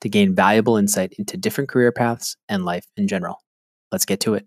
to 0.00 0.08
gain 0.08 0.34
valuable 0.34 0.76
insight 0.76 1.12
into 1.18 1.36
different 1.36 1.68
career 1.68 1.92
paths 1.92 2.36
and 2.48 2.64
life 2.64 2.86
in 2.96 3.08
general. 3.08 3.42
Let's 3.90 4.04
get 4.04 4.20
to 4.20 4.34
it. 4.34 4.46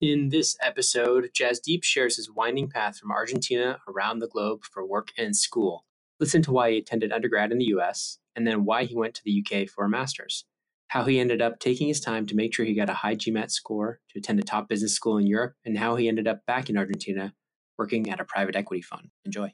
In 0.00 0.28
this 0.28 0.56
episode, 0.62 1.30
Jasdeep 1.36 1.82
shares 1.82 2.16
his 2.16 2.30
winding 2.30 2.68
path 2.68 2.98
from 2.98 3.10
Argentina 3.10 3.80
around 3.88 4.20
the 4.20 4.28
globe 4.28 4.60
for 4.62 4.86
work 4.86 5.08
and 5.18 5.34
school. 5.34 5.84
Listen 6.20 6.40
to 6.42 6.52
why 6.52 6.70
he 6.70 6.78
attended 6.78 7.12
undergrad 7.12 7.50
in 7.50 7.58
the 7.58 7.66
US, 7.76 8.18
and 8.36 8.46
then 8.46 8.64
why 8.64 8.84
he 8.84 8.94
went 8.94 9.14
to 9.14 9.22
the 9.24 9.44
UK 9.44 9.68
for 9.68 9.84
a 9.84 9.88
master's. 9.88 10.44
How 10.88 11.04
he 11.04 11.18
ended 11.18 11.42
up 11.42 11.58
taking 11.58 11.88
his 11.88 12.00
time 12.00 12.26
to 12.26 12.36
make 12.36 12.54
sure 12.54 12.64
he 12.64 12.74
got 12.74 12.88
a 12.88 12.94
high 12.94 13.16
GMAT 13.16 13.50
score 13.50 13.98
to 14.10 14.18
attend 14.18 14.38
a 14.38 14.42
top 14.42 14.68
business 14.68 14.94
school 14.94 15.18
in 15.18 15.26
Europe, 15.26 15.54
and 15.64 15.76
how 15.76 15.96
he 15.96 16.08
ended 16.08 16.28
up 16.28 16.46
back 16.46 16.70
in 16.70 16.78
Argentina 16.78 17.34
working 17.76 18.08
at 18.08 18.20
a 18.20 18.24
private 18.24 18.54
equity 18.54 18.82
fund. 18.82 19.10
Enjoy. 19.24 19.52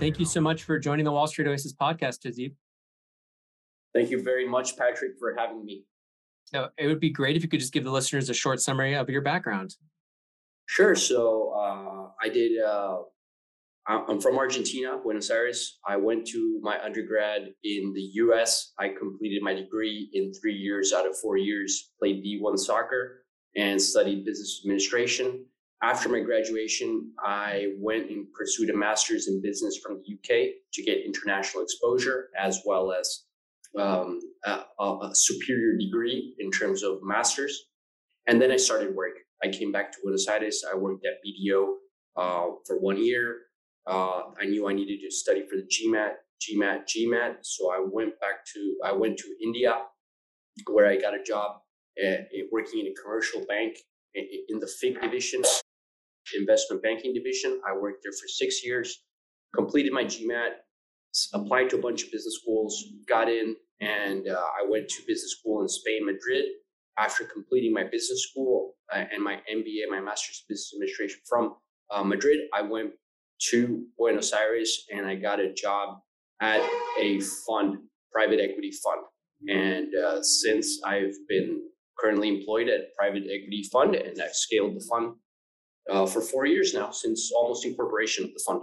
Thank 0.00 0.18
you 0.18 0.24
so 0.24 0.40
much 0.40 0.64
for 0.64 0.78
joining 0.78 1.04
the 1.04 1.12
Wall 1.12 1.26
Street 1.26 1.46
Oasis 1.46 1.74
podcast, 1.74 2.24
Jasdeep. 2.24 2.54
Thank 3.94 4.10
you 4.10 4.22
very 4.22 4.48
much, 4.48 4.76
Patrick, 4.76 5.12
for 5.18 5.34
having 5.36 5.64
me. 5.64 5.84
So 6.44 6.68
it 6.78 6.86
would 6.86 7.00
be 7.00 7.10
great 7.10 7.36
if 7.36 7.42
you 7.42 7.48
could 7.48 7.60
just 7.60 7.72
give 7.72 7.84
the 7.84 7.90
listeners 7.90 8.30
a 8.30 8.34
short 8.34 8.60
summary 8.60 8.94
of 8.94 9.10
your 9.10 9.20
background. 9.20 9.76
Sure. 10.66 10.94
So 10.94 11.52
uh, 11.54 12.10
I 12.20 12.28
did. 12.28 12.60
Uh, 12.60 12.98
I'm 13.86 14.20
from 14.20 14.38
Argentina, 14.38 14.98
Buenos 15.02 15.30
Aires. 15.30 15.80
I 15.86 15.96
went 15.96 16.26
to 16.28 16.60
my 16.62 16.78
undergrad 16.82 17.52
in 17.64 17.92
the 17.92 18.02
U.S. 18.14 18.72
I 18.78 18.90
completed 18.90 19.42
my 19.42 19.52
degree 19.52 20.10
in 20.12 20.32
three 20.32 20.54
years 20.54 20.92
out 20.92 21.06
of 21.06 21.18
four 21.18 21.36
years. 21.36 21.90
Played 21.98 22.24
D1 22.24 22.58
soccer 22.58 23.24
and 23.56 23.80
studied 23.82 24.24
business 24.24 24.60
administration. 24.64 25.44
After 25.82 26.10
my 26.10 26.20
graduation, 26.20 27.10
I 27.24 27.68
went 27.78 28.10
and 28.10 28.26
pursued 28.34 28.68
a 28.68 28.76
master's 28.76 29.28
in 29.28 29.40
business 29.40 29.78
from 29.82 30.02
the 30.02 30.14
UK 30.14 30.50
to 30.74 30.82
get 30.82 30.98
international 31.04 31.62
exposure 31.62 32.28
as 32.38 32.60
well 32.66 32.92
as 32.92 33.24
um, 33.78 34.20
a, 34.44 34.62
a, 34.82 35.10
superior 35.14 35.78
degree 35.78 36.34
in 36.38 36.50
terms 36.50 36.82
of 36.82 36.98
masters. 37.02 37.68
And 38.26 38.42
then 38.42 38.50
I 38.50 38.56
started 38.56 38.94
work. 38.94 39.12
I 39.42 39.48
came 39.48 39.72
back 39.72 39.92
to 39.92 39.98
Buenos 40.02 40.28
Aires. 40.28 40.64
I 40.70 40.76
worked 40.76 41.06
at 41.06 41.14
BDO 41.24 41.74
uh, 42.16 42.54
for 42.66 42.78
one 42.78 43.02
year. 43.02 43.38
Uh, 43.86 44.22
I 44.38 44.44
knew 44.44 44.68
I 44.68 44.74
needed 44.74 45.00
to 45.02 45.10
study 45.10 45.46
for 45.48 45.56
the 45.56 45.62
GMAT, 45.62 46.12
GMAT, 46.42 46.84
GMAT. 46.84 47.36
So 47.42 47.72
I 47.72 47.82
went 47.90 48.20
back 48.20 48.44
to 48.54 48.76
I 48.84 48.92
went 48.92 49.18
to 49.18 49.34
India, 49.42 49.78
where 50.66 50.86
I 50.86 50.96
got 50.96 51.14
a 51.14 51.22
job 51.22 51.60
at, 52.02 52.28
working 52.52 52.80
in 52.80 52.88
a 52.88 52.94
commercial 53.02 53.46
bank 53.46 53.78
in 54.14 54.58
the 54.58 54.66
FIG 54.66 55.00
division, 55.00 55.42
investment 56.38 56.82
banking 56.82 57.14
division. 57.14 57.60
I 57.68 57.76
worked 57.76 58.02
there 58.02 58.12
for 58.12 58.28
six 58.28 58.64
years, 58.64 59.02
completed 59.54 59.92
my 59.92 60.04
GMAT, 60.04 60.50
applied 61.34 61.70
to 61.70 61.76
a 61.76 61.80
bunch 61.80 62.04
of 62.04 62.12
business 62.12 62.38
schools, 62.40 62.84
got 63.08 63.28
in, 63.28 63.56
and 63.80 64.28
uh, 64.28 64.34
I 64.34 64.68
went 64.68 64.88
to 64.88 65.02
business 65.06 65.36
school 65.38 65.62
in 65.62 65.68
Spain, 65.68 66.06
Madrid. 66.06 66.44
After 66.98 67.24
completing 67.24 67.72
my 67.72 67.84
business 67.84 68.26
school 68.28 68.74
uh, 68.92 69.04
and 69.12 69.22
my 69.22 69.36
MBA, 69.50 69.88
my 69.90 70.00
master's 70.00 70.44
in 70.48 70.52
business 70.54 70.72
administration 70.74 71.20
from 71.26 71.54
uh, 71.90 72.04
Madrid, 72.04 72.40
I 72.54 72.62
went 72.62 72.90
to 73.50 73.84
Buenos 73.96 74.32
Aires 74.32 74.84
and 74.92 75.06
I 75.06 75.14
got 75.14 75.40
a 75.40 75.52
job 75.52 76.00
at 76.42 76.60
a 76.98 77.20
fund, 77.46 77.78
private 78.12 78.40
equity 78.40 78.72
fund. 78.84 79.06
And 79.48 79.94
uh, 79.94 80.22
since 80.22 80.80
I've 80.84 81.14
been 81.28 81.62
currently 81.98 82.28
employed 82.28 82.68
at 82.68 82.94
private 82.98 83.24
equity 83.24 83.64
fund, 83.72 83.94
and 83.94 84.20
I've 84.20 84.34
scaled 84.34 84.74
the 84.74 84.86
fund 84.90 85.14
uh, 85.90 86.06
for 86.06 86.20
four 86.20 86.46
years 86.46 86.72
now 86.72 86.90
since 86.90 87.32
almost 87.32 87.66
incorporation 87.66 88.24
of 88.24 88.32
the 88.32 88.42
fund. 88.46 88.62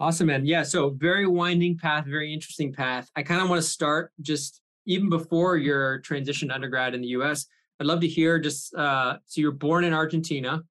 Awesome, 0.00 0.28
man. 0.28 0.46
Yeah. 0.46 0.62
So 0.62 0.90
very 0.90 1.26
winding 1.26 1.76
path, 1.76 2.06
very 2.06 2.32
interesting 2.32 2.72
path. 2.72 3.10
I 3.16 3.22
kind 3.22 3.42
of 3.42 3.48
want 3.48 3.60
to 3.60 3.68
start 3.68 4.12
just 4.20 4.60
even 4.86 5.10
before 5.10 5.56
your 5.56 5.98
transition 6.00 6.48
to 6.48 6.54
undergrad 6.54 6.94
in 6.94 7.00
the 7.00 7.08
US. 7.08 7.46
I'd 7.80 7.86
love 7.86 8.00
to 8.00 8.08
hear 8.08 8.38
just 8.38 8.74
uh, 8.74 9.18
so 9.26 9.40
you're 9.40 9.52
born 9.52 9.84
in 9.84 9.92
Argentina. 9.92 10.62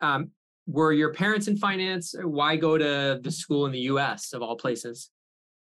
Um, 0.00 0.30
were 0.66 0.92
your 0.92 1.12
parents 1.12 1.46
in 1.48 1.56
finance? 1.56 2.14
Why 2.20 2.56
go 2.56 2.76
to 2.76 3.20
the 3.22 3.30
school 3.30 3.66
in 3.66 3.72
the 3.72 3.80
US 3.80 4.32
of 4.32 4.42
all 4.42 4.56
places? 4.56 5.10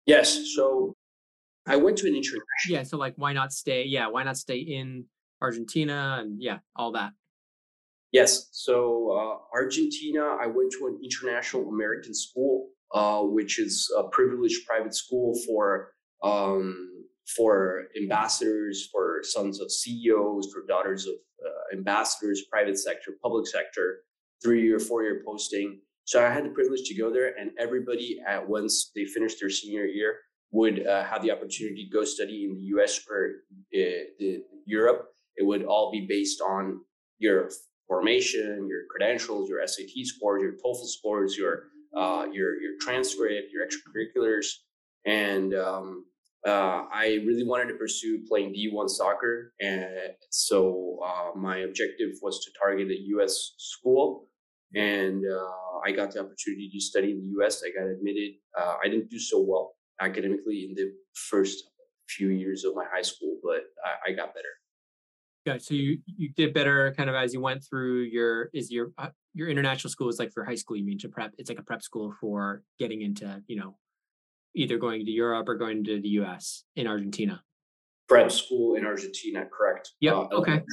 Yes. 0.05 0.53
So 0.55 0.95
I 1.67 1.77
went 1.77 1.97
to 1.99 2.07
an 2.07 2.15
international. 2.15 2.43
Yeah. 2.69 2.83
So 2.83 2.99
like, 2.99 3.15
why 3.17 3.33
not 3.33 3.53
stay? 3.53 3.85
Yeah. 3.85 4.09
Why 4.09 4.23
not 4.23 4.37
stay 4.37 4.59
in 4.59 5.07
Argentina 5.41 6.21
and 6.23 6.41
yeah, 6.41 6.59
all 6.77 6.93
that. 6.93 7.13
Yes. 8.13 8.49
So 8.53 9.11
uh, 9.11 9.57
Argentina, 9.57 10.37
I 10.41 10.47
went 10.47 10.71
to 10.79 10.87
an 10.87 11.01
international 11.03 11.69
American 11.69 12.15
school 12.15 12.69
uh, 12.93 13.23
which 13.23 13.59
is 13.59 13.91
a 13.97 14.05
privileged 14.05 14.67
private 14.67 14.95
school 14.95 15.35
for 15.47 15.93
um, 16.23 16.91
for 17.37 17.85
ambassadors, 18.01 18.89
for 18.93 19.21
sons 19.23 19.61
of 19.61 19.71
CEOs, 19.71 20.53
for 20.53 20.67
daughters 20.67 21.07
of 21.07 21.15
uh, 21.45 21.77
ambassadors, 21.77 22.43
private 22.51 22.79
sector, 22.79 23.13
public 23.23 23.47
sector, 23.47 24.01
three 24.43 24.63
year, 24.63 24.79
four 24.79 25.03
year 25.03 25.23
posting. 25.25 25.81
So 26.05 26.25
I 26.25 26.31
had 26.31 26.45
the 26.45 26.51
privilege 26.51 26.83
to 26.89 26.95
go 26.95 27.13
there, 27.13 27.35
and 27.39 27.51
everybody 27.59 28.21
at 28.27 28.47
once 28.47 28.91
they 28.95 29.05
finished 29.05 29.39
their 29.41 29.51
senior 29.51 29.87
year 29.87 30.17
would 30.51 30.87
uh, 30.87 31.05
have 31.05 31.23
the 31.23 31.31
opportunity 31.31 31.87
to 31.87 31.91
go 31.91 32.05
study 32.05 32.45
in 32.45 32.55
the 32.55 32.63
U.S. 32.77 33.01
or 33.09 33.31
uh, 33.75 34.39
Europe. 34.67 35.09
It 35.37 35.47
would 35.47 35.65
all 35.65 35.91
be 35.91 36.05
based 36.07 36.43
on 36.43 36.81
your 37.19 37.49
formation, 37.93 38.67
your 38.73 38.85
credentials, 38.91 39.51
your 39.51 39.61
SAT 39.67 39.95
scores, 40.05 40.41
your 40.43 40.53
TOEFL 40.53 40.87
scores, 40.87 41.37
your 41.37 41.65
uh, 41.95 42.25
your 42.33 42.51
your 42.63 42.75
transcript, 42.81 43.53
your 43.53 43.63
extracurriculars, 43.67 44.47
and 45.05 45.55
um, 45.55 46.07
uh, 46.47 46.81
I 47.05 47.07
really 47.27 47.45
wanted 47.45 47.69
to 47.69 47.75
pursue 47.75 48.25
playing 48.27 48.55
D1 48.55 48.89
soccer, 48.89 49.53
and 49.61 50.15
so 50.31 51.01
uh, 51.05 51.39
my 51.39 51.59
objective 51.69 52.13
was 52.23 52.43
to 52.45 52.51
target 52.59 52.89
a 52.91 52.99
U.S. 53.17 53.35
school, 53.59 54.29
and 54.75 55.23
uh, 55.39 55.87
I 55.87 55.93
got 55.93 56.13
the 56.13 56.21
opportunity 56.21 56.71
to 56.73 56.81
study 56.81 57.11
in 57.11 57.19
the 57.19 57.31
U.S. 57.39 57.63
I 57.63 57.79
got 57.79 57.91
admitted. 57.91 58.31
Uh, 58.59 58.77
I 58.83 58.89
didn't 58.89 59.11
do 59.11 59.19
so 59.19 59.45
well 59.47 59.75
academically 60.01 60.65
in 60.67 60.75
the 60.75 60.93
first 61.31 61.65
few 62.09 62.29
years 62.29 62.65
of 62.65 62.75
my 62.75 62.87
high 62.91 63.07
school, 63.13 63.37
but 63.43 63.61
I, 63.85 64.13
I 64.13 64.13
got 64.13 64.35
better. 64.35 64.55
Yeah, 65.45 65.59
so 65.59 65.75
you 65.75 65.99
you 66.07 66.29
did 66.31 66.55
better 66.55 66.95
kind 66.97 67.11
of 67.11 67.17
as 67.17 67.35
you 67.35 67.41
went 67.41 67.65
through 67.65 68.03
your 68.03 68.49
is 68.53 68.71
your 68.71 68.93
uh, 68.97 69.09
your 69.35 69.49
international 69.49 69.91
school 69.91 70.09
is 70.09 70.19
like 70.19 70.33
for 70.33 70.45
high 70.45 70.55
school 70.55 70.77
you 70.77 70.85
mean 70.85 70.99
to 70.99 71.09
prep 71.09 71.33
it's 71.37 71.51
like 71.51 71.59
a 71.59 71.65
prep 71.65 71.83
school 71.83 72.15
for 72.21 72.63
getting 72.79 73.03
into 73.03 73.43
you 73.49 73.57
know 73.57 73.77
either 74.55 74.79
going 74.79 75.05
to 75.05 75.11
Europe 75.11 75.49
or 75.49 75.55
going 75.55 75.85
to 75.85 76.01
the 76.01 76.09
US 76.21 76.65
in 76.77 76.87
Argentina. 76.87 77.43
Prep 78.09 78.31
school 78.31 78.77
in 78.77 78.85
Argentina, 78.85 79.47
correct? 79.47 79.93
Yeah. 80.01 80.13
Uh, 80.13 80.29
okay. 80.33 80.63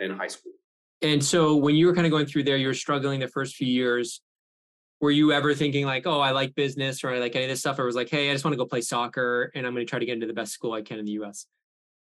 In 0.00 0.10
high 0.10 0.28
school. 0.28 0.52
And 1.00 1.22
so 1.24 1.56
when 1.56 1.74
you 1.74 1.86
were 1.86 1.94
kind 1.94 2.06
of 2.06 2.12
going 2.12 2.26
through 2.26 2.44
there, 2.44 2.56
you 2.56 2.68
were 2.68 2.74
struggling 2.74 3.18
the 3.18 3.26
first 3.26 3.56
few 3.56 3.66
years. 3.66 4.20
Were 5.00 5.10
you 5.10 5.32
ever 5.32 5.54
thinking 5.54 5.86
like, 5.86 6.06
oh, 6.06 6.20
I 6.20 6.30
like 6.30 6.54
business 6.54 7.02
or 7.02 7.10
I 7.10 7.18
like 7.18 7.34
any 7.34 7.46
of 7.46 7.50
this 7.50 7.58
stuff? 7.58 7.80
Or 7.80 7.84
was 7.84 7.96
like, 7.96 8.08
hey, 8.08 8.30
I 8.30 8.32
just 8.32 8.44
want 8.44 8.52
to 8.52 8.58
go 8.58 8.64
play 8.64 8.80
soccer 8.80 9.50
and 9.56 9.66
I'm 9.66 9.74
going 9.74 9.84
to 9.84 9.90
try 9.90 9.98
to 9.98 10.06
get 10.06 10.12
into 10.12 10.28
the 10.28 10.32
best 10.32 10.52
school 10.52 10.72
I 10.72 10.82
can 10.82 11.00
in 11.00 11.04
the 11.04 11.12
US? 11.22 11.46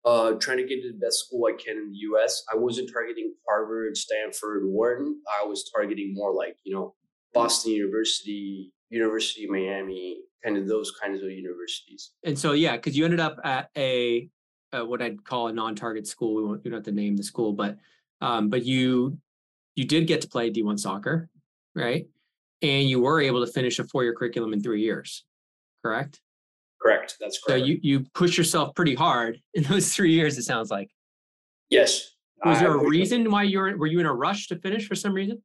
Uh, 0.04 0.32
trying 0.32 0.58
to 0.58 0.66
get 0.66 0.82
to 0.82 0.92
the 0.92 0.98
best 0.98 1.26
school 1.26 1.46
I 1.46 1.52
can 1.52 1.76
in 1.76 1.90
the 1.90 1.98
US. 2.10 2.42
I 2.52 2.56
wasn't 2.56 2.90
targeting 2.92 3.34
Harvard, 3.48 3.96
Stanford, 3.96 4.64
Wharton. 4.66 5.20
I 5.40 5.44
was 5.44 5.70
targeting 5.74 6.14
more 6.14 6.34
like, 6.34 6.56
you 6.64 6.74
know, 6.74 6.94
Boston 7.32 7.72
University, 7.72 8.72
University 8.90 9.44
of 9.44 9.50
Miami, 9.50 10.18
kind 10.44 10.56
of 10.56 10.66
those 10.66 10.92
kinds 11.00 11.22
of 11.22 11.30
universities. 11.30 12.12
And 12.24 12.38
so, 12.38 12.52
yeah, 12.52 12.76
because 12.76 12.96
you 12.96 13.04
ended 13.04 13.20
up 13.20 13.38
at 13.44 13.70
a 13.76 14.28
uh, 14.72 14.84
what 14.84 15.02
I'd 15.02 15.24
call 15.24 15.48
a 15.48 15.52
non-target 15.52 16.06
school. 16.06 16.58
We, 16.62 16.70
don't 16.70 16.78
have 16.78 16.84
to 16.84 16.92
name 16.92 17.16
the 17.16 17.22
school, 17.22 17.52
but 17.52 17.76
um, 18.20 18.48
but 18.48 18.64
you 18.64 19.18
you 19.74 19.84
did 19.84 20.06
get 20.06 20.20
to 20.22 20.28
play 20.28 20.50
D1 20.50 20.78
soccer, 20.78 21.28
right? 21.74 22.06
And 22.62 22.88
you 22.88 23.00
were 23.00 23.20
able 23.20 23.44
to 23.44 23.50
finish 23.50 23.78
a 23.78 23.84
four-year 23.84 24.14
curriculum 24.14 24.52
in 24.52 24.62
three 24.62 24.82
years, 24.82 25.24
correct? 25.84 26.20
Correct. 26.82 27.16
That's 27.20 27.38
correct. 27.38 27.60
So 27.60 27.64
you 27.64 27.78
you 27.82 28.06
pushed 28.14 28.36
yourself 28.36 28.74
pretty 28.74 28.94
hard 28.94 29.38
in 29.54 29.62
those 29.64 29.94
three 29.94 30.12
years. 30.12 30.36
It 30.38 30.42
sounds 30.42 30.70
like. 30.70 30.90
Yes. 31.70 32.10
Was 32.44 32.58
there 32.58 32.74
a 32.74 32.88
reason 32.88 33.30
why 33.30 33.44
you 33.44 33.60
were 33.60 33.76
were 33.76 33.86
you 33.86 34.00
in 34.00 34.06
a 34.06 34.12
rush 34.12 34.48
to 34.48 34.56
finish 34.56 34.88
for 34.88 34.96
some 34.96 35.14
reason? 35.14 35.40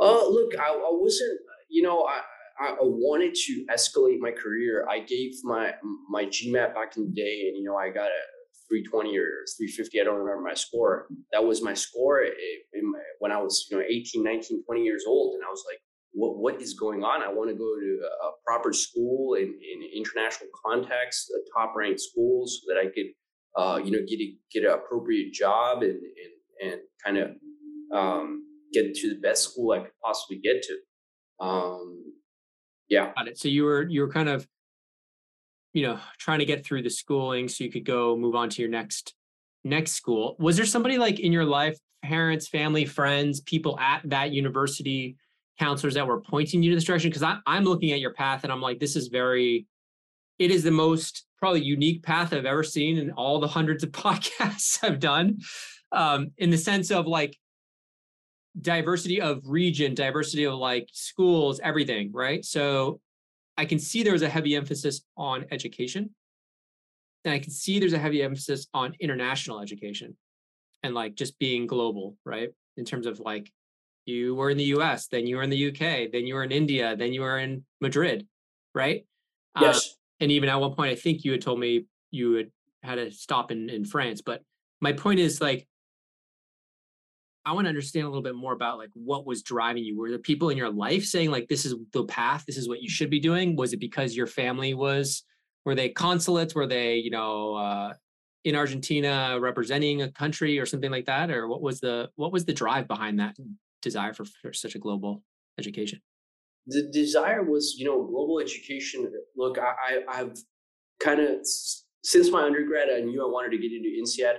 Uh, 0.00 0.28
look, 0.28 0.52
I, 0.56 0.68
I 0.68 0.90
wasn't. 0.92 1.40
You 1.68 1.82
know, 1.82 2.04
I 2.04 2.20
I 2.60 2.76
wanted 2.80 3.34
to 3.34 3.66
escalate 3.74 4.18
my 4.20 4.30
career. 4.30 4.86
I 4.88 5.00
gave 5.00 5.32
my 5.42 5.74
my 6.08 6.26
GMAT 6.26 6.74
back 6.74 6.96
in 6.96 7.06
the 7.06 7.10
day, 7.10 7.48
and 7.48 7.56
you 7.56 7.64
know, 7.64 7.76
I 7.76 7.88
got 7.88 8.06
a 8.06 8.22
320 8.68 9.16
or 9.18 9.44
350. 9.56 10.00
I 10.00 10.04
don't 10.04 10.18
remember 10.18 10.42
my 10.42 10.54
score. 10.54 11.08
That 11.32 11.44
was 11.44 11.62
my 11.62 11.74
score 11.74 12.24
my, 12.82 12.98
when 13.20 13.32
I 13.32 13.40
was, 13.40 13.66
you 13.70 13.76
know, 13.76 13.84
18, 13.86 14.22
19, 14.22 14.64
20 14.64 14.82
years 14.82 15.04
old, 15.06 15.34
and 15.34 15.44
I 15.44 15.50
was 15.50 15.64
like, 15.68 15.80
what 16.16 16.38
what 16.38 16.62
is 16.62 16.74
going 16.74 17.04
on? 17.04 17.22
I 17.22 17.28
want 17.28 17.50
to 17.50 17.54
go 17.54 17.76
to 17.78 18.00
a 18.24 18.30
proper 18.46 18.72
school 18.72 19.34
in, 19.34 19.44
in 19.44 19.88
international 19.94 20.48
context, 20.64 21.30
a 21.30 21.38
top 21.56 21.74
ranked 21.76 22.00
school, 22.00 22.46
so 22.46 22.60
that 22.68 22.80
I 22.80 22.86
could, 22.86 23.10
uh, 23.56 23.78
you 23.84 23.90
know, 23.90 23.98
get 24.08 24.18
a, 24.18 24.34
get 24.52 24.64
an 24.64 24.70
appropriate 24.70 25.32
job 25.34 25.82
and 25.82 25.92
and 25.92 26.72
and 26.72 26.80
kind 27.04 27.18
of 27.18 27.30
um, 27.96 28.42
get 28.72 28.94
to 28.94 29.10
the 29.10 29.20
best 29.20 29.50
school 29.50 29.72
I 29.72 29.80
could 29.80 29.90
possibly 30.02 30.40
get 30.42 30.62
to. 30.62 31.46
Um, 31.46 32.14
yeah. 32.88 33.12
Got 33.14 33.28
it. 33.28 33.38
So 33.38 33.48
you 33.48 33.64
were 33.64 33.86
you 33.86 34.00
were 34.00 34.10
kind 34.10 34.30
of, 34.30 34.48
you 35.74 35.86
know, 35.86 35.98
trying 36.18 36.38
to 36.38 36.46
get 36.46 36.64
through 36.64 36.82
the 36.82 36.90
schooling 36.90 37.48
so 37.48 37.62
you 37.62 37.70
could 37.70 37.84
go 37.84 38.16
move 38.16 38.34
on 38.34 38.48
to 38.50 38.62
your 38.62 38.70
next 38.70 39.14
next 39.64 39.92
school. 39.92 40.36
Was 40.38 40.56
there 40.56 40.64
somebody 40.64 40.96
like 40.96 41.20
in 41.20 41.30
your 41.30 41.44
life, 41.44 41.76
parents, 42.02 42.48
family, 42.48 42.86
friends, 42.86 43.42
people 43.42 43.78
at 43.78 44.00
that 44.04 44.32
university, 44.32 45.18
counselors 45.58 45.94
that 45.94 46.06
were 46.06 46.20
pointing 46.20 46.62
you 46.62 46.70
to 46.70 46.76
this 46.76 46.84
direction? 46.84 47.10
Because 47.10 47.38
I'm 47.46 47.64
looking 47.64 47.92
at 47.92 48.00
your 48.00 48.12
path 48.12 48.44
and 48.44 48.52
I'm 48.52 48.60
like, 48.60 48.78
this 48.78 48.96
is 48.96 49.08
very, 49.08 49.66
it 50.38 50.50
is 50.50 50.62
the 50.62 50.70
most 50.70 51.26
probably 51.38 51.62
unique 51.62 52.02
path 52.02 52.32
I've 52.32 52.46
ever 52.46 52.62
seen 52.62 52.98
in 52.98 53.10
all 53.12 53.40
the 53.40 53.48
hundreds 53.48 53.82
of 53.82 53.90
podcasts 53.92 54.78
I've 54.82 55.00
done. 55.00 55.38
Um, 55.92 56.32
in 56.38 56.50
the 56.50 56.58
sense 56.58 56.90
of 56.90 57.06
like 57.06 57.36
diversity 58.60 59.20
of 59.20 59.42
region, 59.44 59.94
diversity 59.94 60.44
of 60.44 60.54
like 60.54 60.88
schools, 60.92 61.60
everything, 61.62 62.10
right? 62.12 62.44
So 62.44 63.00
I 63.56 63.64
can 63.64 63.78
see 63.78 64.02
there's 64.02 64.22
a 64.22 64.28
heavy 64.28 64.54
emphasis 64.56 65.02
on 65.16 65.46
education. 65.50 66.10
And 67.24 67.34
I 67.34 67.38
can 67.38 67.50
see 67.50 67.78
there's 67.78 67.92
a 67.92 67.98
heavy 67.98 68.22
emphasis 68.22 68.66
on 68.72 68.94
international 69.00 69.60
education 69.60 70.16
and 70.82 70.94
like 70.94 71.14
just 71.14 71.38
being 71.38 71.66
global, 71.66 72.16
right? 72.24 72.50
In 72.76 72.84
terms 72.84 73.06
of 73.06 73.20
like 73.20 73.50
you 74.06 74.34
were 74.34 74.50
in 74.50 74.56
the 74.56 74.64
US, 74.76 75.08
then 75.08 75.26
you 75.26 75.36
were 75.36 75.42
in 75.42 75.50
the 75.50 75.68
UK, 75.68 76.10
then 76.10 76.26
you 76.26 76.34
were 76.34 76.44
in 76.44 76.52
India, 76.52 76.96
then 76.96 77.12
you 77.12 77.20
were 77.20 77.38
in 77.38 77.64
Madrid, 77.80 78.26
right? 78.74 79.04
Yes. 79.60 79.76
Uh, 79.76 79.90
and 80.20 80.32
even 80.32 80.48
at 80.48 80.56
one 80.56 80.74
point, 80.74 80.92
I 80.92 80.94
think 80.94 81.24
you 81.24 81.32
had 81.32 81.42
told 81.42 81.60
me 81.60 81.86
you 82.10 82.34
had 82.34 82.50
had 82.82 82.98
a 82.98 83.10
stop 83.10 83.50
in, 83.50 83.68
in 83.68 83.84
France. 83.84 84.22
But 84.22 84.42
my 84.80 84.92
point 84.92 85.20
is 85.20 85.40
like 85.40 85.66
I 87.44 87.52
want 87.52 87.66
to 87.66 87.68
understand 87.68 88.06
a 88.06 88.08
little 88.08 88.22
bit 88.22 88.34
more 88.34 88.52
about 88.52 88.78
like 88.78 88.90
what 88.94 89.26
was 89.26 89.42
driving 89.42 89.84
you. 89.84 89.98
Were 89.98 90.08
there 90.08 90.18
people 90.18 90.50
in 90.50 90.56
your 90.56 90.70
life 90.70 91.04
saying 91.04 91.30
like 91.30 91.48
this 91.48 91.64
is 91.64 91.74
the 91.92 92.04
path, 92.04 92.44
this 92.46 92.56
is 92.56 92.68
what 92.68 92.82
you 92.82 92.88
should 92.88 93.10
be 93.10 93.20
doing? 93.20 93.56
Was 93.56 93.72
it 93.72 93.80
because 93.80 94.16
your 94.16 94.26
family 94.26 94.74
was 94.74 95.22
were 95.64 95.74
they 95.74 95.88
consulates? 95.88 96.54
Were 96.54 96.66
they, 96.66 96.96
you 96.96 97.10
know, 97.10 97.54
uh, 97.54 97.92
in 98.44 98.54
Argentina 98.54 99.36
representing 99.40 100.02
a 100.02 100.10
country 100.12 100.58
or 100.58 100.66
something 100.66 100.90
like 100.90 101.06
that? 101.06 101.30
Or 101.30 101.48
what 101.48 101.60
was 101.60 101.80
the 101.80 102.08
what 102.16 102.32
was 102.32 102.44
the 102.44 102.52
drive 102.52 102.88
behind 102.88 103.20
that 103.20 103.36
desire 103.82 104.12
for, 104.12 104.24
for 104.24 104.52
such 104.52 104.74
a 104.74 104.78
global 104.78 105.22
education? 105.58 106.00
The 106.66 106.90
desire 106.92 107.42
was, 107.42 107.76
you 107.78 107.86
know, 107.86 108.04
global 108.04 108.40
education. 108.40 109.10
Look, 109.36 109.58
I, 109.58 110.00
I 110.08 110.20
I've 110.20 110.36
kind 111.00 111.20
of 111.20 111.46
since 112.02 112.30
my 112.30 112.42
undergrad, 112.42 112.88
I 112.94 113.00
knew 113.00 113.20
I 113.20 113.30
wanted 113.30 113.50
to 113.50 113.58
get 113.58 113.72
into 113.72 113.88
INSEAD. 113.88 114.36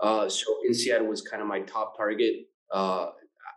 Uh, 0.00 0.28
so 0.28 0.46
INSEAD 0.68 1.06
was 1.06 1.22
kind 1.22 1.40
of 1.42 1.48
my 1.48 1.60
top 1.60 1.96
target. 1.96 2.34
Uh, 2.72 3.06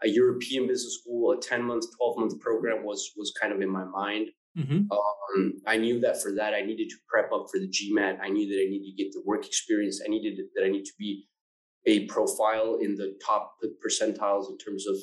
a 0.04 0.08
European 0.08 0.68
business 0.68 1.00
school, 1.02 1.32
a 1.32 1.42
10 1.42 1.64
month, 1.64 1.86
12 1.98 2.18
month 2.18 2.40
program 2.40 2.84
was 2.84 3.12
was 3.18 3.34
kind 3.40 3.54
of 3.54 3.62
in 3.62 3.70
my 3.70 3.84
mind. 3.86 4.30
Mm-hmm. 4.58 4.92
Um, 4.92 5.54
I 5.66 5.78
knew 5.78 6.00
that 6.02 6.22
for 6.22 6.34
that 6.36 6.54
I 6.54 6.62
needed 6.62 6.90
to 6.90 6.96
prep 7.10 7.32
up 7.32 7.48
for 7.52 7.60
the 7.60 7.68
GMAT. 7.68 8.18
I 8.22 8.30
knew 8.30 8.48
that 8.50 8.62
I 8.62 8.70
needed 8.70 8.96
to 8.96 9.04
get 9.04 9.14
the 9.14 9.22
work 9.26 9.46
experience. 9.46 10.02
I 10.06 10.10
needed 10.10 10.40
that 10.56 10.66
I 10.66 10.70
need 10.70 10.86
to 10.86 10.94
be 11.00 11.28
a 11.86 12.06
profile 12.08 12.78
in 12.82 12.96
the 12.96 13.18
top 13.26 13.56
percentiles 13.86 14.50
in 14.50 14.58
terms 14.58 14.86
of 14.88 14.96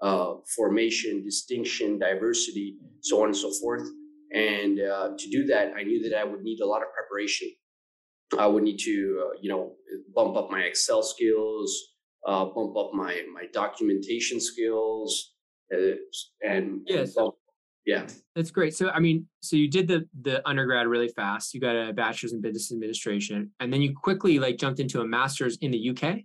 uh, 0.00 0.34
formation, 0.56 1.22
distinction, 1.22 1.98
diversity, 1.98 2.76
so 3.00 3.20
on 3.20 3.28
and 3.28 3.36
so 3.36 3.52
forth. 3.60 3.86
And 4.32 4.80
uh, 4.80 5.10
to 5.18 5.30
do 5.30 5.44
that, 5.46 5.72
I 5.76 5.82
knew 5.82 6.02
that 6.08 6.18
I 6.18 6.24
would 6.24 6.42
need 6.42 6.60
a 6.60 6.66
lot 6.66 6.82
of 6.82 6.88
preparation. 6.92 7.50
I 8.38 8.46
would 8.46 8.62
need 8.62 8.78
to, 8.78 9.24
uh, 9.26 9.38
you 9.42 9.50
know, 9.50 9.74
bump 10.14 10.36
up 10.36 10.50
my 10.50 10.60
Excel 10.60 11.02
skills, 11.02 11.76
uh, 12.26 12.46
bump 12.46 12.76
up 12.76 12.90
my 12.94 13.22
my 13.32 13.44
documentation 13.52 14.40
skills, 14.40 15.34
uh, 15.72 15.96
and 16.42 16.80
yeah, 16.86 17.04
so, 17.04 17.36
yeah, 17.84 18.06
that's 18.34 18.50
great. 18.50 18.74
So 18.74 18.90
I 18.90 19.00
mean, 19.00 19.26
so 19.40 19.56
you 19.56 19.68
did 19.68 19.88
the 19.88 20.08
the 20.22 20.46
undergrad 20.48 20.86
really 20.86 21.08
fast. 21.08 21.52
You 21.52 21.60
got 21.60 21.74
a 21.74 21.92
bachelor's 21.92 22.32
in 22.32 22.40
business 22.40 22.70
administration, 22.70 23.50
and 23.60 23.72
then 23.72 23.82
you 23.82 23.94
quickly 23.94 24.38
like 24.38 24.56
jumped 24.56 24.80
into 24.80 25.00
a 25.00 25.06
master's 25.06 25.56
in 25.58 25.70
the 25.70 25.90
UK. 25.90 26.20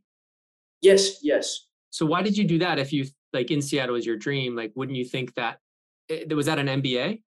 Yes, 0.81 1.23
yes. 1.23 1.65
So 1.89 2.05
why 2.05 2.21
did 2.21 2.37
you 2.37 2.43
do 2.43 2.59
that? 2.59 2.77
If 2.77 2.93
you 2.93 3.05
like 3.33 3.47
INSEAD 3.47 3.91
was 3.91 4.05
your 4.05 4.17
dream, 4.17 4.55
like 4.55 4.71
wouldn't 4.75 4.97
you 4.97 5.05
think 5.05 5.33
that 5.35 5.57
it, 6.07 6.33
was 6.35 6.45
that 6.45 6.59
an 6.59 6.67
MBA? 6.67 7.21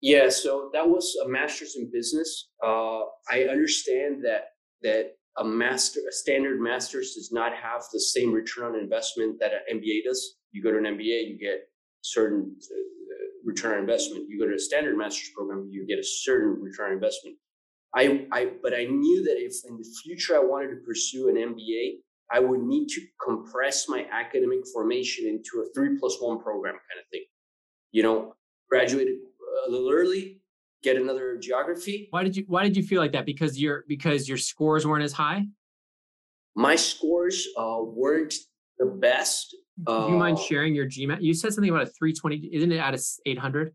Yeah, 0.00 0.28
so 0.28 0.70
that 0.72 0.86
was 0.86 1.16
a 1.24 1.28
master's 1.28 1.76
in 1.76 1.90
business. 1.90 2.50
Uh, 2.62 3.00
I 3.30 3.44
understand 3.50 4.24
that 4.24 4.50
that 4.82 5.16
a 5.38 5.44
master, 5.44 6.00
a 6.08 6.12
standard 6.12 6.60
master's 6.60 7.14
does 7.14 7.32
not 7.32 7.52
have 7.54 7.82
the 7.92 7.98
same 7.98 8.32
return 8.32 8.74
on 8.74 8.78
investment 8.78 9.40
that 9.40 9.52
an 9.52 9.80
MBA 9.80 10.04
does. 10.04 10.36
You 10.52 10.62
go 10.62 10.70
to 10.70 10.78
an 10.78 10.84
MBA, 10.84 11.28
you 11.28 11.38
get 11.38 11.68
certain 12.04 12.54
uh, 12.62 13.14
return 13.44 13.74
on 13.74 13.80
investment. 13.80 14.26
You 14.28 14.38
go 14.38 14.46
to 14.46 14.54
a 14.54 14.58
standard 14.58 14.96
master's 14.96 15.30
program, 15.34 15.68
you 15.70 15.86
get 15.86 15.98
a 15.98 16.04
certain 16.04 16.62
return 16.62 16.88
on 16.88 16.92
investment. 16.94 17.36
I, 17.94 18.26
I, 18.32 18.52
but 18.62 18.74
I 18.74 18.84
knew 18.84 19.24
that 19.24 19.36
if 19.38 19.54
in 19.68 19.76
the 19.76 19.88
future 20.02 20.34
I 20.36 20.40
wanted 20.40 20.70
to 20.70 20.76
pursue 20.84 21.28
an 21.28 21.36
MBA, 21.36 22.00
I 22.32 22.40
would 22.40 22.60
need 22.60 22.88
to 22.88 23.00
compress 23.24 23.88
my 23.88 24.06
academic 24.10 24.60
formation 24.72 25.26
into 25.26 25.62
a 25.62 25.72
three 25.74 25.96
plus 25.98 26.16
one 26.20 26.40
program 26.40 26.74
kind 26.74 27.00
of 27.00 27.06
thing. 27.10 27.24
You 27.92 28.02
know, 28.02 28.34
graduated 28.68 29.14
a 29.66 29.70
little 29.70 29.90
early, 29.90 30.40
get 30.82 30.96
another 30.96 31.38
geography. 31.38 32.08
Why 32.10 32.24
did 32.24 32.36
you 32.36 32.44
Why 32.48 32.64
did 32.64 32.76
you 32.76 32.82
feel 32.82 33.00
like 33.00 33.12
that? 33.12 33.26
Because 33.26 33.60
your 33.60 33.84
because 33.86 34.28
your 34.28 34.38
scores 34.38 34.86
weren't 34.86 35.04
as 35.04 35.12
high. 35.12 35.46
My 36.56 36.76
scores 36.76 37.46
uh, 37.56 37.78
weren't 37.80 38.34
the 38.78 38.86
best. 38.86 39.56
Do 39.86 39.92
you 39.92 40.16
mind 40.16 40.38
uh, 40.38 40.40
sharing 40.40 40.74
your 40.74 40.86
GMAT? 40.86 41.20
You 41.20 41.34
said 41.34 41.52
something 41.52 41.70
about 41.70 41.82
a 41.82 41.90
320. 41.90 42.50
Isn't 42.52 42.72
it 42.72 42.78
out 42.78 42.94
of 42.94 43.02
800? 43.26 43.74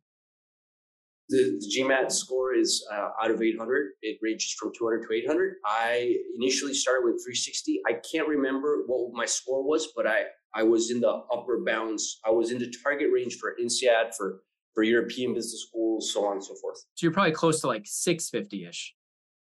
The, 1.29 1.59
the 1.59 1.73
GMAT 1.77 2.11
score 2.11 2.55
is 2.55 2.85
uh, 2.91 3.09
out 3.21 3.31
of 3.31 3.41
800. 3.41 3.89
It 4.01 4.17
ranges 4.21 4.55
from 4.59 4.71
200 4.75 5.07
to 5.07 5.13
800. 5.13 5.55
I 5.65 6.15
initially 6.35 6.73
started 6.73 7.05
with 7.05 7.21
360. 7.23 7.81
I 7.87 7.99
can't 8.11 8.27
remember 8.27 8.83
what 8.87 9.11
my 9.13 9.25
score 9.25 9.63
was, 9.63 9.89
but 9.95 10.07
I 10.07 10.23
I 10.55 10.63
was 10.63 10.89
in 10.89 10.99
the 10.99 11.21
upper 11.31 11.63
bounds. 11.63 12.19
I 12.25 12.31
was 12.31 12.51
in 12.51 12.57
the 12.57 12.73
target 12.83 13.09
range 13.13 13.37
for 13.37 13.55
INSEAD 13.61 14.15
for 14.17 14.41
for 14.73 14.83
European 14.83 15.33
business 15.33 15.65
schools, 15.67 16.11
so 16.13 16.25
on 16.25 16.33
and 16.33 16.43
so 16.43 16.55
forth. 16.61 16.77
So 16.95 17.05
you're 17.05 17.11
probably 17.11 17.33
close 17.33 17.61
to 17.61 17.67
like 17.67 17.83
650 17.85 18.65
ish. 18.65 18.95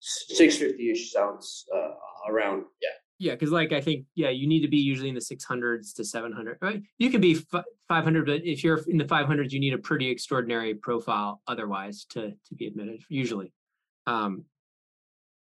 650 0.01 0.91
ish 0.91 1.13
sounds 1.13 1.65
uh, 1.75 1.91
around, 2.31 2.65
yeah. 2.81 2.89
Yeah, 3.19 3.33
because 3.33 3.51
like 3.51 3.73
I 3.73 3.81
think, 3.81 4.05
yeah, 4.15 4.31
you 4.31 4.47
need 4.47 4.61
to 4.61 4.69
be 4.69 4.77
usually 4.77 5.09
in 5.09 5.15
the 5.15 5.21
600s 5.21 5.95
to 5.97 6.05
700. 6.05 6.59
Right? 6.61 6.83
You 6.99 7.11
could 7.11 7.21
be 7.21 7.35
500, 7.89 8.27
but 8.27 8.45
if 8.45 8.63
you're 8.63 8.81
in 8.87 8.97
the 8.97 9.05
500s, 9.05 9.51
you 9.51 9.59
need 9.59 9.75
a 9.75 9.79
pretty 9.79 10.09
extraordinary 10.09 10.75
profile 10.75 11.43
otherwise 11.49 12.07
to 12.11 12.31
to 12.31 12.55
be 12.55 12.67
admitted. 12.67 13.03
Usually, 13.09 13.53
um, 14.07 14.45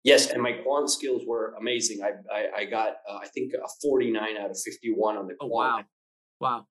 Yes, 0.04 0.30
and 0.30 0.42
my 0.42 0.52
quant 0.52 0.90
skills 0.90 1.22
were 1.26 1.54
amazing. 1.58 2.00
I 2.02 2.10
I, 2.34 2.46
I 2.58 2.64
got 2.64 2.96
uh, 3.08 3.18
I 3.22 3.28
think 3.28 3.52
a 3.54 3.68
49 3.80 4.36
out 4.36 4.50
of 4.50 4.58
51 4.58 5.16
on 5.16 5.26
the 5.28 5.34
oh, 5.40 5.48
quant. 5.48 5.86
wow, 6.40 6.56
wow. 6.56 6.66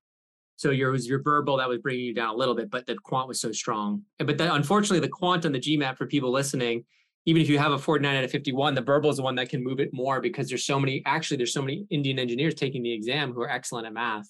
So 0.58 0.70
your 0.70 0.91
was 0.91 1.08
your 1.08 1.24
verbal 1.24 1.58
that 1.58 1.70
was 1.70 1.79
bringing 1.79 2.05
you 2.05 2.13
down 2.13 2.36
a 2.36 2.38
little 2.38 2.53
bit, 2.53 2.70
but 2.70 2.86
the 2.86 2.96
quant 2.96 3.27
was 3.27 3.39
so 3.39 3.51
strong. 3.51 4.03
But 4.20 4.38
the, 4.38 4.53
unfortunately, 4.53 5.00
the 5.00 5.08
quant 5.08 5.46
on 5.46 5.53
the 5.53 5.60
GMAT 5.60 5.98
for 5.98 6.05
people 6.05 6.31
listening, 6.31 6.86
even 7.25 7.42
if 7.42 7.50
you 7.50 7.60
have 7.60 7.72
a 7.72 7.78
49 7.78 8.16
out 8.16 8.24
of 8.24 8.32
51, 8.32 8.74
the 8.74 8.82
verbal 8.82 9.10
is 9.10 9.18
the 9.18 9.24
one 9.24 9.36
that 9.36 9.50
can 9.50 9.63
move 9.63 9.80
it 9.80 9.94
more 9.94 10.22
because 10.22 10.50
there's 10.50 10.66
so 10.66 10.80
many. 10.80 11.04
Actually, 11.06 11.38
there's 11.38 11.54
so 11.54 11.62
many 11.62 11.86
Indian 11.90 12.18
engineers 12.18 12.56
taking 12.56 12.82
the 12.82 12.92
exam 12.92 13.34
who 13.34 13.42
are 13.42 13.50
excellent 13.50 13.86
at 13.86 13.94
math 13.94 14.28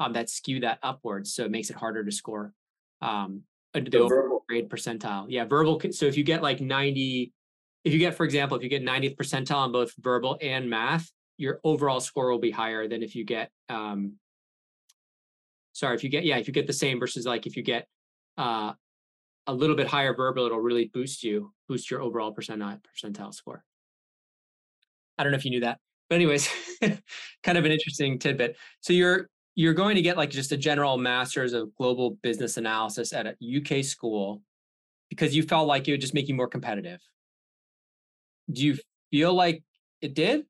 um, 0.00 0.12
that 0.12 0.28
skew 0.28 0.60
that 0.60 0.78
upwards, 0.82 1.34
so 1.34 1.44
it 1.44 1.50
makes 1.50 1.70
it 1.70 1.76
harder 1.76 2.04
to 2.04 2.10
score. 2.10 2.52
Um, 3.00 3.42
the, 3.72 3.82
the 3.82 4.08
verbal 4.08 4.44
grade 4.48 4.68
percentile. 4.68 5.26
Yeah, 5.28 5.44
verbal. 5.44 5.80
So 5.90 6.06
if 6.06 6.16
you 6.16 6.24
get 6.24 6.42
like 6.42 6.60
90, 6.60 7.32
if 7.84 7.92
you 7.92 7.98
get, 7.98 8.14
for 8.14 8.24
example, 8.24 8.56
if 8.56 8.62
you 8.62 8.68
get 8.68 8.82
90th 8.82 9.16
percentile 9.16 9.56
on 9.56 9.72
both 9.72 9.92
verbal 9.98 10.38
and 10.40 10.70
math, 10.70 11.10
your 11.36 11.60
overall 11.64 12.00
score 12.00 12.30
will 12.30 12.38
be 12.38 12.50
higher 12.50 12.88
than 12.88 13.02
if 13.02 13.14
you 13.14 13.24
get 13.24 13.50
um 13.68 14.14
sorry, 15.72 15.96
if 15.96 16.04
you 16.04 16.10
get 16.10 16.24
yeah, 16.24 16.36
if 16.36 16.46
you 16.46 16.52
get 16.52 16.66
the 16.66 16.72
same 16.72 17.00
versus 17.00 17.26
like 17.26 17.46
if 17.46 17.56
you 17.56 17.62
get 17.62 17.86
uh 18.38 18.72
a 19.46 19.52
little 19.52 19.76
bit 19.76 19.86
higher 19.86 20.14
verbal, 20.14 20.46
it'll 20.46 20.58
really 20.60 20.90
boost 20.92 21.22
you, 21.22 21.52
boost 21.68 21.90
your 21.90 22.00
overall 22.00 22.34
percentile 22.34 22.80
percentile 22.80 23.34
score. 23.34 23.64
I 25.18 25.22
don't 25.22 25.32
know 25.32 25.38
if 25.38 25.44
you 25.44 25.50
knew 25.50 25.60
that. 25.60 25.78
But 26.08 26.16
anyways, 26.16 26.48
kind 27.42 27.58
of 27.58 27.64
an 27.64 27.72
interesting 27.72 28.18
tidbit. 28.18 28.56
So 28.80 28.92
you're 28.92 29.28
you're 29.54 29.74
going 29.74 29.94
to 29.94 30.02
get 30.02 30.16
like 30.16 30.30
just 30.30 30.52
a 30.52 30.56
general 30.56 30.98
master's 30.98 31.52
of 31.52 31.74
global 31.76 32.18
business 32.22 32.56
analysis 32.56 33.12
at 33.12 33.26
a 33.26 33.36
UK 33.40 33.84
school 33.84 34.42
because 35.08 35.34
you 35.34 35.44
felt 35.44 35.68
like 35.68 35.86
it 35.86 35.92
would 35.92 36.00
just 36.00 36.14
make 36.14 36.28
you 36.28 36.34
more 36.34 36.48
competitive. 36.48 37.00
Do 38.52 38.64
you 38.64 38.76
feel 39.10 39.32
like 39.32 39.62
it 40.00 40.14
did? 40.14 40.40
Do 40.40 40.46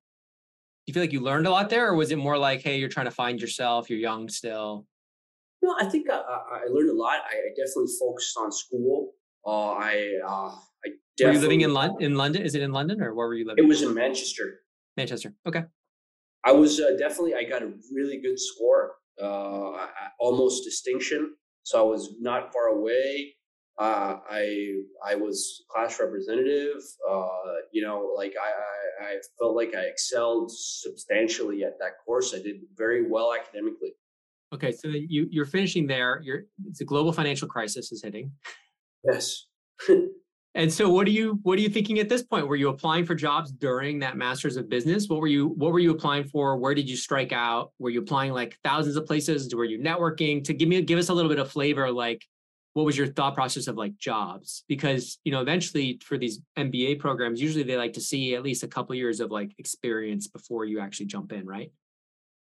you 0.87 0.95
feel 0.95 1.03
like 1.03 1.13
you 1.13 1.21
learned 1.21 1.47
a 1.47 1.51
lot 1.51 1.71
there, 1.71 1.89
or 1.89 1.95
was 1.95 2.11
it 2.11 2.17
more 2.17 2.39
like, 2.39 2.63
hey, 2.63 2.79
you're 2.79 2.89
trying 2.89 3.07
to 3.07 3.13
find 3.13 3.41
yourself, 3.41 3.89
you're 3.89 3.99
young 3.99 4.29
still? 4.29 4.87
No, 5.65 5.75
I 5.81 5.87
think 5.87 6.11
I, 6.11 6.17
I 6.17 6.67
learned 6.69 6.91
a 6.91 6.93
lot. 6.93 7.21
I, 7.33 7.37
I 7.37 7.51
definitely 7.57 7.91
focused 7.99 8.37
on 8.37 8.53
school. 8.53 9.15
Uh, 9.47 9.71
I 9.73 10.19
uh, 10.23 10.51
I 10.85 11.25
were 11.25 11.33
you 11.33 11.39
living 11.39 11.63
in 11.63 11.73
London? 11.73 12.03
In 12.03 12.15
London, 12.17 12.43
is 12.43 12.55
it 12.55 12.61
in 12.61 12.71
London 12.71 13.01
or 13.01 13.15
where 13.15 13.27
were 13.29 13.35
you 13.35 13.47
living? 13.47 13.65
It 13.65 13.67
was 13.67 13.81
in 13.81 13.95
Manchester. 13.95 14.61
Manchester. 14.99 15.33
Okay. 15.47 15.65
I 16.45 16.53
was 16.53 16.79
uh, 16.81 16.97
definitely. 16.99 17.35
I 17.35 17.45
got 17.45 17.63
a 17.63 17.73
really 17.95 18.21
good 18.21 18.39
score, 18.39 18.97
uh, 19.23 19.87
almost 20.21 20.65
distinction. 20.65 21.35
So 21.63 21.81
I 21.81 21.89
was 21.89 22.15
not 22.21 22.53
far 22.53 22.67
away. 22.67 23.35
Uh, 23.79 24.19
I 24.31 24.83
I 25.03 25.15
was 25.15 25.65
class 25.71 25.99
representative. 25.99 26.83
Uh, 27.11 27.55
you 27.73 27.83
know, 27.83 28.13
like 28.15 28.35
I, 28.39 29.07
I 29.07 29.13
I 29.13 29.17
felt 29.39 29.57
like 29.57 29.75
I 29.75 29.85
excelled 29.85 30.53
substantially 30.55 31.65
at 31.65 31.79
that 31.81 31.93
course. 32.05 32.35
I 32.35 32.43
did 32.43 32.57
very 32.77 33.09
well 33.09 33.33
academically. 33.33 33.95
Okay, 34.55 34.73
so 34.73 34.89
you 34.89 35.27
you're 35.31 35.45
finishing 35.47 35.87
there. 35.87 36.21
You're 36.23 36.45
it's 36.67 36.81
a 36.81 36.85
global 36.85 37.13
financial 37.13 37.49
crisis 37.49 37.91
is 37.93 38.03
hitting. 38.03 38.31
Yes. 39.05 39.47
and 40.55 40.73
so 40.73 40.89
what 40.89 41.07
are 41.07 41.11
you 41.11 41.41
what 41.43 41.59
are 41.59 41.63
you 41.63 41.69
thinking 41.69 41.99
at 41.99 42.09
this 42.09 42.23
point? 42.23 42.47
Were 42.47 42.57
you 42.57 42.69
applying 42.69 43.05
for 43.05 43.15
jobs 43.15 43.51
during 43.51 43.99
that 43.99 44.17
masters 44.17 44.57
of 44.57 44.69
business? 44.69 45.09
What 45.09 45.21
were 45.21 45.27
you 45.27 45.49
what 45.49 45.73
were 45.73 45.81
you 45.81 45.91
applying 45.91 46.25
for? 46.25 46.57
Where 46.57 46.75
did 46.75 46.89
you 46.89 46.97
strike 46.97 47.33
out? 47.33 47.73
Were 47.79 47.91
you 47.91 48.01
applying 48.01 48.33
like 48.33 48.57
thousands 48.63 48.97
of 48.97 49.07
places? 49.07 49.53
Were 49.55 49.65
you 49.65 49.81
networking? 49.81 50.45
To 50.45 50.55
give 50.55 50.69
me 50.69 50.81
give 50.83 50.99
us 50.99 51.09
a 51.09 51.15
little 51.15 51.31
bit 51.31 51.41
of 51.41 51.51
flavor 51.51 51.91
like 51.91 52.25
what 52.75 52.85
was 52.85 52.99
your 52.99 53.07
thought 53.07 53.35
process 53.35 53.69
of 53.69 53.77
like 53.77 53.97
jobs 53.97 54.65
because 54.69 55.19
you 55.25 55.33
know 55.33 55.41
eventually 55.41 55.99
for 56.05 56.19
these 56.19 56.41
mba 56.59 56.99
programs 56.99 57.41
usually 57.41 57.63
they 57.63 57.77
like 57.77 57.93
to 57.93 58.01
see 58.01 58.35
at 58.35 58.43
least 58.43 58.63
a 58.63 58.69
couple 58.69 58.95
years 58.95 59.21
of 59.21 59.31
like 59.31 59.53
experience 59.59 60.27
before 60.27 60.65
you 60.65 60.81
actually 60.81 61.07
jump 61.07 61.33
in 61.33 61.47
right 61.47 61.73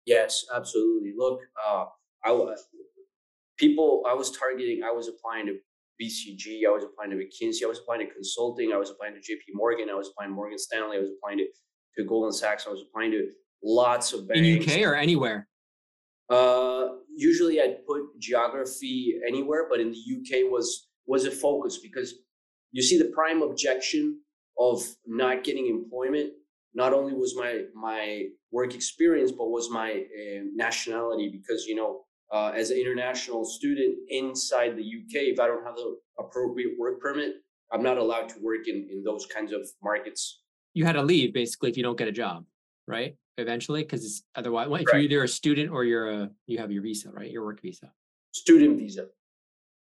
yes 0.06 0.46
absolutely 0.54 1.12
look 1.16 1.40
uh, 1.68 1.84
I 2.24 2.32
was 2.32 2.66
people 3.58 4.02
I 4.08 4.14
was 4.14 4.36
targeting. 4.36 4.82
I 4.84 4.92
was 4.92 5.08
applying 5.08 5.46
to 5.46 5.54
BCG. 6.00 6.66
I 6.66 6.70
was 6.70 6.84
applying 6.84 7.10
to 7.10 7.16
McKinsey. 7.16 7.62
I 7.62 7.66
was 7.66 7.78
applying 7.78 8.06
to 8.06 8.12
consulting. 8.12 8.72
I 8.72 8.76
was 8.76 8.90
applying 8.90 9.14
to 9.14 9.20
JP 9.20 9.54
Morgan. 9.54 9.88
I 9.90 9.94
was 9.94 10.08
applying 10.08 10.30
to 10.30 10.34
Morgan 10.34 10.58
Stanley. 10.58 10.96
I 10.96 11.00
was 11.00 11.10
applying 11.10 11.38
to, 11.38 11.46
to 11.98 12.08
Goldman 12.08 12.32
Sachs. 12.32 12.66
I 12.66 12.70
was 12.70 12.82
applying 12.88 13.12
to 13.12 13.28
lots 13.62 14.12
of 14.12 14.26
banks. 14.26 14.40
In 14.40 14.62
UK 14.62 14.86
or 14.88 14.94
anywhere? 14.94 15.46
Uh, 16.30 16.88
usually 17.14 17.60
I'd 17.60 17.84
put 17.86 18.02
geography 18.18 19.18
anywhere, 19.26 19.66
but 19.68 19.80
in 19.80 19.92
the 19.92 19.98
UK 19.98 20.50
was 20.50 20.88
was 21.06 21.24
a 21.26 21.30
focus 21.30 21.78
because 21.78 22.14
you 22.72 22.82
see 22.82 22.98
the 22.98 23.10
prime 23.14 23.42
objection 23.42 24.20
of 24.58 24.82
not 25.06 25.42
getting 25.42 25.66
employment 25.66 26.32
not 26.74 26.92
only 26.92 27.12
was 27.12 27.34
my 27.36 27.62
my 27.74 28.26
work 28.52 28.74
experience 28.74 29.32
but 29.32 29.48
was 29.48 29.70
my 29.70 29.90
uh, 29.90 30.42
nationality 30.54 31.28
because 31.32 31.66
you 31.66 31.74
know 31.74 32.02
uh, 32.32 32.52
as 32.54 32.70
an 32.70 32.78
international 32.78 33.44
student 33.44 33.96
inside 34.08 34.76
the 34.76 34.82
UK, 34.82 35.34
if 35.34 35.40
I 35.40 35.46
don't 35.46 35.64
have 35.64 35.76
the 35.76 35.96
appropriate 36.18 36.78
work 36.78 37.00
permit, 37.00 37.34
I'm 37.72 37.82
not 37.82 37.98
allowed 37.98 38.28
to 38.30 38.36
work 38.40 38.68
in, 38.68 38.88
in 38.90 39.02
those 39.02 39.26
kinds 39.26 39.52
of 39.52 39.68
markets. 39.82 40.42
You 40.74 40.84
had 40.84 40.92
to 40.92 41.02
leave 41.02 41.32
basically 41.32 41.70
if 41.70 41.76
you 41.76 41.82
don't 41.82 41.98
get 41.98 42.08
a 42.08 42.12
job, 42.12 42.44
right? 42.86 43.16
Eventually, 43.38 43.82
because 43.82 44.22
otherwise, 44.34 44.68
well, 44.68 44.80
if 44.80 44.86
right. 44.86 44.94
you're 44.94 45.02
either 45.02 45.24
a 45.24 45.28
student 45.28 45.70
or 45.70 45.84
you're 45.84 46.10
a 46.10 46.30
you 46.46 46.58
have 46.58 46.70
your 46.70 46.82
visa, 46.82 47.10
right? 47.10 47.30
Your 47.30 47.44
work 47.44 47.60
visa. 47.62 47.90
Student 48.32 48.78
visa. 48.78 49.06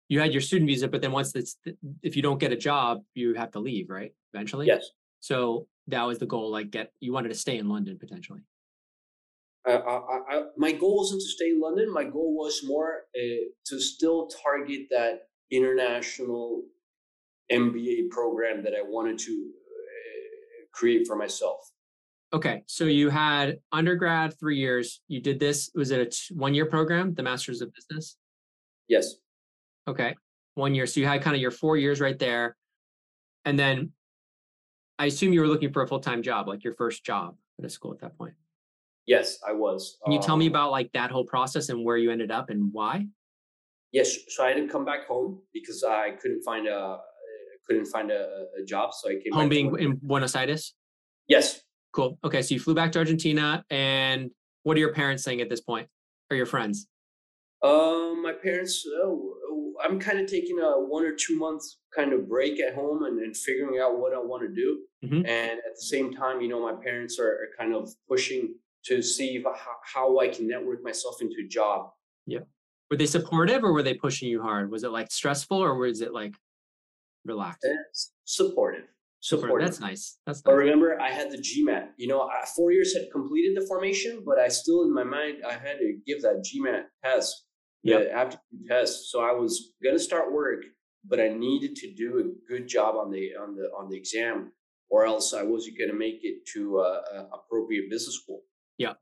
You 0.09 0.21
had 0.21 0.33
your 0.33 0.43
student 0.43 0.69
visa, 0.69 0.87
but 0.87 1.01
then 1.01 1.11
once 1.11 1.33
that's 1.33 1.57
if 2.03 2.15
you 2.17 2.23
don't 2.23 2.39
get 2.39 2.53
a 2.53 2.57
job, 2.57 3.03
you 3.15 3.35
have 3.35 3.51
to 3.53 3.59
leave, 3.59 3.89
right? 3.89 4.13
Eventually. 4.35 4.67
Yes. 4.67 4.91
So 5.21 5.67
that 5.89 6.03
was 6.03 6.19
the 6.19 6.27
goal. 6.27 6.51
Like, 6.51 6.71
get 6.71 6.93
you 7.01 7.13
wanted 7.13 7.31
to 7.31 7.35
stay 7.35 7.59
in 7.59 7.69
London 7.69 7.99
potentially. 7.99 8.41
I, 9.67 9.73
I, 9.73 10.43
my 10.57 10.73
goal 10.73 10.99
wasn't 10.99 11.23
to 11.23 11.29
stay 11.29 11.51
in 11.51 11.61
London. 11.61 11.93
My 11.93 12.05
goal 12.05 12.37
was 12.37 12.63
more 12.65 13.03
uh, 13.17 13.47
to 13.67 13.81
still 13.81 14.29
target 14.43 14.87
that 14.91 15.29
international 15.51 16.63
MBA 17.51 18.11
program 18.11 18.63
that 18.65 18.75
I 18.75 18.83
wanted 18.83 19.19
to 19.19 19.33
uh, 19.33 20.67
create 20.73 21.07
for 21.07 21.17
myself. 21.17 21.59
Okay, 22.33 22.63
so 22.67 22.85
you 22.85 23.09
had 23.09 23.59
undergrad 23.73 24.39
three 24.39 24.59
years. 24.59 25.01
You 25.09 25.21
did 25.21 25.39
this. 25.39 25.71
Was 25.75 25.91
it 25.91 26.01
a 26.01 26.07
t- 26.07 26.35
one-year 26.35 26.67
program, 26.67 27.15
the 27.15 27.23
Masters 27.23 27.63
of 27.63 27.73
Business? 27.73 28.17
Yes. 28.89 29.15
Okay, 29.89 30.15
one 30.55 30.75
year. 30.75 30.87
So 30.87 31.01
you 31.01 31.07
had 31.07 31.23
kind 31.23 31.37
of 31.37 31.43
your 31.43 31.53
four 31.53 31.77
years 31.77 32.01
right 32.01 32.19
there, 32.19 32.57
and 33.45 33.59
then 33.59 33.93
I 34.99 35.07
assume 35.07 35.33
you 35.33 35.41
were 35.41 35.47
looking 35.47 35.73
for 35.73 35.83
a 35.83 35.89
full-time 35.89 36.23
job, 36.23 36.49
like 36.49 36.65
your 36.65 36.75
first 36.75 37.05
job 37.05 37.37
at 37.59 37.65
a 37.65 37.71
school 37.71 37.93
at 37.93 38.01
that 38.01 38.19
point. 38.19 38.35
Yes, 39.07 39.39
I 39.47 39.53
was. 39.53 39.99
Can 40.05 40.13
you 40.13 40.21
tell 40.21 40.37
me 40.37 40.47
um 40.47 40.53
about 40.53 40.71
like 40.71 40.91
that 40.93 41.11
whole 41.11 41.25
process 41.25 41.69
and 41.69 41.85
where 41.85 41.97
you 41.97 42.11
ended 42.11 42.31
up 42.31 42.51
and 42.51 42.73
why? 42.73 43.07
Yes, 43.93 44.17
so 44.29 44.45
I 44.45 44.49
had 44.49 44.57
to 44.57 44.69
come 44.69 44.85
back 44.85 45.07
home 45.07 45.41
because 45.55 45.85
I 45.85 46.11
couldn't 46.21 46.43
find 46.43 46.67
a 46.67 46.99
couldn't 47.67 47.87
find 47.87 48.11
a, 48.11 48.47
a 48.61 48.65
job, 48.65 48.95
so 48.95 49.09
I 49.09 49.15
came 49.15 49.33
home 49.33 49.49
being 49.49 49.71
home. 49.71 49.79
in 49.79 49.99
Buenos 50.03 50.37
Aires. 50.37 50.75
Yes. 51.29 51.63
Cool. 51.93 52.19
Okay, 52.25 52.43
so 52.43 52.55
you 52.55 52.61
flew 52.61 52.75
back 52.75 52.93
to 52.93 52.99
Argentina, 52.99 53.65
and 53.71 54.31
what 54.63 54.77
are 54.77 54.81
your 54.81 54.93
parents 54.93 55.25
saying 55.25 55.41
at 55.41 55.49
this 55.49 55.61
point, 55.61 55.89
or 56.31 56.37
your 56.37 56.47
friends? 56.47 56.87
Um, 57.63 58.23
my 58.23 58.33
parents. 58.33 58.85
Oh, 59.03 59.35
I'm 59.85 59.99
kind 60.01 60.19
of 60.19 60.27
taking 60.27 60.59
a 60.59 60.73
one 60.73 61.05
or 61.05 61.13
two 61.13 61.39
months 61.39 61.79
kind 61.95 62.13
of 62.13 62.29
break 62.29 62.61
at 62.61 62.75
home 62.75 63.05
and, 63.05 63.19
and 63.21 63.37
figuring 63.37 63.81
out 63.81 63.99
what 63.99 64.13
I 64.13 64.19
want 64.19 64.43
to 64.43 64.55
do. 64.55 64.81
Mm-hmm. 65.05 65.27
And 65.27 65.53
at 65.53 65.75
the 65.75 65.83
same 65.83 66.13
time, 66.13 66.41
you 66.41 66.49
know, 66.49 66.61
my 66.61 66.81
parents 66.83 67.19
are, 67.19 67.31
are 67.31 67.49
kind 67.59 67.75
of 67.75 67.91
pushing 68.09 68.55
to 68.87 69.03
see 69.03 69.43
how, 69.43 69.55
how 69.85 70.19
I 70.19 70.29
can 70.29 70.47
network 70.47 70.83
myself 70.83 71.21
into 71.21 71.37
a 71.45 71.49
job. 71.49 71.91
Yeah. 72.27 72.41
Were 72.91 72.97
they 72.97 73.07
supportive 73.07 73.65
or 73.65 73.73
were 73.73 73.83
they 73.83 73.95
pushing 73.95 74.29
you 74.29 74.43
hard? 74.43 74.71
Was 74.71 74.85
it 74.85 74.91
like 74.91 75.11
stressful 75.11 75.59
or 75.59 75.77
was 75.77 76.01
it 76.01 76.13
like 76.13 76.35
relaxed? 77.25 77.67
It's 77.91 78.13
supportive. 78.25 78.85
Supportive. 79.21 79.67
That's 79.67 79.81
nice. 79.81 80.19
That's 80.25 80.39
nice. 80.39 80.43
But 80.45 80.55
remember, 80.55 81.01
I 81.01 81.11
had 81.11 81.33
the 81.33 81.39
GMAT. 81.39 81.89
You 81.97 82.07
know, 82.07 82.31
four 82.55 82.71
years 82.71 82.95
had 82.95 83.11
completed 83.11 83.61
the 83.61 83.67
formation, 83.67 84.23
but 84.25 84.39
I 84.39 84.47
still, 84.47 84.83
in 84.83 84.95
my 84.95 85.03
mind, 85.03 85.39
I 85.45 85.55
had 85.55 85.79
to 85.79 85.99
give 86.07 86.23
that 86.23 86.45
GMAT 86.45 86.85
test, 87.05 87.45
yeah, 87.83 88.05
aptitude 88.13 88.69
test. 88.69 89.11
So 89.11 89.25
I 89.25 89.33
was 89.33 89.73
gonna 89.83 89.99
start 89.99 90.33
work, 90.33 90.63
but 91.05 91.19
I 91.19 91.29
needed 91.29 91.75
to 91.77 91.95
do 91.95 92.19
a 92.19 92.53
good 92.53 92.69
job 92.69 92.95
on 92.95 93.11
the 93.11 93.31
on 93.35 93.57
the 93.57 93.65
on 93.77 93.89
the 93.89 93.97
exam, 93.97 94.53
or 94.91 95.07
else 95.07 95.35
I 95.35 95.43
wasn't 95.43 95.79
gonna 95.79 95.99
make 95.99 96.21
it 96.23 96.47
to 96.53 96.79
a 96.81 97.29
appropriate 97.33 97.91
business 97.91 98.21
school. 98.23 98.43
Yeah. 98.79 98.95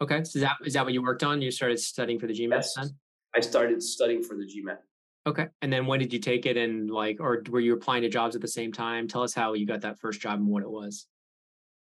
Okay. 0.00 0.24
So 0.24 0.38
is 0.38 0.42
that 0.42 0.56
is 0.64 0.74
that 0.74 0.84
what 0.84 0.92
you 0.92 1.02
worked 1.02 1.22
on? 1.22 1.40
You 1.40 1.50
started 1.50 1.78
studying 1.78 2.18
for 2.18 2.26
the 2.26 2.32
GMAT 2.32 2.50
yes. 2.50 2.74
then? 2.74 2.90
I 3.34 3.40
started 3.40 3.82
studying 3.82 4.22
for 4.22 4.36
the 4.36 4.44
GMAT. 4.44 4.78
Okay. 5.26 5.48
And 5.62 5.72
then 5.72 5.86
when 5.86 6.00
did 6.00 6.12
you 6.12 6.18
take 6.18 6.46
it 6.46 6.56
and 6.56 6.90
like 6.90 7.18
or 7.20 7.42
were 7.48 7.60
you 7.60 7.74
applying 7.74 8.02
to 8.02 8.08
jobs 8.08 8.36
at 8.36 8.42
the 8.42 8.48
same 8.48 8.72
time? 8.72 9.08
Tell 9.08 9.22
us 9.22 9.34
how 9.34 9.54
you 9.54 9.66
got 9.66 9.80
that 9.80 9.98
first 9.98 10.20
job 10.20 10.38
and 10.38 10.48
what 10.48 10.62
it 10.62 10.70
was. 10.70 11.06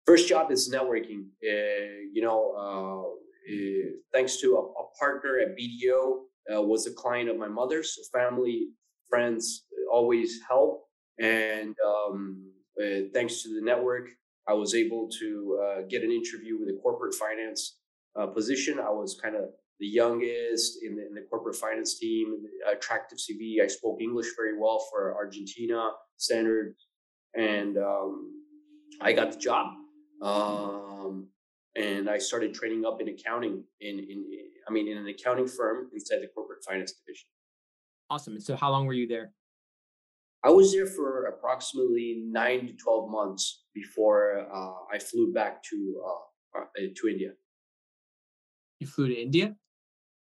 First 0.06 0.28
job 0.28 0.52
is 0.52 0.72
networking. 0.72 1.26
Uh, 1.44 2.10
you 2.12 2.22
know, 2.22 2.54
uh, 2.58 3.54
uh, 3.54 3.90
thanks 4.14 4.38
to 4.38 4.56
a, 4.56 4.60
a, 4.60 4.86
partner 5.00 5.40
at 5.40 5.58
BDO 5.58 6.22
uh, 6.54 6.62
was 6.62 6.86
a 6.86 6.92
client 6.92 7.30
of 7.30 7.38
my 7.38 7.48
mother's. 7.48 7.96
So 7.96 8.02
family, 8.12 8.70
friends 9.10 9.66
always 9.92 10.40
help. 10.48 10.84
And 11.20 11.76
um, 11.86 12.52
uh, 12.82 13.10
thanks 13.14 13.44
to 13.44 13.54
the 13.54 13.62
network, 13.62 14.10
I 14.48 14.54
was 14.54 14.74
able 14.74 15.10
to 15.20 15.60
uh, 15.64 15.82
get 15.90 16.04
an 16.04 16.12
interview 16.12 16.60
with 16.60 16.70
a 16.70 16.80
corporate 16.82 17.14
finance 17.14 17.78
uh, 18.20 18.28
position. 18.28 18.80
I 18.80 18.90
was 18.90 19.18
kind 19.22 19.36
of 19.36 19.46
the 19.80 19.88
youngest 19.88 20.80
in 20.84 20.96
the, 20.96 21.08
in 21.08 21.14
the 21.14 21.22
corporate 21.30 21.56
finance 21.56 21.98
team, 21.98 22.44
attractive 22.72 23.18
CV. 23.18 23.64
I 23.64 23.68
spoke 23.68 24.00
English 24.02 24.28
very 24.38 24.58
well 24.60 24.86
for 24.92 25.16
Argentina 25.16 25.90
standard, 26.18 26.76
and 27.36 27.78
um, 27.78 28.32
I 29.00 29.14
got 29.14 29.32
the 29.32 29.40
job. 29.40 29.68
Um, 30.22 31.28
and 31.76 32.10
I 32.10 32.18
started 32.18 32.54
training 32.54 32.86
up 32.86 33.02
in 33.02 33.10
accounting 33.10 33.64
in, 33.80 34.00
in 34.00 34.26
I 34.68 34.72
mean 34.72 34.88
in 34.88 34.98
an 34.98 35.08
accounting 35.08 35.48
firm 35.48 35.90
inside 35.94 36.18
the 36.18 36.28
corporate 36.36 36.64
finance 36.64 36.94
division. 36.94 37.28
Awesome. 38.10 38.34
And 38.34 38.44
So 38.44 38.56
how 38.56 38.70
long 38.72 38.86
were 38.86 38.94
you 38.94 39.08
there? 39.08 39.32
I 40.44 40.50
was 40.50 40.74
there 40.74 40.88
for 40.88 41.26
approximately 41.26 42.24
nine 42.26 42.68
to 42.68 42.74
twelve 42.74 43.12
months 43.12 43.64
before 43.74 44.48
uh, 44.54 44.94
I 44.94 44.98
flew 44.98 45.32
back 45.32 45.62
to 45.64 46.04
uh, 46.06 46.60
uh, 46.60 46.66
to 46.76 47.08
India. 47.08 47.32
You 48.80 48.88
flew 48.88 49.08
to 49.08 49.16
India. 49.16 49.56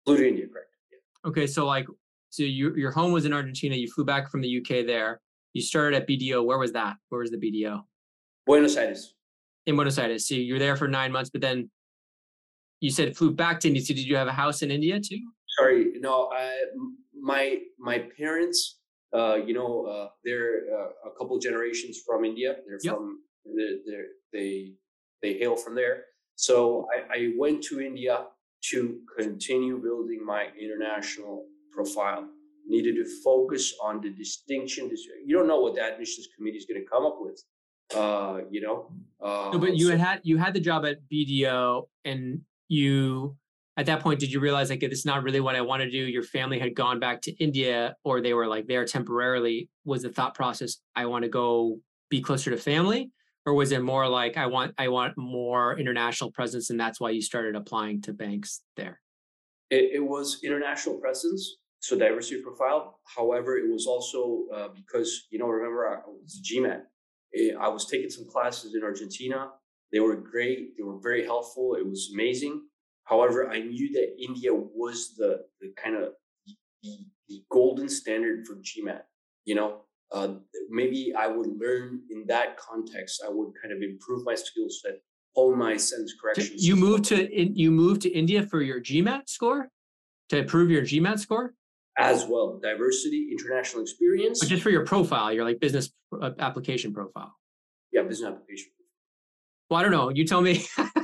Flew 0.06 0.18
to 0.18 0.27
India, 0.27 0.48
correct? 0.48 0.68
Yeah. 0.91 1.30
Okay, 1.30 1.48
so 1.48 1.65
like, 1.65 1.88
so 2.30 2.44
you, 2.44 2.75
your 2.75 2.91
home 2.91 3.13
was 3.13 3.25
in 3.25 3.32
Argentina. 3.32 3.75
You 3.75 3.89
flew 3.89 4.03
back 4.03 4.30
from 4.30 4.41
the 4.41 4.58
UK 4.58 4.86
there. 4.86 5.22
You 5.53 5.62
started 5.62 6.01
at 6.01 6.08
BDO. 6.08 6.44
Where 6.44 6.58
was 6.58 6.74
that? 6.74 6.98
Where 7.10 7.22
was 7.22 7.32
the 7.32 7.38
BDO? 7.38 7.82
Buenos 8.46 8.75
Aires. 8.75 9.13
In 9.68 9.75
Buenos 9.75 9.98
Aires. 9.98 10.27
So 10.27 10.36
you 10.36 10.53
were 10.53 10.60
there 10.60 10.75
for 10.75 10.88
nine 10.88 11.12
months, 11.12 11.30
but 11.30 11.39
then 11.41 11.70
you 12.82 12.89
said 12.89 13.15
flew 13.15 13.32
back 13.32 13.60
to 13.62 13.68
India. 13.70 13.84
So 13.84 13.94
did 13.94 14.06
you 14.06 14.18
have 14.18 14.27
a 14.27 14.34
house 14.34 14.62
in 14.62 14.72
India 14.72 15.00
too? 15.00 15.20
Sorry, 15.58 15.94
no. 16.00 16.30
I, 16.36 16.51
my 17.22 17.60
my 17.80 18.00
parents 18.18 18.80
uh, 19.13 19.36
you 19.36 19.53
know, 19.53 19.86
uh, 19.86 20.10
they're 20.24 20.62
uh, 20.74 21.10
a 21.10 21.12
couple 21.18 21.38
generations 21.39 22.00
from 22.06 22.24
India. 22.24 22.56
They're 22.65 22.80
yep. 22.82 22.96
from 22.96 23.20
they're, 23.56 23.77
they're, 23.86 24.06
they 24.32 24.74
they 25.22 25.34
hail 25.34 25.56
from 25.56 25.75
there. 25.75 26.06
So 26.36 26.88
I, 26.94 27.18
I 27.18 27.32
went 27.38 27.63
to 27.65 27.82
India 27.82 28.25
to 28.72 29.00
continue 29.18 29.82
building 29.82 30.25
my 30.25 30.48
international 30.60 31.46
profile. 31.72 32.27
Needed 32.68 32.96
to 32.96 33.06
focus 33.24 33.74
on 33.84 34.01
the 34.01 34.12
distinction. 34.12 34.89
You 35.25 35.36
don't 35.36 35.48
know 35.48 35.60
what 35.60 35.75
the 35.75 35.82
admissions 35.82 36.27
committee 36.38 36.58
is 36.58 36.65
going 36.65 36.82
to 36.82 36.88
come 36.88 37.06
up 37.06 37.18
with. 37.20 37.41
Uh, 37.94 38.41
you 38.50 38.62
know. 38.62 38.91
no, 39.22 39.60
but 39.60 39.75
you 39.75 39.88
so, 39.88 39.98
had 39.98 40.22
you 40.24 40.38
had 40.38 40.53
the 40.53 40.62
job 40.62 40.86
at 40.86 41.00
BDO, 41.12 41.88
and 42.06 42.41
you 42.70 43.36
at 43.82 43.88
that 43.88 44.00
point 44.00 44.20
did 44.20 44.32
you 44.32 44.40
realize 44.40 44.70
like 44.70 44.80
this 44.80 45.00
is 45.00 45.06
not 45.06 45.24
really 45.24 45.40
what 45.42 45.56
i 45.56 45.62
want 45.62 45.82
to 45.82 45.90
do? 45.90 45.98
Your 45.98 46.24
family 46.24 46.60
had 46.60 46.76
gone 46.76 47.00
back 47.00 47.22
to 47.24 47.32
india 47.44 47.96
or 48.04 48.22
they 48.22 48.34
were 48.34 48.48
like 48.48 48.68
there 48.68 48.86
temporarily. 48.86 49.70
Was 49.84 50.04
the 50.04 50.10
thought 50.10 50.36
process 50.36 50.78
i 50.96 51.06
want 51.08 51.24
to 51.24 51.30
go 51.30 51.80
be 52.10 52.22
closer 52.22 52.52
to 52.52 52.58
family 52.58 53.12
or 53.46 53.56
was 53.56 53.72
it 53.72 53.82
more 53.82 54.08
like 54.08 54.38
i 54.38 54.46
want 54.46 54.74
i 54.78 54.88
want 54.88 55.18
more 55.18 55.78
international 55.80 56.32
presence 56.32 56.70
and 56.70 56.80
that's 56.80 57.00
why 57.02 57.10
you 57.10 57.22
started 57.22 57.56
applying 57.56 58.02
to 58.04 58.14
banks 58.14 58.62
there? 58.78 59.00
It, 59.72 59.86
it 59.96 60.04
was 60.14 60.40
international 60.44 60.96
presence 61.00 61.58
so 61.80 61.98
diversity 61.98 62.40
profile. 62.44 63.00
However 63.18 63.58
it 63.58 63.68
was 63.68 63.88
also 63.88 64.46
uh, 64.56 64.68
because 64.76 65.28
you 65.32 65.40
know 65.40 65.48
remember 65.48 65.82
i 65.90 65.98
was 66.08 66.40
gmat 66.48 66.84
eh, 67.36 67.54
i 67.60 67.68
was 67.68 67.86
taking 67.86 68.12
some 68.12 68.28
classes 68.30 68.76
in 68.76 68.84
argentina. 68.84 69.50
They 69.92 70.00
were 70.00 70.16
great. 70.16 70.78
They 70.78 70.84
were 70.84 71.00
very 71.02 71.26
helpful. 71.26 71.76
It 71.76 71.86
was 71.86 72.12
amazing 72.14 72.62
However, 73.05 73.50
I 73.50 73.60
knew 73.60 73.91
that 73.93 74.15
India 74.22 74.53
was 74.53 75.15
the, 75.17 75.41
the 75.60 75.74
kind 75.81 75.96
of 75.96 76.13
the, 76.84 76.98
the 77.27 77.43
golden 77.51 77.89
standard 77.89 78.46
for 78.46 78.55
GMAT. 78.55 79.01
You 79.46 79.55
know, 79.55 79.81
uh, 80.12 80.36
maybe 80.70 81.13
I 81.17 81.27
would 81.27 81.48
learn 81.60 82.01
in 82.10 82.25
that 82.27 82.58
context. 82.58 83.24
I 83.25 83.29
would 83.29 83.53
kind 83.62 83.74
of 83.74 83.81
improve 83.81 84.25
my 84.25 84.36
skill 84.36 84.67
set, 84.70 85.01
hone 85.36 85.58
my 85.58 85.77
sentence 85.77 86.13
correction. 86.22 86.55
You 86.58 86.75
moved 86.75 87.05
to 87.05 87.29
in, 87.29 87.55
you 87.55 87.72
moved 87.72 88.01
to 88.03 88.10
India 88.10 88.43
for 88.43 88.62
your 88.62 88.79
GMAT 88.79 89.29
score 89.29 89.70
to 90.29 90.38
improve 90.38 90.70
your 90.70 90.84
GMAT 90.84 91.20
score 91.20 91.53
as 91.98 92.25
well. 92.25 92.60
Diversity, 92.62 93.29
international 93.31 93.84
experience, 93.84 94.39
but 94.39 94.50
just 94.50 94.63
for 94.63 94.70
your 94.70 94.86
profile, 94.86 95.34
your 95.34 95.46
like 95.46 95.60
business 95.60 95.91
uh, 96.22 96.31
application 96.39 96.93
profile. 96.93 97.34
Yeah, 97.91 98.03
business 98.03 98.29
application. 98.31 98.72
Well, 99.70 99.79
I 99.79 99.84
don't 99.84 99.91
know. 99.91 100.10
You 100.10 100.25
tell 100.25 100.41
me. 100.41 100.65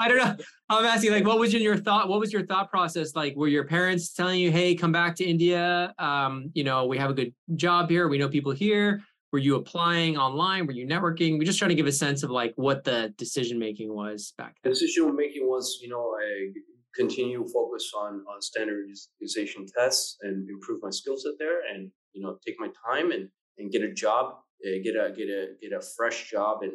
I 0.00 0.08
don't 0.08 0.16
know. 0.16 0.34
I'm 0.70 0.86
asking, 0.86 1.12
like, 1.12 1.26
what 1.26 1.38
was 1.38 1.52
in 1.52 1.60
your 1.60 1.76
thought? 1.76 2.08
What 2.08 2.20
was 2.20 2.32
your 2.32 2.46
thought 2.46 2.70
process 2.70 3.14
like? 3.14 3.36
Were 3.36 3.48
your 3.48 3.64
parents 3.64 4.12
telling 4.14 4.40
you, 4.40 4.50
"Hey, 4.50 4.74
come 4.74 4.92
back 4.92 5.14
to 5.16 5.24
India"? 5.24 5.94
Um, 5.98 6.50
you 6.54 6.64
know, 6.64 6.86
we 6.86 6.96
have 6.96 7.10
a 7.10 7.14
good 7.14 7.34
job 7.54 7.90
here. 7.90 8.08
We 8.08 8.16
know 8.16 8.28
people 8.28 8.52
here. 8.52 9.02
Were 9.30 9.38
you 9.38 9.56
applying 9.56 10.16
online? 10.16 10.66
Were 10.66 10.72
you 10.72 10.86
networking? 10.86 11.38
We're 11.38 11.44
just 11.44 11.58
trying 11.58 11.68
to 11.68 11.74
give 11.74 11.86
a 11.86 11.92
sense 11.92 12.22
of 12.22 12.30
like 12.30 12.54
what 12.56 12.82
the 12.82 13.12
decision 13.18 13.58
making 13.58 13.94
was 13.94 14.32
back 14.38 14.56
then. 14.62 14.72
The 14.72 14.78
decision 14.78 15.14
making 15.14 15.46
was, 15.46 15.78
you 15.82 15.88
know, 15.88 16.16
I 16.18 16.50
continue 16.96 17.46
focus 17.52 17.92
on 17.94 18.24
on 18.26 18.40
standardization 18.40 19.66
tests 19.66 20.16
and 20.22 20.48
improve 20.48 20.82
my 20.82 20.90
skill 20.90 21.18
set 21.18 21.34
there, 21.38 21.60
and 21.70 21.90
you 22.14 22.22
know, 22.22 22.38
take 22.44 22.56
my 22.58 22.68
time 22.88 23.12
and 23.12 23.28
and 23.58 23.70
get 23.70 23.82
a 23.82 23.92
job, 23.92 24.36
uh, 24.66 24.78
get 24.82 24.96
a 24.96 25.12
get 25.14 25.28
a 25.28 25.48
get 25.60 25.72
a 25.72 25.82
fresh 25.94 26.30
job 26.30 26.62
and 26.62 26.72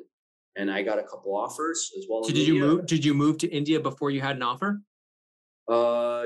and 0.56 0.72
I 0.72 0.82
got 0.82 1.00
a 1.00 1.04
couple 1.04 1.36
offers 1.36 1.91
as 1.98 2.06
well. 2.10 2.24
So 2.24 2.34
did 2.34 2.48
you 2.48 2.60
move? 2.60 2.86
Did 2.86 3.04
you 3.04 3.13
move 3.13 3.38
to 3.39 3.48
India 3.48 3.80
before 3.80 4.12
you 4.12 4.22
had 4.22 4.36
an 4.36 4.44
offer? 4.44 4.82
Uh, 5.68 6.24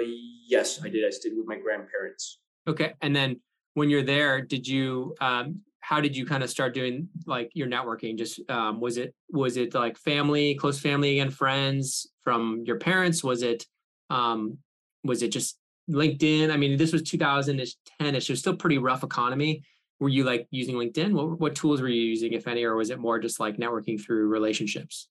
yes, 0.48 0.82
I 0.84 0.90
did. 0.90 1.06
I 1.06 1.10
stayed 1.10 1.34
with 1.36 1.48
my 1.48 1.58
grandparents. 1.58 2.40
Okay, 2.68 2.94
and 3.02 3.16
then 3.16 3.40
when 3.74 3.90
you're 3.90 4.04
there, 4.04 4.42
did 4.42 4.68
you? 4.68 5.16
Um, 5.22 5.62
how 5.82 6.02
did 6.02 6.16
you 6.16 6.26
kind 6.26 6.44
of 6.44 6.50
start 6.50 6.74
doing 6.74 7.08
like 7.26 7.50
your 7.54 7.68
networking? 7.68 8.18
Just 8.18 8.40
um, 8.50 8.80
was 8.80 8.98
it 8.98 9.16
was 9.32 9.58
it 9.58 9.74
like 9.74 9.98
family, 9.98 10.56
close 10.56 10.80
family 10.80 11.20
and 11.20 11.34
friends 11.34 12.08
from 12.24 12.64
your 12.66 12.78
parents? 12.78 13.24
Was 13.24 13.42
it 13.42 13.66
um, 14.10 14.58
was 15.04 15.24
it 15.24 15.30
just 15.30 15.58
LinkedIn? 15.90 16.52
I 16.52 16.58
mean, 16.58 16.78
this 16.78 16.94
was 16.94 17.02
2010ish. 17.04 17.76
It 18.00 18.30
was 18.30 18.40
still 18.40 18.56
pretty 18.56 18.78
rough 18.78 19.04
economy 19.04 19.64
were 20.00 20.10
you 20.10 20.24
like 20.24 20.48
using 20.52 20.76
LinkedIn? 20.76 21.12
What 21.12 21.40
what 21.40 21.56
tools 21.56 21.82
were 21.82 21.90
you 21.90 22.02
using, 22.02 22.34
if 22.34 22.48
any, 22.48 22.64
or 22.64 22.76
was 22.76 22.90
it 22.90 23.00
more 23.00 23.20
just 23.20 23.40
like 23.40 23.58
networking 23.58 24.02
through 24.02 24.28
relationships? 24.28 25.10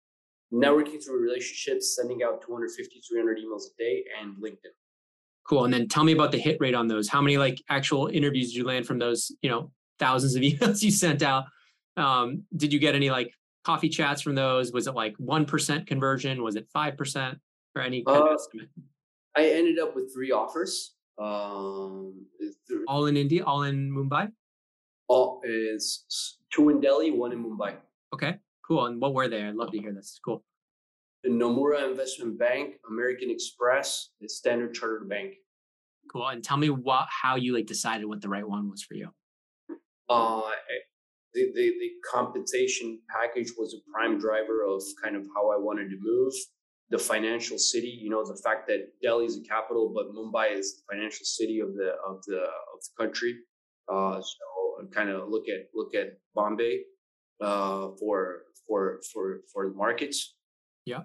Networking 0.53 1.05
through 1.05 1.21
relationships, 1.21 1.95
sending 1.95 2.23
out 2.23 2.41
250, 2.41 3.03
300 3.07 3.39
emails 3.39 3.65
a 3.67 3.77
day, 3.79 4.05
and 4.21 4.37
LinkedIn. 4.37 4.73
Cool. 5.47 5.65
And 5.65 5.73
then 5.73 5.89
tell 5.89 6.05
me 6.05 6.13
about 6.13 6.33
the 6.33 6.39
hit 6.39 6.57
rate 6.61 6.75
on 6.75 6.89
those. 6.89 7.09
How 7.09 7.21
many 7.21 7.37
like 7.37 7.63
actual 7.69 8.07
interviews 8.07 8.49
did 8.49 8.57
you 8.57 8.65
land 8.65 8.87
from 8.87 8.99
those? 8.99 9.31
You 9.43 9.51
know, 9.51 9.73
thousands 9.99 10.35
of 10.35 10.43
emails 10.43 10.83
you 10.83 10.91
sent 10.91 11.23
out. 11.23 11.45
Um, 11.97 12.45
did 12.57 12.73
you 12.73 12.79
get 12.79 12.95
any 12.95 13.11
like 13.11 13.33
coffee 13.65 13.89
chats 13.89 14.23
from 14.23 14.35
those? 14.35 14.73
Was 14.73 14.87
it 14.87 14.95
like 14.95 15.15
one 15.19 15.45
percent 15.45 15.87
conversion? 15.87 16.43
Was 16.43 16.57
it 16.57 16.67
five 16.73 16.97
percent 16.97 17.39
or 17.75 17.83
any 17.83 18.03
kind 18.03 18.23
uh, 18.23 18.27
of 18.27 18.35
estimate? 18.35 18.69
I 19.37 19.51
ended 19.51 19.79
up 19.79 19.95
with 19.95 20.13
three 20.15 20.33
offers. 20.33 20.95
Um, 21.19 22.27
all 22.87 23.07
in 23.07 23.17
India, 23.17 23.45
all 23.45 23.65
in 23.65 23.91
Mumbai. 23.91 24.31
Oh, 25.09 25.41
is 25.45 26.39
two 26.53 26.69
in 26.69 26.81
Delhi, 26.81 27.11
one 27.11 27.33
in 27.33 27.43
Mumbai. 27.43 27.77
Okay, 28.15 28.37
cool. 28.67 28.87
And 28.87 29.01
what 29.01 29.15
were 29.15 29.29
they? 29.29 29.43
I'd 29.43 29.55
love 29.55 29.73
to 29.73 29.79
hear 29.79 29.93
this. 29.93 30.21
Cool. 30.25 30.45
The 31.25 31.31
Nomura 31.31 31.89
Investment 31.91 32.39
Bank, 32.39 32.75
American 32.89 33.31
Express, 33.31 34.11
the 34.21 34.29
Standard 34.29 34.75
Chartered 34.75 35.09
Bank. 35.09 35.35
Cool. 36.13 36.29
And 36.29 36.45
tell 36.45 36.57
me 36.57 36.71
what 36.71 37.07
how 37.11 37.37
you 37.37 37.55
like 37.55 37.67
decided 37.67 38.07
what 38.07 38.21
the 38.21 38.29
right 38.29 38.49
one 38.49 38.71
was 38.71 38.83
for 38.83 38.95
you. 38.95 39.09
Uh, 40.09 40.43
the, 41.35 41.53
the 41.55 41.73
the 41.81 41.91
compensation 42.11 42.99
package 43.11 43.53
was 43.59 43.75
a 43.75 43.91
prime 43.93 44.19
driver 44.19 44.65
of 44.65 44.83
kind 45.03 45.17
of 45.17 45.27
how 45.35 45.51
I 45.51 45.57
wanted 45.59 45.91
to 45.91 45.97
move. 46.01 46.33
The 46.91 46.99
financial 46.99 47.59
city, 47.59 47.89
you 47.89 48.09
know, 48.09 48.25
the 48.25 48.41
fact 48.43 48.67
that 48.69 48.89
Delhi 49.03 49.27
is 49.27 49.39
the 49.39 49.47
capital, 49.47 49.93
but 49.95 50.07
Mumbai 50.15 50.57
is 50.57 50.77
the 50.77 50.95
financial 50.95 51.27
city 51.27 51.61
of 51.61 51.75
the 51.75 51.97
of 52.07 52.23
the 52.27 52.41
of 52.41 52.79
the 52.81 53.05
country. 53.05 53.35
Uh, 53.93 54.21
so 54.21 54.68
kind 54.87 55.11
of 55.11 55.29
look 55.29 55.49
at 55.49 55.69
look 55.75 55.95
at 55.95 56.19
Bombay 56.35 56.83
uh, 57.41 57.89
for 57.99 58.43
for 58.67 59.01
for 59.13 59.41
for 59.53 59.69
the 59.69 59.75
markets. 59.75 60.35
Yeah, 60.85 61.03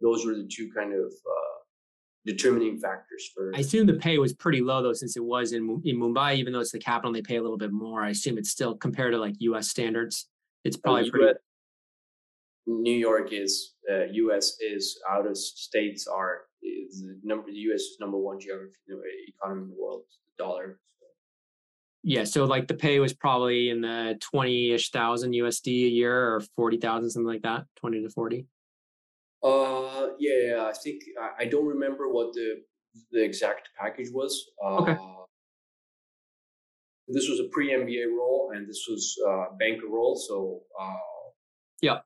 those 0.00 0.24
were 0.24 0.34
the 0.34 0.48
two 0.50 0.70
kind 0.74 0.92
of 0.92 1.06
uh, 1.06 1.58
determining 2.26 2.78
factors 2.78 3.30
for. 3.34 3.52
I 3.54 3.60
assume 3.60 3.86
the 3.86 3.94
pay 3.94 4.18
was 4.18 4.32
pretty 4.32 4.60
low 4.60 4.82
though, 4.82 4.92
since 4.92 5.16
it 5.16 5.24
was 5.24 5.52
in 5.52 5.80
in 5.84 5.98
Mumbai. 5.98 6.36
Even 6.36 6.52
though 6.52 6.60
it's 6.60 6.72
the 6.72 6.78
capital, 6.78 7.08
and 7.08 7.16
they 7.16 7.22
pay 7.22 7.36
a 7.36 7.42
little 7.42 7.58
bit 7.58 7.72
more. 7.72 8.02
I 8.02 8.10
assume 8.10 8.38
it's 8.38 8.50
still 8.50 8.76
compared 8.76 9.12
to 9.12 9.18
like 9.18 9.34
U.S. 9.40 9.68
standards. 9.68 10.28
It's 10.64 10.76
uh, 10.76 10.80
probably 10.82 11.10
pretty. 11.10 11.38
New 12.66 12.96
York 12.96 13.32
is 13.32 13.74
uh, 13.90 14.04
U.S. 14.12 14.56
is 14.60 15.00
out 15.10 15.26
of 15.26 15.36
states 15.36 16.06
are 16.06 16.42
is 16.62 17.04
number 17.22 17.46
the 17.46 17.52
U.S. 17.52 17.80
is 17.80 17.96
number 18.00 18.18
one 18.18 18.38
geography 18.38 18.74
economy 19.28 19.62
in 19.62 19.68
the 19.70 19.76
world. 19.80 20.02
The 20.36 20.44
dollar 20.44 20.78
yeah, 22.02 22.24
so 22.24 22.44
like 22.44 22.68
the 22.68 22.74
pay 22.74 23.00
was 23.00 23.12
probably 23.12 23.70
in 23.70 23.80
the 23.80 24.16
twenty 24.20 24.72
ish 24.72 24.90
thousand 24.90 25.32
USD 25.32 25.66
a 25.66 25.88
year 25.88 26.34
or 26.34 26.40
forty 26.56 26.78
thousand, 26.78 27.10
something 27.10 27.26
like 27.26 27.42
that, 27.42 27.64
twenty 27.76 28.02
to 28.02 28.10
forty. 28.10 28.46
Uh, 29.42 30.08
yeah, 30.18 30.68
I 30.68 30.72
think 30.72 31.02
I 31.38 31.44
don't 31.44 31.66
remember 31.66 32.08
what 32.08 32.32
the 32.32 32.62
the 33.12 33.22
exact 33.22 33.68
package 33.78 34.08
was. 34.12 34.50
Uh, 34.62 34.76
okay. 34.76 34.96
This 37.08 37.28
was 37.28 37.40
a 37.40 37.48
pre 37.50 37.70
MBA 37.70 38.06
role, 38.16 38.52
and 38.54 38.68
this 38.68 38.84
was 38.88 39.16
uh, 39.28 39.56
banker 39.58 39.86
role. 39.88 40.16
So 40.16 40.60
uh, 40.80 40.94
yeah, 41.80 41.98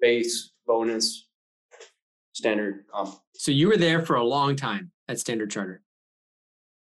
base 0.00 0.52
bonus, 0.66 1.28
standard 2.32 2.84
comp. 2.92 3.14
So 3.34 3.50
you 3.50 3.68
were 3.68 3.76
there 3.76 4.00
for 4.02 4.16
a 4.16 4.24
long 4.24 4.56
time 4.56 4.92
at 5.08 5.18
Standard 5.18 5.50
Charter. 5.50 5.82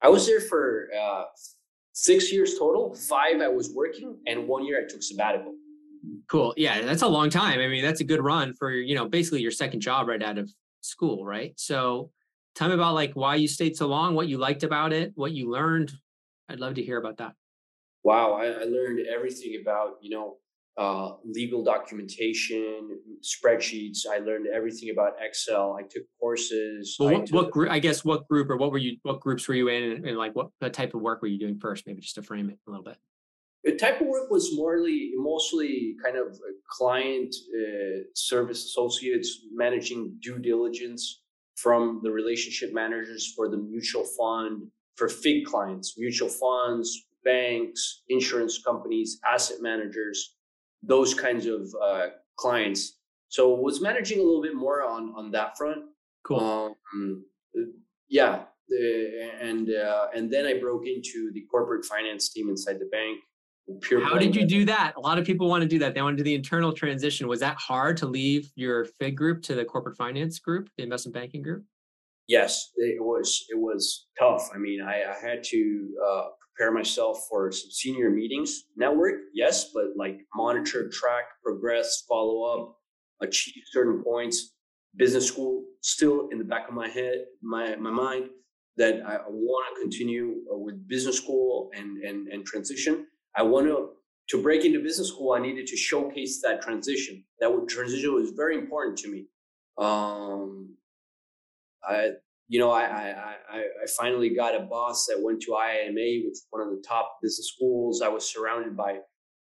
I 0.01 0.10
was 0.10 0.25
there 0.25 0.41
for 0.41 0.88
uh, 0.99 1.23
six 1.93 2.32
years 2.32 2.58
total. 2.58 2.95
Five 2.95 3.41
I 3.41 3.47
was 3.47 3.71
working, 3.73 4.17
and 4.27 4.47
one 4.47 4.65
year 4.65 4.84
I 4.84 4.89
took 4.89 5.04
sabbatical. 5.04 5.54
Cool. 6.27 6.54
Yeah, 6.58 6.82
that's 6.82 7.04
a 7.04 7.08
long 7.08 7.30
time. 7.30 7.60
I 7.60 7.67
mean, 7.67 7.84
that's 7.84 8.01
a 8.01 8.04
good 8.04 8.23
run 8.23 8.54
for 8.54 8.71
you 8.71 8.95
know 8.95 9.08
basically 9.08 9.41
your 9.41 9.51
second 9.51 9.82
job 9.82 10.08
right 10.08 10.21
out 10.21 10.38
of 10.38 10.51
school, 10.82 11.25
right? 11.25 11.54
So, 11.58 12.12
tell 12.56 12.69
me 12.69 12.73
about 12.73 12.95
like 12.95 13.13
why 13.13 13.36
you 13.36 13.47
stayed 13.47 13.75
so 13.77 13.88
long, 13.88 14.15
what 14.15 14.27
you 14.27 14.38
liked 14.38 14.63
about 14.63 14.93
it, 14.93 15.12
what 15.15 15.32
you 15.32 15.51
learned. 15.51 15.91
I'd 16.49 16.60
love 16.60 16.75
to 16.75 16.84
hear 16.84 16.97
about 16.97 17.17
that. 17.17 17.34
Wow, 18.04 18.34
I, 18.34 18.47
I 18.47 18.63
learned 18.63 19.06
everything 19.08 19.62
about 19.62 19.97
you 20.01 20.10
know 20.10 20.38
uh, 20.77 21.12
legal 21.25 21.63
documentation, 21.63 22.99
spreadsheets. 23.21 23.99
I 24.10 24.19
learned 24.19 24.47
everything 24.53 24.89
about 24.89 25.13
Excel. 25.19 25.77
I 25.77 25.84
took 25.84 26.03
courses. 26.19 26.95
Well, 26.99 27.13
what, 27.13 27.25
took, 27.25 27.36
what 27.36 27.51
group? 27.51 27.71
I 27.71 27.79
guess 27.79 28.05
what 28.05 28.27
group 28.27 28.49
or 28.49 28.57
what 28.57 28.71
were 28.71 28.77
you? 28.77 28.97
What 29.03 29.19
groups 29.19 29.47
were 29.47 29.53
you 29.53 29.67
in, 29.67 29.84
and, 29.84 30.05
and 30.05 30.17
like 30.17 30.36
what, 30.36 30.49
what 30.60 30.73
type 30.73 30.93
of 30.93 31.01
work 31.01 31.21
were 31.21 31.27
you 31.27 31.39
doing 31.39 31.57
first? 31.60 31.86
Maybe 31.88 32.01
just 32.01 32.15
to 32.15 32.21
frame 32.21 32.49
it 32.49 32.57
a 32.67 32.69
little 32.69 32.86
bit. 32.86 32.97
The 33.63 33.75
type 33.75 34.01
of 34.01 34.07
work 34.07 34.31
was 34.31 34.55
morely, 34.55 35.12
mostly 35.15 35.95
kind 36.03 36.17
of 36.17 36.39
client 36.67 37.36
uh, 37.55 37.99
service 38.15 38.65
associates 38.65 39.41
managing 39.53 40.17
due 40.19 40.39
diligence 40.39 41.21
from 41.57 41.99
the 42.01 42.12
relationship 42.12 42.73
managers 42.73 43.34
for 43.36 43.49
the 43.49 43.57
mutual 43.57 44.03
fund 44.17 44.63
for 44.95 45.07
FIG 45.07 45.45
clients, 45.45 45.95
mutual 45.97 46.29
funds, 46.29 47.07
banks, 47.23 48.03
insurance 48.10 48.62
companies, 48.63 49.19
asset 49.31 49.57
managers, 49.62 50.38
those 50.83 51.13
kinds 51.13 51.45
of 51.45 51.67
uh, 51.81 52.07
clients. 52.37 52.97
So 53.29 53.53
was 53.53 53.81
managing 53.81 54.19
a 54.19 54.23
little 54.23 54.41
bit 54.41 54.55
more 54.55 54.83
on 54.83 55.13
on 55.15 55.31
that 55.31 55.57
front. 55.57 55.83
Cool. 56.25 56.75
Um, 56.93 57.25
yeah, 58.09 58.43
and 59.39 59.69
uh, 59.69 60.07
and 60.13 60.31
then 60.31 60.45
I 60.45 60.59
broke 60.59 60.85
into 60.85 61.31
the 61.33 61.41
corporate 61.49 61.85
finance 61.85 62.29
team 62.29 62.49
inside 62.49 62.79
the 62.79 62.89
bank 62.91 63.19
Pure 63.79 64.03
How 64.03 64.17
did 64.17 64.35
you 64.35 64.45
do 64.45 64.65
that? 64.65 64.93
A 64.97 64.99
lot 64.99 65.17
of 65.17 65.25
people 65.25 65.47
want 65.47 65.61
to 65.61 65.67
do 65.67 65.79
that. 65.79 65.93
They 65.93 66.01
want 66.01 66.17
to 66.17 66.23
do 66.23 66.25
the 66.25 66.35
internal 66.35 66.73
transition. 66.73 67.27
Was 67.27 67.39
that 67.39 67.55
hard 67.57 67.97
to 67.97 68.05
leave 68.05 68.51
your 68.55 68.85
FIG 68.99 69.15
group 69.15 69.41
to 69.43 69.55
the 69.55 69.63
corporate 69.63 69.97
finance 69.97 70.39
group, 70.39 70.69
the 70.77 70.83
investment 70.83 71.13
banking 71.13 71.41
group? 71.41 71.63
Yes, 72.27 72.71
it 72.75 73.01
was. 73.01 73.45
It 73.49 73.59
was 73.59 74.07
tough. 74.19 74.49
I 74.53 74.57
mean, 74.57 74.81
I, 74.81 75.03
I 75.03 75.15
had 75.25 75.43
to 75.45 75.89
uh, 76.05 76.23
prepare 76.55 76.73
myself 76.73 77.25
for 77.29 77.51
some 77.51 77.71
senior 77.71 78.09
meetings. 78.09 78.63
Network, 78.75 79.15
yes, 79.33 79.71
but 79.73 79.85
like 79.95 80.19
monitor, 80.35 80.89
track, 80.89 81.25
progress, 81.43 82.03
follow 82.07 82.43
up, 82.43 82.75
achieve 83.21 83.63
certain 83.71 84.03
points. 84.03 84.53
Business 84.97 85.25
school 85.27 85.63
still 85.81 86.27
in 86.31 86.37
the 86.37 86.43
back 86.43 86.67
of 86.67 86.73
my 86.73 86.89
head, 86.89 87.25
my 87.41 87.75
my 87.77 87.91
mind 87.91 88.25
that 88.77 89.01
I 89.05 89.19
want 89.27 89.75
to 89.75 89.81
continue 89.81 90.35
uh, 90.51 90.57
with 90.57 90.85
business 90.87 91.17
school 91.17 91.69
and 91.73 91.97
and 92.03 92.27
and 92.27 92.45
transition 92.45 93.05
I 93.35 93.43
want 93.43 93.67
to 93.67 93.89
to 94.29 94.41
break 94.41 94.63
into 94.63 94.79
business 94.79 95.09
school. 95.09 95.33
I 95.33 95.39
needed 95.39 95.67
to 95.67 95.75
showcase 95.75 96.41
that 96.41 96.61
transition. 96.61 97.23
That 97.39 97.65
transition 97.67 98.13
was 98.13 98.31
very 98.31 98.55
important 98.55 98.97
to 98.99 99.11
me. 99.11 99.25
Um, 99.77 100.75
I 101.83 102.11
you 102.51 102.59
know 102.59 102.71
I, 102.71 102.83
I 102.83 103.35
I 103.57 103.87
finally 103.97 104.29
got 104.29 104.55
a 104.55 104.65
boss 104.75 105.05
that 105.07 105.21
went 105.21 105.41
to 105.43 105.51
IIMA, 105.51 106.25
which 106.25 106.33
is 106.33 106.47
one 106.49 106.61
of 106.61 106.69
the 106.69 106.83
top 106.87 107.17
business 107.21 107.51
schools. 107.55 108.01
I 108.01 108.09
was 108.09 108.31
surrounded 108.31 108.75
by 108.75 108.99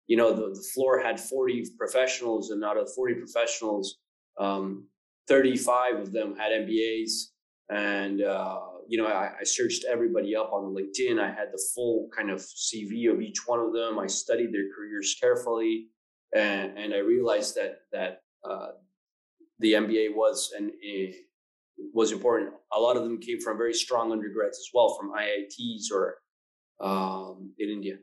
you 0.06 0.16
know 0.16 0.32
the, 0.32 0.54
the 0.54 0.66
floor 0.74 1.00
had 1.00 1.18
40 1.18 1.64
professionals 1.78 2.50
and 2.50 2.62
out 2.64 2.76
of 2.76 2.92
40 2.94 3.14
professionals 3.14 3.96
um, 4.38 4.86
35 5.28 6.00
of 6.00 6.12
them 6.12 6.36
had 6.36 6.52
mbas 6.52 7.12
and 7.70 8.22
uh, 8.22 8.60
you 8.90 8.98
know, 8.98 9.06
I, 9.06 9.30
I, 9.40 9.44
searched 9.44 9.84
everybody 9.88 10.34
up 10.34 10.52
on 10.52 10.74
LinkedIn. 10.74 11.20
I 11.20 11.28
had 11.28 11.52
the 11.52 11.62
full 11.72 12.08
kind 12.14 12.28
of 12.28 12.40
CV 12.40 13.08
of 13.08 13.20
each 13.20 13.46
one 13.46 13.60
of 13.60 13.72
them. 13.72 14.00
I 14.00 14.08
studied 14.08 14.52
their 14.52 14.68
careers 14.76 15.16
carefully, 15.20 15.86
and, 16.34 16.76
and 16.76 16.92
I 16.92 16.98
realized 16.98 17.54
that 17.54 17.82
that 17.92 18.22
uh, 18.42 18.70
the 19.60 19.74
MBA 19.74 20.16
was 20.16 20.52
and 20.56 20.72
was 21.92 22.12
important. 22.12 22.52
A 22.72 22.80
lot 22.80 22.96
of 22.96 23.02
them 23.02 23.20
came 23.20 23.40
from 23.40 23.56
very 23.56 23.74
strong 23.74 24.12
undergrads 24.12 24.58
as 24.58 24.68
well, 24.72 24.96
from 24.98 25.12
IITs 25.12 25.90
or 25.92 26.16
um, 26.80 27.52
in 27.58 27.68
India. 27.68 27.96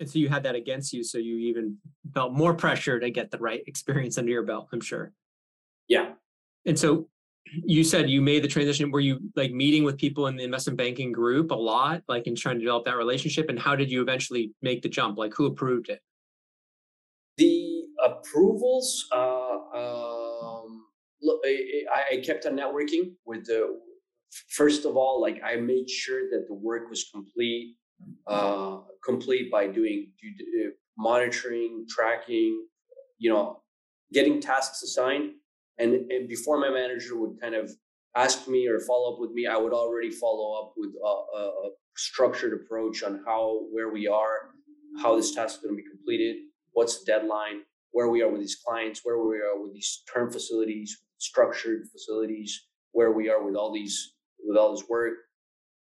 And 0.00 0.10
so 0.10 0.18
you 0.18 0.28
had 0.28 0.42
that 0.44 0.54
against 0.54 0.92
you, 0.92 1.04
so 1.04 1.18
you 1.18 1.38
even 1.38 1.76
felt 2.12 2.32
more 2.32 2.54
pressure 2.54 2.98
to 2.98 3.10
get 3.10 3.30
the 3.30 3.38
right 3.38 3.62
experience 3.66 4.18
under 4.18 4.32
your 4.32 4.42
belt. 4.42 4.68
I'm 4.72 4.80
sure. 4.80 5.12
Yeah. 5.88 6.12
And 6.66 6.78
so 6.78 7.08
you 7.52 7.84
said 7.84 8.08
you 8.08 8.20
made 8.20 8.42
the 8.42 8.48
transition 8.48 8.90
were 8.90 9.00
you 9.00 9.18
like 9.36 9.52
meeting 9.52 9.84
with 9.84 9.98
people 9.98 10.26
in 10.28 10.36
the 10.36 10.44
investment 10.44 10.76
banking 10.76 11.12
group 11.12 11.50
a 11.50 11.54
lot 11.54 12.02
like 12.08 12.26
in 12.26 12.34
trying 12.34 12.54
to 12.54 12.60
develop 12.60 12.84
that 12.84 12.96
relationship 12.96 13.48
and 13.48 13.58
how 13.58 13.74
did 13.74 13.90
you 13.90 14.00
eventually 14.00 14.52
make 14.62 14.80
the 14.80 14.88
jump 14.88 15.18
like 15.18 15.34
who 15.34 15.46
approved 15.46 15.88
it 15.88 16.00
the 17.38 17.82
approvals 18.04 19.08
uh, 19.12 19.56
look 19.74 20.01
I, 22.12 22.16
kept 22.24 22.46
on 22.46 22.56
networking 22.56 23.14
with 23.26 23.46
the 23.46 23.78
first 24.50 24.84
of 24.84 24.96
all 24.96 25.20
like 25.20 25.40
i 25.44 25.56
made 25.56 25.88
sure 25.88 26.22
that 26.30 26.46
the 26.48 26.54
work 26.54 26.88
was 26.88 27.08
complete 27.12 27.76
uh, 28.26 28.78
complete 29.04 29.50
by 29.50 29.66
doing 29.66 30.10
uh, 30.24 30.70
monitoring 30.96 31.86
tracking 31.88 32.66
you 33.18 33.30
know 33.30 33.62
getting 34.12 34.40
tasks 34.40 34.82
assigned. 34.82 35.32
And, 35.78 36.10
and 36.10 36.28
before 36.28 36.58
my 36.58 36.70
manager 36.70 37.18
would 37.18 37.40
kind 37.40 37.54
of 37.54 37.70
ask 38.14 38.46
me 38.46 38.68
or 38.68 38.78
follow 38.80 39.14
up 39.14 39.20
with 39.20 39.30
me, 39.32 39.46
I 39.46 39.56
would 39.56 39.72
already 39.72 40.10
follow 40.10 40.60
up 40.60 40.74
with 40.76 40.90
a, 41.02 41.38
a 41.38 41.70
structured 41.96 42.52
approach 42.52 43.02
on 43.02 43.22
how, 43.26 43.60
where 43.72 43.90
we 43.90 44.06
are, 44.06 44.50
how 45.00 45.16
this 45.16 45.34
task 45.34 45.56
is 45.56 45.62
going 45.62 45.76
to 45.76 45.82
be 45.82 45.88
completed, 45.88 46.36
what's 46.72 47.00
the 47.00 47.06
deadline, 47.06 47.62
where 47.92 48.08
we 48.08 48.22
are 48.22 48.28
with 48.28 48.40
these 48.40 48.56
clients, 48.64 49.00
where 49.02 49.18
we 49.18 49.36
are 49.36 49.60
with 49.60 49.72
these 49.72 50.02
term 50.12 50.30
facilities, 50.30 50.98
structured 51.22 51.88
facilities, 51.90 52.66
where 52.92 53.12
we 53.12 53.28
are 53.30 53.44
with 53.44 53.54
all 53.54 53.72
these 53.72 54.14
with 54.44 54.56
all 54.56 54.72
this 54.74 54.84
work, 54.88 55.14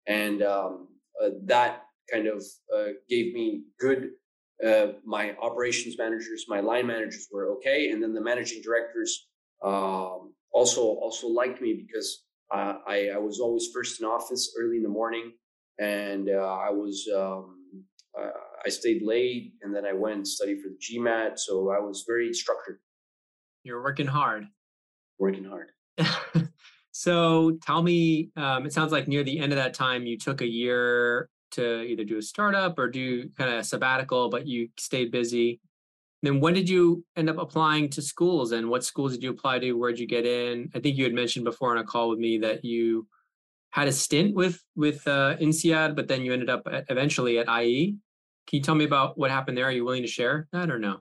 and 0.07 0.41
um, 0.43 0.87
uh, 1.21 1.29
that 1.45 1.83
kind 2.11 2.27
of 2.27 2.43
uh, 2.75 2.89
gave 3.09 3.33
me 3.33 3.63
good. 3.79 4.11
Uh, 4.65 4.93
my 5.03 5.35
operations 5.41 5.97
managers, 5.97 6.45
my 6.47 6.59
line 6.59 6.85
managers 6.85 7.27
were 7.31 7.51
okay, 7.53 7.89
and 7.89 8.01
then 8.01 8.13
the 8.13 8.21
managing 8.21 8.61
directors 8.61 9.27
um, 9.63 10.33
also 10.53 10.81
also 10.81 11.27
liked 11.27 11.61
me 11.61 11.83
because 11.85 12.23
I, 12.51 13.09
I 13.15 13.17
was 13.17 13.39
always 13.39 13.69
first 13.73 14.01
in 14.01 14.05
office 14.05 14.53
early 14.59 14.77
in 14.77 14.83
the 14.83 14.89
morning, 14.89 15.31
and 15.79 16.29
uh, 16.29 16.57
I 16.67 16.69
was 16.69 17.07
um, 17.15 17.57
uh, 18.17 18.29
I 18.65 18.69
stayed 18.69 19.01
late, 19.01 19.53
and 19.61 19.75
then 19.75 19.85
I 19.85 19.93
went 19.93 20.15
and 20.17 20.27
studied 20.27 20.61
for 20.61 20.69
the 20.69 20.77
GMAT. 20.77 21.39
So 21.39 21.71
I 21.71 21.79
was 21.79 22.03
very 22.07 22.33
structured. 22.33 22.79
You're 23.63 23.83
working 23.83 24.07
hard. 24.07 24.47
Working 25.21 25.45
hard. 25.45 25.71
so 26.91 27.57
tell 27.65 27.81
me, 27.81 28.31
um, 28.35 28.65
it 28.65 28.73
sounds 28.73 28.91
like 28.91 29.07
near 29.07 29.23
the 29.23 29.39
end 29.39 29.53
of 29.53 29.57
that 29.57 29.73
time, 29.73 30.05
you 30.05 30.17
took 30.17 30.41
a 30.41 30.47
year 30.47 31.29
to 31.51 31.83
either 31.83 32.03
do 32.03 32.17
a 32.17 32.21
startup 32.21 32.77
or 32.77 32.89
do 32.89 33.29
kind 33.37 33.51
of 33.51 33.59
a 33.59 33.63
sabbatical, 33.63 34.29
but 34.29 34.47
you 34.47 34.69
stayed 34.77 35.11
busy 35.11 35.61
then 36.23 36.39
when 36.39 36.53
did 36.53 36.69
you 36.69 37.03
end 37.15 37.31
up 37.31 37.39
applying 37.39 37.89
to 37.89 37.99
schools 37.99 38.51
and 38.51 38.69
what 38.69 38.83
schools 38.83 39.11
did 39.11 39.23
you 39.23 39.31
apply 39.31 39.57
to 39.57 39.73
where'd 39.73 39.97
you 39.97 40.05
get 40.05 40.23
in 40.23 40.69
i 40.75 40.79
think 40.79 40.95
you 40.95 41.03
had 41.03 41.15
mentioned 41.15 41.43
before 41.43 41.71
on 41.71 41.79
a 41.79 41.83
call 41.83 42.09
with 42.09 42.19
me 42.19 42.37
that 42.37 42.63
you 42.63 43.07
had 43.71 43.87
a 43.87 43.91
stint 43.91 44.35
with 44.35 44.61
with 44.75 45.05
uh, 45.07 45.35
INSEAD, 45.37 45.95
but 45.95 46.07
then 46.07 46.21
you 46.21 46.31
ended 46.33 46.49
up 46.49 46.63
at, 46.71 46.85
eventually 46.89 47.39
at 47.39 47.47
IE. 47.63 47.95
Can 48.47 48.57
you 48.57 48.61
tell 48.61 48.75
me 48.75 48.85
about 48.85 49.17
what 49.17 49.31
happened 49.31 49.57
there? 49.57 49.65
Are 49.65 49.71
you 49.71 49.85
willing 49.85 50.03
to 50.03 50.07
share 50.07 50.47
that 50.51 50.69
or 50.69 50.77
no? 50.77 50.99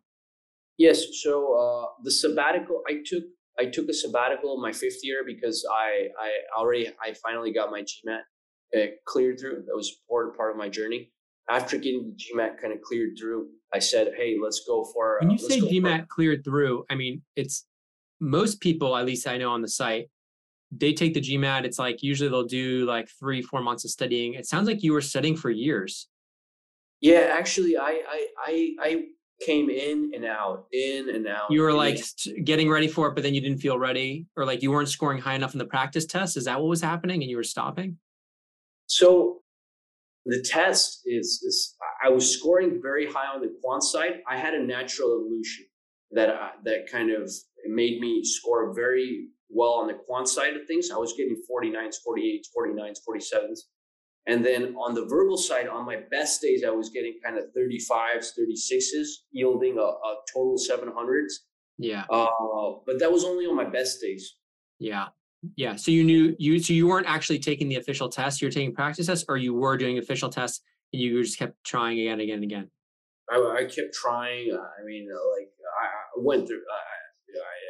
Yes. 0.79 1.05
So 1.21 1.55
uh, 1.55 1.87
the 2.05 2.11
sabbatical 2.11 2.83
I 2.89 3.03
took, 3.05 3.25
I 3.61 3.67
took 3.67 3.89
a 3.89 3.93
sabbatical 3.93 4.59
my 4.61 4.73
fifth 4.73 5.01
year 5.03 5.23
because 5.27 5.67
I 5.71 6.09
I 6.19 6.31
already 6.59 6.89
I 6.89 7.13
finally 7.23 7.53
got 7.53 7.71
my 7.71 7.83
GMAT 7.83 8.21
uh, 8.77 8.87
cleared 9.07 9.39
through. 9.39 9.65
That 9.67 9.77
was 9.77 10.01
important 10.03 10.37
part 10.37 10.51
of 10.51 10.57
my 10.57 10.69
journey. 10.69 11.13
After 11.51 11.77
getting 11.77 12.15
the 12.17 12.17
GMAT 12.17 12.61
kind 12.61 12.73
of 12.73 12.81
cleared 12.81 13.11
through, 13.19 13.49
I 13.75 13.81
said, 13.81 14.13
"Hey, 14.17 14.39
let's 14.43 14.63
go 14.67 14.85
for." 14.95 15.19
When 15.21 15.31
you 15.31 15.37
uh, 15.37 15.49
say 15.49 15.61
GMAT 15.61 16.01
for- 16.01 16.07
cleared 16.07 16.45
through, 16.45 16.85
I 16.89 16.95
mean 16.95 17.23
it's 17.37 17.67
most 18.21 18.61
people, 18.61 18.97
at 18.97 19.05
least 19.05 19.29
I 19.29 19.37
know 19.37 19.51
on 19.51 19.61
the 19.61 19.69
site, 19.69 20.07
they 20.71 20.93
take 20.95 21.13
the 21.15 21.21
GMAT. 21.21 21.65
It's 21.65 21.79
like 21.79 22.03
usually 22.03 22.31
they'll 22.31 22.45
do 22.45 22.87
like 22.87 23.09
three, 23.19 23.43
four 23.43 23.63
months 23.63 23.85
of 23.85 23.91
studying. 23.91 24.35
It 24.35 24.47
sounds 24.47 24.69
like 24.69 24.83
you 24.83 24.93
were 24.95 25.01
studying 25.03 25.37
for 25.37 25.51
years. 25.51 26.09
Yeah, 27.01 27.29
actually, 27.33 27.77
I 27.77 28.03
I 28.09 28.27
I, 28.39 28.75
I 28.81 29.05
came 29.41 29.71
in 29.71 30.13
and 30.15 30.25
out, 30.25 30.67
in 30.73 31.15
and 31.15 31.27
out. 31.27 31.51
You 31.51 31.63
were 31.63 31.73
like 31.73 31.99
getting 32.45 32.71
ready 32.71 32.89
for 32.89 33.09
it, 33.09 33.15
but 33.15 33.23
then 33.23 33.35
you 33.35 33.41
didn't 33.41 33.59
feel 33.59 33.79
ready, 33.79 34.27
or 34.37 34.45
like 34.45 34.63
you 34.63 34.71
weren't 34.71 34.89
scoring 34.89 35.21
high 35.21 35.35
enough 35.35 35.53
in 35.53 35.59
the 35.59 35.65
practice 35.65 36.07
test. 36.07 36.37
Is 36.37 36.45
that 36.45 36.61
what 36.61 36.69
was 36.69 36.83
happening, 36.83 37.23
and 37.23 37.31
you 37.31 37.37
were 37.37 37.43
stopping? 37.43 37.99
So 38.87 39.41
the 40.27 40.43
test 40.43 41.03
is 41.07 41.43
is 41.43 41.77
I 42.05 42.09
was 42.09 42.31
scoring 42.31 42.81
very 42.83 43.07
high 43.07 43.35
on 43.35 43.41
the 43.41 43.53
quant 43.63 43.83
side. 43.83 44.21
I 44.29 44.37
had 44.37 44.55
a 44.55 44.63
natural 44.63 45.21
evolution 45.21 45.67
that 46.13 46.29
uh, 46.29 46.51
that 46.65 46.91
kind 46.91 47.11
of 47.11 47.31
made 47.67 48.01
me 48.01 48.25
score 48.25 48.75
very 48.75 49.29
well 49.49 49.73
on 49.73 49.87
the 49.87 49.95
quant 49.95 50.29
side 50.29 50.55
of 50.55 50.67
things. 50.67 50.91
I 50.91 50.97
was 50.97 51.15
getting 51.15 51.37
49s, 51.51 51.97
48s, 52.07 52.47
49s, 52.57 52.99
47s. 53.09 53.61
And 54.27 54.45
then 54.45 54.75
on 54.77 54.95
the 54.95 55.07
verbal 55.07 55.37
side, 55.37 55.67
on 55.69 55.87
my 55.87 55.99
best 56.11 56.43
days, 56.43 56.63
I 56.65 56.71
was 56.71 56.91
getting 56.91 57.15
kind 57.25 57.39
of 57.39 57.45
35s, 57.57 58.29
36s, 58.39 59.07
yielding 59.33 59.79
a, 59.79 59.83
a 59.83 60.15
total 60.33 60.57
700s. 60.57 61.33
Yeah. 61.79 62.05
Uh, 62.11 62.27
but 62.87 62.99
that 62.99 63.11
was 63.11 63.25
only 63.25 63.47
on 63.47 63.57
my 63.57 63.65
best 63.65 64.01
days. 64.01 64.37
Yeah. 64.79 65.07
Yeah. 65.57 65.77
So 65.77 65.91
you 65.91 66.05
knew 66.05 66.37
you 66.39 66.59
so 66.59 66.75
you 66.75 66.87
weren't 66.87 67.07
actually 67.09 67.39
taking 67.39 67.69
the 67.69 67.77
official 67.77 68.11
test. 68.11 68.43
You're 68.43 68.51
taking 68.51 68.75
practice 68.75 69.07
tests, 69.07 69.25
or 69.27 69.39
you 69.39 69.55
were 69.55 69.79
doing 69.79 69.97
official 69.97 70.29
tests 70.29 70.61
and 70.93 71.01
You 71.01 71.23
just 71.23 71.39
kept 71.39 71.55
trying 71.65 71.99
again, 71.99 72.13
and 72.13 72.21
again, 72.21 72.35
and 72.35 72.45
again. 72.45 72.71
I, 73.31 73.57
I 73.61 73.65
kept 73.65 73.95
trying. 73.95 74.53
I 74.53 74.85
mean, 74.85 75.09
like 75.09 75.49
I, 75.83 75.87
I 75.87 76.23
went 76.23 76.47
through. 76.47 76.59
I, 76.59 76.91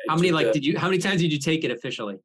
how 0.08 0.16
many 0.16 0.32
like 0.32 0.52
did 0.52 0.64
you? 0.64 0.78
How 0.78 0.88
many 0.88 0.98
times 0.98 1.20
did 1.20 1.32
you 1.32 1.38
take 1.38 1.62
it 1.62 1.70
officially? 1.70 2.16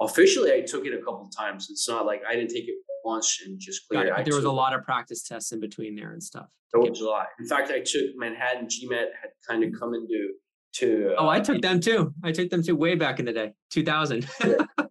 Officially, 0.00 0.52
I 0.52 0.60
took 0.60 0.84
it 0.86 0.92
a 0.92 0.98
couple 0.98 1.30
times. 1.34 1.68
It's 1.70 1.88
not 1.88 2.04
like 2.04 2.22
I 2.28 2.34
didn't 2.34 2.50
take 2.50 2.68
it 2.68 2.74
once 3.04 3.40
and 3.44 3.58
just 3.58 3.88
clear 3.88 4.14
it. 4.14 4.24
There 4.24 4.34
was 4.36 4.44
a 4.44 4.50
lot 4.50 4.74
of 4.74 4.84
practice 4.84 5.22
tests 5.22 5.52
in 5.52 5.60
between 5.60 5.94
there 5.96 6.12
and 6.12 6.22
stuff. 6.22 6.46
There 6.72 6.80
was 6.80 7.00
a 7.00 7.04
lot. 7.04 7.26
In 7.38 7.46
fact, 7.46 7.70
I 7.70 7.80
took 7.80 8.16
Manhattan 8.16 8.66
GMAT 8.66 9.06
had 9.20 9.30
kind 9.48 9.64
of 9.64 9.78
come 9.78 9.94
into 9.94 10.32
to. 10.74 11.14
Uh, 11.14 11.22
oh, 11.22 11.28
I 11.28 11.40
took 11.40 11.60
them 11.62 11.80
too. 11.80 12.14
I 12.22 12.32
took 12.32 12.50
them 12.50 12.62
too 12.62 12.76
way 12.76 12.94
back 12.94 13.18
in 13.18 13.24
the 13.24 13.32
day, 13.32 13.52
2000, 13.70 14.26
yeah. 14.44 14.54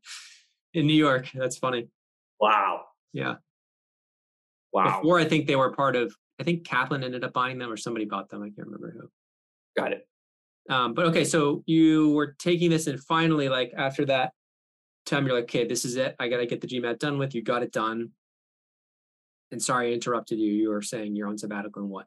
in 0.73 0.87
New 0.87 0.93
York. 0.93 1.29
That's 1.33 1.57
funny. 1.57 1.87
Wow. 2.39 2.81
Yeah. 3.13 3.35
Wow. 4.73 4.99
Before 4.99 5.19
I 5.19 5.25
think 5.25 5.47
they 5.47 5.55
were 5.55 5.71
part 5.73 5.95
of. 5.95 6.15
I 6.39 6.43
think 6.43 6.65
Kaplan 6.65 7.03
ended 7.03 7.25
up 7.25 7.33
buying 7.33 7.57
them, 7.57 7.69
or 7.69 7.75
somebody 7.75 8.05
bought 8.05 8.29
them. 8.29 8.41
I 8.41 8.45
can't 8.45 8.67
remember 8.67 8.93
who. 8.97 9.09
Got 9.75 9.91
it. 9.91 10.07
Um, 10.69 10.93
but 10.93 11.07
okay, 11.07 11.25
so 11.25 11.63
you 11.65 12.11
were 12.11 12.35
taking 12.39 12.69
this, 12.69 12.87
and 12.87 12.99
finally, 13.03 13.49
like 13.49 13.73
after 13.75 14.05
that 14.05 14.31
time, 15.05 15.25
you're 15.25 15.35
like, 15.35 15.45
okay, 15.45 15.67
this 15.67 15.85
is 15.85 15.95
it. 15.95 16.15
I 16.19 16.27
got 16.27 16.37
to 16.37 16.45
get 16.45 16.61
the 16.61 16.67
GMAT 16.67 16.99
done 16.99 17.17
with. 17.17 17.35
You 17.35 17.43
got 17.43 17.63
it 17.63 17.71
done. 17.71 18.11
And 19.51 19.61
sorry, 19.61 19.89
I 19.89 19.93
interrupted 19.93 20.39
you. 20.39 20.51
You 20.51 20.69
were 20.69 20.81
saying 20.81 21.15
you're 21.15 21.27
on 21.27 21.37
sabbatical 21.37 21.81
and 21.81 21.91
what? 21.91 22.05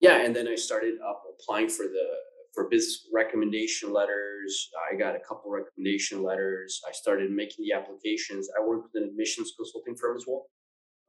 Yeah, 0.00 0.24
and 0.24 0.36
then 0.36 0.46
I 0.46 0.56
started 0.56 0.94
up 1.06 1.22
applying 1.38 1.68
for 1.68 1.84
the 1.84 2.06
for 2.54 2.68
business 2.68 3.06
recommendation 3.12 3.92
letters. 3.92 4.70
I 4.90 4.96
got 4.96 5.14
a 5.14 5.20
couple 5.20 5.50
recommendation 5.50 6.22
letters. 6.22 6.80
I 6.88 6.92
started 6.92 7.30
making 7.30 7.64
the 7.64 7.76
applications. 7.76 8.48
I 8.58 8.66
worked 8.66 8.88
with 8.92 9.02
an 9.02 9.08
admissions 9.08 9.52
consulting 9.56 9.94
firm 9.94 10.16
as 10.16 10.24
well. 10.26 10.46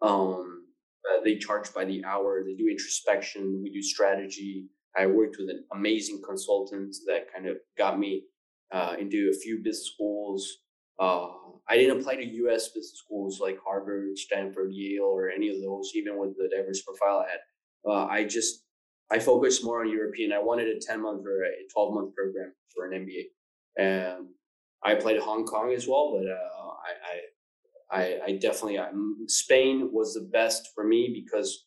Um, 0.01 0.65
uh, 1.09 1.23
they 1.23 1.37
charge 1.37 1.73
by 1.73 1.85
the 1.85 2.03
hour. 2.03 2.43
They 2.45 2.55
do 2.55 2.67
introspection. 2.69 3.61
We 3.63 3.71
do 3.71 3.81
strategy. 3.81 4.67
I 4.97 5.05
worked 5.05 5.37
with 5.39 5.49
an 5.49 5.63
amazing 5.73 6.21
consultant 6.27 6.95
that 7.05 7.31
kind 7.33 7.47
of 7.47 7.57
got 7.77 7.97
me 7.97 8.23
uh, 8.73 8.95
into 8.99 9.31
a 9.33 9.39
few 9.39 9.59
business 9.63 9.91
schools. 9.93 10.57
Uh, 10.99 11.27
I 11.69 11.75
didn't 11.75 11.99
apply 11.99 12.15
to 12.15 12.25
U.S. 12.25 12.69
business 12.69 13.01
schools 13.03 13.39
like 13.41 13.57
Harvard, 13.65 14.17
Stanford, 14.17 14.71
Yale, 14.71 15.03
or 15.03 15.29
any 15.29 15.49
of 15.49 15.61
those, 15.61 15.91
even 15.95 16.17
with 16.17 16.35
the 16.37 16.49
diverse 16.49 16.81
profile 16.81 17.25
I 17.27 17.31
had. 17.31 17.39
Uh, 17.85 18.05
I 18.05 18.23
just 18.23 18.63
I 19.11 19.19
focused 19.19 19.63
more 19.63 19.81
on 19.81 19.89
European. 19.89 20.33
I 20.33 20.39
wanted 20.39 20.67
a 20.67 20.79
10 20.79 21.01
month 21.01 21.25
or 21.25 21.43
a 21.43 21.51
12 21.73 21.93
month 21.93 22.15
program 22.15 22.53
for 22.75 22.89
an 22.89 23.05
MBA. 23.05 23.23
And 23.77 24.27
I 24.83 24.93
applied 24.93 25.13
to 25.13 25.21
Hong 25.21 25.45
Kong 25.45 25.71
as 25.73 25.87
well, 25.87 26.17
but 26.17 26.29
uh, 26.29 26.69
I, 27.91 27.99
I, 27.99 28.19
I, 28.25 28.31
definitely, 28.33 28.77
um, 28.77 29.25
Spain 29.27 29.89
was 29.91 30.13
the 30.13 30.29
best 30.31 30.69
for 30.75 30.83
me 30.83 31.09
because 31.13 31.65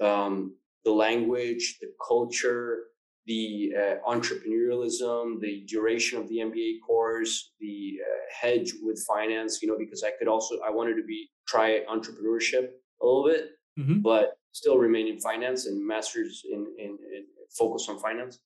um, 0.00 0.54
the 0.84 0.92
language, 0.92 1.78
the 1.80 1.92
culture, 2.06 2.84
the 3.28 3.74
uh, 3.76 4.10
entrepreneurialism, 4.10 5.38
the 5.40 5.62
duration 5.68 6.18
of 6.18 6.26
the 6.28 6.38
MBA 6.38 6.78
course, 6.84 7.52
the 7.60 7.98
uh, 8.02 8.20
hedge 8.40 8.72
with 8.82 9.04
finance, 9.06 9.60
you 9.60 9.68
know, 9.68 9.76
because 9.78 10.02
I 10.02 10.12
could 10.18 10.28
also, 10.28 10.56
I 10.66 10.70
wanted 10.70 10.96
to 10.96 11.04
be, 11.04 11.28
try 11.46 11.80
entrepreneurship 11.90 12.70
a 13.02 13.06
little 13.06 13.24
bit, 13.26 13.50
mm-hmm. 13.78 14.00
but 14.00 14.38
still 14.52 14.78
remain 14.78 15.08
in 15.08 15.20
finance 15.20 15.66
and 15.66 15.86
masters 15.86 16.42
in, 16.50 16.66
in, 16.78 16.86
in 17.14 17.26
focus 17.56 17.86
on 17.90 17.98
finance. 17.98 18.40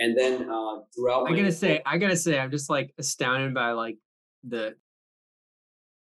And 0.00 0.18
then 0.18 0.50
uh, 0.50 0.80
throughout, 0.94 1.30
I 1.30 1.36
gotta 1.36 1.52
say, 1.52 1.80
I 1.86 1.96
gotta 1.96 2.16
say, 2.16 2.38
I'm 2.38 2.50
just 2.50 2.68
like 2.68 2.92
astounded 2.98 3.54
by 3.54 3.70
like 3.70 3.96
the. 4.46 4.74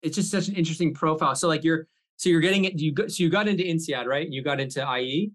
It's 0.02 0.16
just 0.16 0.32
such 0.32 0.48
an 0.48 0.56
interesting 0.56 0.94
profile. 0.94 1.36
So 1.36 1.48
like 1.48 1.64
you're, 1.64 1.88
so 2.16 2.30
you're 2.30 2.42
getting 2.42 2.66
it. 2.66 2.80
You 2.80 2.92
go, 2.94 3.08
so 3.08 3.22
you 3.22 3.30
got 3.30 3.48
into 3.48 3.64
INSEAD, 3.64 4.06
right? 4.06 4.28
You 4.28 4.42
got 4.42 4.60
into 4.60 4.82
IE. 4.98 5.32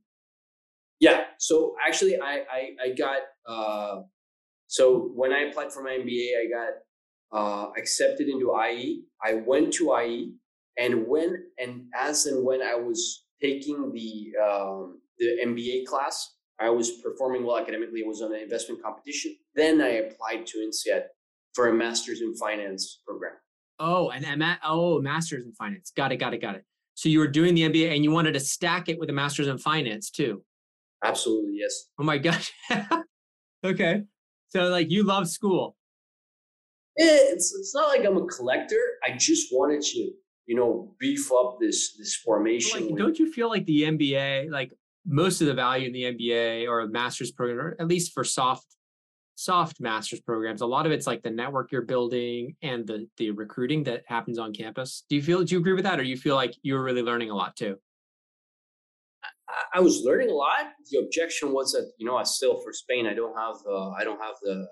Yeah. 1.00 1.24
So 1.38 1.74
actually, 1.86 2.16
I 2.20 2.42
I, 2.50 2.70
I 2.84 2.94
got. 2.96 3.20
Uh, 3.46 4.02
so 4.66 5.10
when 5.14 5.32
I 5.32 5.48
applied 5.48 5.72
for 5.72 5.82
my 5.82 5.90
MBA, 5.90 6.28
I 6.38 6.46
got 6.50 6.72
uh, 7.32 7.70
accepted 7.78 8.28
into 8.28 8.54
IE. 8.70 9.04
I 9.22 9.34
went 9.34 9.72
to 9.74 9.96
IE, 9.98 10.34
and 10.76 11.06
when 11.06 11.44
and 11.58 11.84
as 11.96 12.26
and 12.26 12.44
when 12.44 12.62
I 12.62 12.74
was 12.74 13.24
taking 13.40 13.92
the 13.92 14.32
um, 14.42 15.00
the 15.18 15.38
MBA 15.44 15.86
class. 15.86 16.34
I 16.60 16.70
was 16.70 16.90
performing 16.90 17.44
well 17.44 17.56
academically. 17.58 18.00
It 18.00 18.06
was 18.06 18.20
on 18.20 18.34
an 18.34 18.40
investment 18.40 18.82
competition. 18.82 19.36
Then 19.54 19.80
I 19.80 19.90
applied 19.90 20.44
to 20.48 20.58
INSEAD 20.58 21.04
for 21.54 21.68
a 21.68 21.74
master's 21.74 22.20
in 22.20 22.34
finance 22.34 23.00
program. 23.06 23.34
Oh, 23.78 24.10
and 24.10 24.24
oh, 24.64 25.00
master's 25.00 25.44
in 25.44 25.52
finance. 25.52 25.92
Got 25.96 26.12
it. 26.12 26.16
Got 26.16 26.34
it. 26.34 26.40
Got 26.40 26.56
it. 26.56 26.64
So 26.94 27.08
you 27.08 27.20
were 27.20 27.28
doing 27.28 27.54
the 27.54 27.62
MBA 27.62 27.94
and 27.94 28.02
you 28.02 28.10
wanted 28.10 28.34
to 28.34 28.40
stack 28.40 28.88
it 28.88 28.98
with 28.98 29.08
a 29.08 29.12
master's 29.12 29.46
in 29.46 29.58
finance 29.58 30.10
too. 30.10 30.42
Absolutely, 31.04 31.56
yes. 31.56 31.84
Oh 31.98 32.04
my 32.04 32.18
gosh. 32.28 32.52
okay. 33.64 34.02
So 34.50 34.68
like 34.68 34.90
you 34.90 35.02
love 35.02 35.28
school. 35.28 35.76
Eh, 36.98 37.04
it's 37.04 37.54
it's 37.54 37.74
not 37.74 37.88
like 37.88 38.04
I'm 38.04 38.16
a 38.16 38.26
collector. 38.26 38.80
I 39.06 39.16
just 39.16 39.48
wanted 39.52 39.82
to 39.82 40.10
you 40.46 40.56
know 40.56 40.94
beef 40.98 41.30
up 41.32 41.58
this 41.60 41.96
this 41.96 42.16
formation. 42.16 42.88
Like, 42.88 42.96
don't 42.96 43.18
you 43.18 43.30
feel 43.32 43.48
like 43.48 43.66
the 43.66 43.82
MBA, 43.82 44.50
like 44.50 44.72
most 45.06 45.40
of 45.40 45.46
the 45.46 45.54
value 45.54 45.86
in 45.86 45.92
the 45.92 46.04
MBA 46.04 46.68
or 46.68 46.80
a 46.80 46.88
master's 46.88 47.30
program, 47.30 47.58
or 47.58 47.76
at 47.78 47.86
least 47.86 48.12
for 48.12 48.24
soft 48.24 48.66
soft 49.36 49.80
master's 49.80 50.20
programs, 50.20 50.62
a 50.62 50.66
lot 50.66 50.84
of 50.84 50.90
it's 50.90 51.06
like 51.06 51.22
the 51.22 51.30
network 51.30 51.70
you're 51.70 51.82
building 51.82 52.56
and 52.62 52.84
the 52.86 53.06
the 53.18 53.30
recruiting 53.30 53.84
that 53.84 54.02
happens 54.06 54.38
on 54.38 54.52
campus. 54.52 55.04
Do 55.08 55.14
you 55.14 55.22
feel 55.22 55.44
do 55.44 55.54
you 55.54 55.60
agree 55.60 55.74
with 55.74 55.84
that, 55.84 56.00
or 56.00 56.02
you 56.02 56.16
feel 56.16 56.34
like 56.34 56.56
you're 56.62 56.82
really 56.82 57.02
learning 57.02 57.30
a 57.30 57.36
lot 57.36 57.54
too? 57.54 57.78
I 59.74 59.80
was 59.80 60.02
learning 60.04 60.30
a 60.30 60.34
lot. 60.34 60.72
The 60.90 60.98
objection 60.98 61.52
was 61.52 61.72
that 61.72 61.90
you 61.98 62.06
know, 62.06 62.16
I 62.16 62.24
still 62.24 62.60
for 62.60 62.72
Spain, 62.72 63.06
I 63.06 63.14
don't 63.14 63.36
have 63.36 63.56
uh, 63.68 63.90
I 63.90 64.04
don't 64.04 64.20
have 64.20 64.34
the 64.42 64.66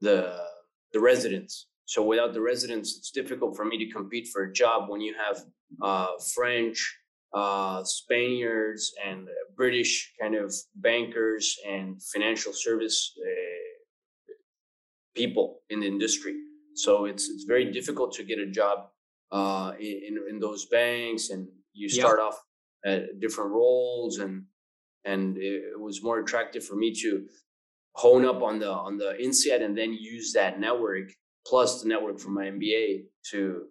the 0.00 0.08
the, 0.08 0.46
the 0.92 1.00
residence 1.00 1.66
so 1.90 2.04
without 2.04 2.34
the 2.34 2.40
residents, 2.40 2.96
it's 2.96 3.10
difficult 3.10 3.56
for 3.56 3.64
me 3.64 3.76
to 3.84 3.92
compete 3.92 4.28
for 4.32 4.44
a 4.44 4.52
job 4.52 4.88
when 4.88 5.00
you 5.00 5.12
have 5.18 5.42
uh, 5.82 6.12
French, 6.36 6.78
uh, 7.34 7.82
Spaniards, 7.82 8.92
and 9.04 9.26
British 9.56 10.12
kind 10.20 10.36
of 10.36 10.54
bankers 10.76 11.56
and 11.68 12.00
financial 12.14 12.52
service 12.52 13.12
uh, 13.20 14.32
people 15.16 15.62
in 15.68 15.80
the 15.80 15.88
industry. 15.88 16.36
So 16.76 17.06
it's 17.06 17.28
it's 17.28 17.42
very 17.42 17.72
difficult 17.72 18.12
to 18.18 18.22
get 18.22 18.38
a 18.38 18.46
job 18.46 18.86
uh, 19.32 19.72
in 19.80 20.16
in 20.30 20.38
those 20.38 20.66
banks, 20.66 21.30
and 21.30 21.48
you 21.72 21.88
start 21.88 22.20
off 22.20 22.38
at 22.84 23.20
different 23.20 23.50
roles, 23.50 24.18
and 24.18 24.44
and 25.04 25.36
it 25.38 25.78
was 25.78 26.02
more 26.02 26.20
attractive 26.20 26.64
for 26.64 26.76
me 26.76 26.94
to 26.94 27.26
hone 27.94 28.24
up 28.24 28.42
on 28.42 28.58
the 28.58 28.70
on 28.70 28.96
the 28.96 29.16
INSEAD 29.20 29.62
and 29.62 29.76
then 29.76 29.92
use 29.92 30.32
that 30.32 30.60
network 30.60 31.10
plus 31.46 31.82
the 31.82 31.88
network 31.88 32.18
from 32.18 32.34
my 32.34 32.46
MBA 32.46 33.04
to 33.30 33.66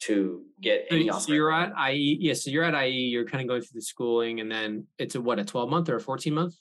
to 0.00 0.42
get 0.60 0.86
any 0.90 1.08
so, 1.08 1.18
so 1.18 1.32
you're 1.32 1.52
at 1.52 1.72
IE 1.90 2.18
yeah 2.20 2.34
so 2.34 2.50
you're 2.50 2.64
at 2.64 2.86
IE 2.86 2.90
you're 2.90 3.24
kind 3.24 3.42
of 3.42 3.48
going 3.48 3.60
through 3.60 3.80
the 3.80 3.82
schooling 3.82 4.40
and 4.40 4.50
then 4.50 4.86
it's 4.98 5.14
a 5.14 5.20
what 5.20 5.38
a 5.38 5.44
12 5.44 5.68
month 5.68 5.88
or 5.88 5.96
a 5.96 6.00
14 6.00 6.34
month? 6.34 6.54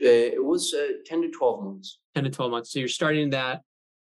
Uh, 0.00 0.06
it 0.06 0.44
was 0.44 0.72
uh, 0.74 0.92
10 1.06 1.22
to 1.22 1.30
12 1.30 1.64
months. 1.64 1.98
10 2.14 2.24
to 2.24 2.30
12 2.30 2.50
months 2.50 2.72
so 2.72 2.78
you're 2.78 2.88
starting 2.88 3.30
that 3.30 3.62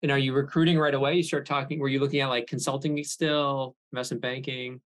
and 0.01 0.11
are 0.11 0.19
you 0.19 0.33
recruiting 0.33 0.77
right 0.77 0.93
away? 0.93 1.15
You 1.15 1.23
start 1.23 1.45
talking 1.45 1.79
were 1.79 1.89
you 1.89 1.99
looking 1.99 2.21
at 2.21 2.29
like 2.29 2.47
consulting 2.47 3.03
still 3.03 3.75
investment 3.91 4.21
banking 4.21 4.81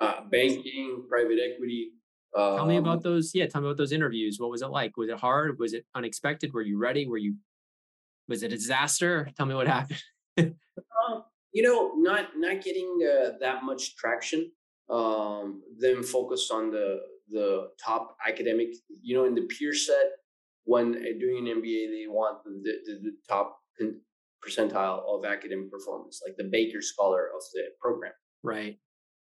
uh, 0.00 0.20
banking 0.30 1.04
private 1.08 1.38
equity 1.38 1.90
um, 2.36 2.56
tell 2.56 2.66
me 2.66 2.76
about 2.76 2.96
um 2.96 3.02
those 3.02 3.32
yeah 3.34 3.46
tell 3.46 3.60
me 3.60 3.68
about 3.68 3.76
those 3.76 3.92
interviews 3.92 4.38
what 4.38 4.50
was 4.50 4.62
it 4.62 4.68
like 4.68 4.96
was 4.96 5.08
it 5.08 5.18
hard 5.18 5.58
was 5.58 5.72
it 5.72 5.84
unexpected 5.94 6.52
were 6.52 6.62
you 6.62 6.78
ready 6.78 7.06
were 7.06 7.18
you 7.18 7.34
was 8.30 8.42
it 8.42 8.52
a 8.52 8.56
disaster? 8.56 9.28
Tell 9.36 9.44
me 9.44 9.54
what 9.54 9.66
happened. 9.66 10.00
uh, 10.38 11.20
you 11.52 11.62
know, 11.62 11.92
not 11.96 12.28
not 12.36 12.62
getting 12.62 12.98
uh, 13.04 13.32
that 13.40 13.64
much 13.64 13.96
traction. 13.96 14.50
Um, 14.88 15.62
them 15.78 16.02
focused 16.02 16.50
on 16.50 16.70
the 16.70 17.00
the 17.28 17.68
top 17.84 18.16
academic. 18.26 18.68
You 19.02 19.16
know, 19.16 19.24
in 19.26 19.34
the 19.34 19.42
peer 19.42 19.74
set, 19.74 20.12
when 20.64 20.94
uh, 20.94 21.18
doing 21.18 21.48
an 21.48 21.60
MBA, 21.60 21.90
they 21.90 22.06
want 22.06 22.42
the, 22.44 22.78
the, 22.86 23.00
the 23.02 23.12
top 23.28 23.58
percentile 24.46 25.02
of 25.06 25.24
academic 25.26 25.70
performance, 25.70 26.22
like 26.26 26.36
the 26.38 26.44
Baker 26.44 26.80
Scholar 26.80 27.26
of 27.36 27.42
the 27.52 27.64
program. 27.80 28.12
Right. 28.42 28.78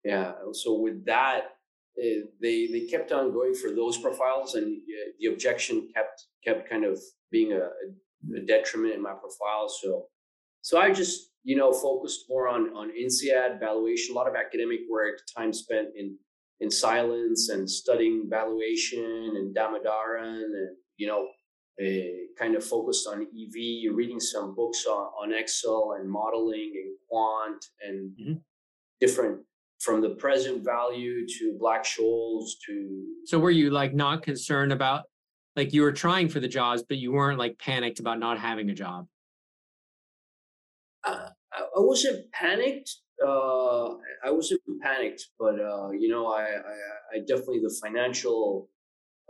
Yeah. 0.04 0.32
So 0.52 0.78
with 0.78 1.04
that, 1.06 1.56
uh, 1.98 2.24
they 2.40 2.66
they 2.68 2.86
kept 2.90 3.12
on 3.12 3.32
going 3.32 3.54
for 3.54 3.70
those 3.70 3.98
profiles, 3.98 4.54
and 4.54 4.76
uh, 4.76 5.10
the 5.18 5.26
objection 5.26 5.88
kept 5.94 6.26
kept 6.44 6.70
kind 6.70 6.84
of 6.84 6.98
being 7.30 7.52
a, 7.52 7.68
a 8.36 8.40
detriment 8.46 8.94
in 8.94 9.02
my 9.02 9.12
profile. 9.12 9.68
So, 9.68 10.06
so 10.62 10.78
I 10.78 10.92
just 10.92 11.32
you 11.42 11.56
know 11.56 11.72
focused 11.72 12.26
more 12.28 12.48
on 12.48 12.74
on 12.74 12.90
INSEAD 12.90 13.60
valuation, 13.60 14.14
a 14.14 14.18
lot 14.18 14.28
of 14.28 14.34
academic 14.34 14.80
work, 14.88 15.20
time 15.36 15.52
spent 15.52 15.88
in 15.96 16.16
in 16.60 16.70
silence 16.70 17.48
and 17.48 17.68
studying 17.68 18.28
valuation 18.30 19.34
and 19.36 19.54
Damodaran, 19.54 20.44
and 20.44 20.76
you 20.96 21.06
know, 21.06 21.26
kind 22.38 22.54
of 22.54 22.64
focused 22.64 23.06
on 23.08 23.22
EV, 23.22 23.94
reading 23.94 24.20
some 24.20 24.54
books 24.54 24.86
on, 24.86 25.06
on 25.20 25.34
Excel 25.34 25.96
and 25.98 26.10
modeling 26.10 26.72
and 26.76 26.94
quant 27.08 27.64
and 27.82 28.10
mm-hmm. 28.10 28.32
different 29.00 29.40
from 29.80 30.00
the 30.00 30.10
present 30.10 30.64
value 30.64 31.26
to 31.26 31.56
Black-Scholes 31.58 32.50
to. 32.66 33.04
So 33.24 33.38
were 33.38 33.50
you 33.50 33.70
like 33.70 33.94
not 33.94 34.22
concerned 34.22 34.72
about 34.72 35.04
like 35.56 35.72
you 35.72 35.82
were 35.82 35.92
trying 35.92 36.28
for 36.28 36.38
the 36.38 36.48
jobs, 36.48 36.82
but 36.82 36.98
you 36.98 37.12
weren't 37.12 37.38
like 37.38 37.58
panicked 37.58 37.98
about 37.98 38.18
not 38.18 38.38
having 38.38 38.70
a 38.70 38.74
job? 38.74 39.06
Uh, 41.04 41.28
I 41.52 41.80
wasn't 41.80 42.30
panicked. 42.32 42.90
Uh, 43.24 43.94
I 44.24 44.30
wasn't 44.30 44.60
panicked, 44.82 45.26
but 45.38 45.60
uh, 45.60 45.90
you 45.90 46.08
know, 46.08 46.28
I, 46.28 46.42
I, 46.42 47.14
I 47.14 47.18
definitely 47.20 47.60
the 47.60 47.76
financial. 47.82 48.68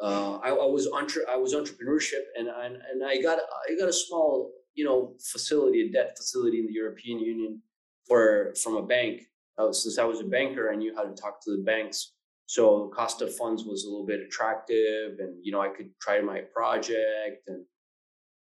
Uh, 0.03 0.37
I, 0.39 0.49
I 0.49 0.67
was 0.67 0.89
entre- 0.89 1.29
I 1.29 1.37
was 1.37 1.55
entrepreneurship, 1.55 2.25
and 2.37 2.49
and 2.49 2.77
and 2.77 3.05
I 3.05 3.21
got 3.21 3.39
I 3.39 3.79
got 3.79 3.89
a 3.89 3.93
small 3.93 4.53
you 4.75 4.85
know 4.85 5.15
facility, 5.33 5.89
a 5.89 5.93
debt 5.93 6.17
facility 6.17 6.61
in 6.61 6.67
the 6.67 6.73
European 6.73 7.19
Union 7.19 7.63
for 8.07 8.55
from 8.63 8.77
a 8.77 8.83
bank. 8.83 9.23
Uh, 9.61 9.73
since 9.73 9.99
I 9.99 10.05
was 10.05 10.21
a 10.21 10.25
banker, 10.25 10.71
I 10.73 10.77
knew 10.77 10.95
how 10.95 11.05
to 11.05 11.15
talk 11.15 11.43
to 11.45 11.57
the 11.57 11.63
banks. 11.63 12.13
So 12.47 12.91
cost 12.95 13.23
of 13.23 13.35
funds 13.37 13.65
was 13.65 13.85
a 13.85 13.89
little 13.89 14.07
bit 14.07 14.21
attractive, 14.21 15.19
and 15.19 15.37
you 15.43 15.53
know 15.53 15.61
I 15.61 15.69
could 15.69 15.91
try 16.01 16.21
my 16.21 16.41
project 16.55 17.49
and 17.49 17.65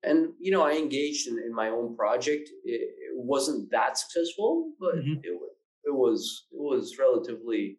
and 0.03 0.33
you 0.39 0.53
know 0.53 0.63
i 0.63 0.73
engaged 0.73 1.29
in, 1.29 1.39
in 1.39 1.55
my 1.55 1.69
own 1.69 1.97
project. 1.97 2.51
It, 2.65 2.81
it 2.81 3.15
wasn't 3.15 3.71
that 3.71 3.97
successful 3.97 4.73
but 4.79 4.97
mm-hmm. 4.97 5.15
it, 5.23 5.33
it 5.85 5.95
was 5.95 6.47
it 6.53 6.61
was 6.61 6.97
relatively 6.99 7.79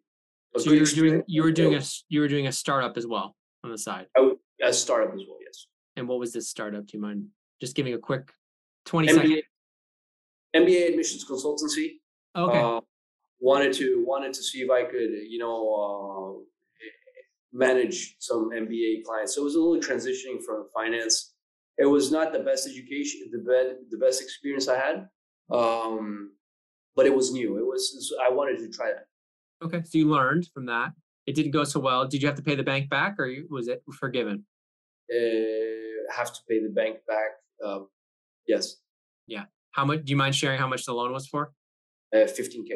so 0.56 0.72
you 0.72 0.80
were 0.80 0.86
doing 0.86 1.22
you 1.26 1.42
were 1.42 1.52
doing 1.52 1.74
a 1.74 1.82
you 2.08 2.20
were 2.20 2.28
doing 2.28 2.46
a 2.46 2.52
startup 2.52 2.96
as 2.96 3.06
well 3.06 3.36
on 3.62 3.70
the 3.70 3.78
side? 3.78 4.06
I, 4.16 4.32
a 4.64 4.72
startup 4.72 5.14
as 5.14 5.22
well 5.28 5.38
yes. 5.44 5.66
And 5.96 6.08
what 6.08 6.18
was 6.18 6.32
this 6.32 6.48
startup? 6.48 6.86
Do 6.86 6.96
you 6.96 7.02
mind 7.02 7.26
just 7.60 7.76
giving 7.76 7.94
a 7.94 7.98
quick 7.98 8.30
20 8.86 9.08
MBA, 9.08 9.14
second? 9.14 9.42
Mba 10.56 10.88
admissions 10.88 11.24
consultancy. 11.24 11.92
Okay. 12.36 12.58
Uh, 12.58 12.80
wanted 13.40 13.72
to 13.72 14.04
wanted 14.06 14.32
to 14.32 14.42
see 14.42 14.58
if 14.60 14.70
i 14.70 14.82
could 14.82 15.10
you 15.28 15.38
know 15.38 15.56
uh, 15.82 16.32
manage 17.52 18.16
some 18.18 18.50
mba 18.50 19.02
clients 19.04 19.34
so 19.34 19.42
it 19.42 19.44
was 19.44 19.54
a 19.54 19.60
little 19.60 19.80
transitioning 19.80 20.42
from 20.44 20.66
finance 20.74 21.34
it 21.78 21.86
was 21.86 22.10
not 22.10 22.32
the 22.32 22.38
best 22.40 22.66
education, 22.66 23.28
the 23.30 23.38
best, 23.38 23.90
the 23.90 23.98
best 23.98 24.22
experience 24.22 24.68
I 24.68 24.78
had. 24.78 25.08
Um, 25.50 26.32
but 26.94 27.06
it 27.06 27.14
was 27.14 27.32
new. 27.32 27.58
It 27.58 27.66
was, 27.66 28.14
I 28.24 28.32
wanted 28.32 28.58
to 28.58 28.70
try 28.70 28.92
that. 28.92 29.64
Okay. 29.64 29.82
So 29.84 29.98
you 29.98 30.08
learned 30.08 30.48
from 30.54 30.66
that. 30.66 30.92
It 31.26 31.34
didn't 31.34 31.52
go 31.52 31.64
so 31.64 31.80
well. 31.80 32.06
Did 32.06 32.22
you 32.22 32.28
have 32.28 32.36
to 32.36 32.42
pay 32.42 32.54
the 32.54 32.62
bank 32.62 32.88
back 32.88 33.16
or 33.18 33.30
was 33.50 33.68
it 33.68 33.82
forgiven? 33.98 34.46
Uh, 35.12 36.14
have 36.14 36.32
to 36.32 36.40
pay 36.48 36.62
the 36.62 36.72
bank 36.74 36.98
back. 37.06 37.32
Uh, 37.64 37.80
yes. 38.46 38.76
Yeah. 39.26 39.44
How 39.72 39.84
much, 39.84 40.04
do 40.04 40.10
you 40.10 40.16
mind 40.16 40.34
sharing 40.34 40.58
how 40.58 40.68
much 40.68 40.86
the 40.86 40.94
loan 40.94 41.12
was 41.12 41.26
for? 41.26 41.52
Uh, 42.14 42.18
15K. 42.18 42.70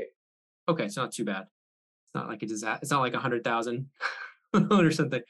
Okay. 0.69 0.85
It's 0.85 0.97
not 0.97 1.13
too 1.13 1.25
bad. 1.25 1.47
It's 2.07 2.15
not 2.15 2.29
like 2.29 2.43
a 2.43 2.47
disaster. 2.47 2.81
It's 2.83 2.91
not 2.91 3.01
like 3.01 3.15
a 3.15 3.19
hundred 3.19 3.45
thousand 3.45 3.89
or 4.71 4.91
something. 4.91 5.23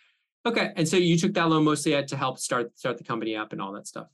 Okay, 0.46 0.70
and 0.76 0.88
so 0.88 0.96
you 0.96 1.18
took 1.18 1.34
that 1.34 1.48
loan 1.50 1.64
mostly 1.64 2.02
to 2.02 2.16
help 2.16 2.38
start 2.38 2.76
start 2.78 2.96
the 2.96 3.04
company 3.04 3.36
up 3.36 3.52
and 3.52 3.60
all 3.60 3.72
that 3.72 3.86
stuff. 3.86 4.06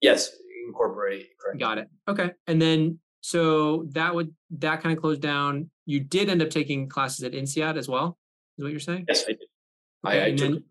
Yes, 0.00 0.30
incorporate. 0.68 1.30
Correct. 1.40 1.58
Got 1.58 1.78
it. 1.78 1.88
Okay, 2.06 2.30
and 2.46 2.62
then 2.62 3.00
so 3.22 3.88
that 3.90 4.14
would 4.14 4.32
that 4.58 4.80
kind 4.80 4.96
of 4.96 5.00
closed 5.02 5.20
down. 5.20 5.68
You 5.84 5.98
did 5.98 6.30
end 6.30 6.42
up 6.42 6.50
taking 6.50 6.88
classes 6.88 7.24
at 7.24 7.32
INSEAD 7.32 7.76
as 7.76 7.88
well. 7.88 8.16
Is 8.58 8.62
what 8.62 8.70
you're 8.70 8.78
saying? 8.78 9.06
Yes, 9.08 9.24
I 9.24 9.32
did. 9.32 9.38
Okay, 10.06 10.20
I, 10.20 10.24
I 10.24 10.28
and 10.28 10.38
took- 10.38 10.50
then 10.52 10.64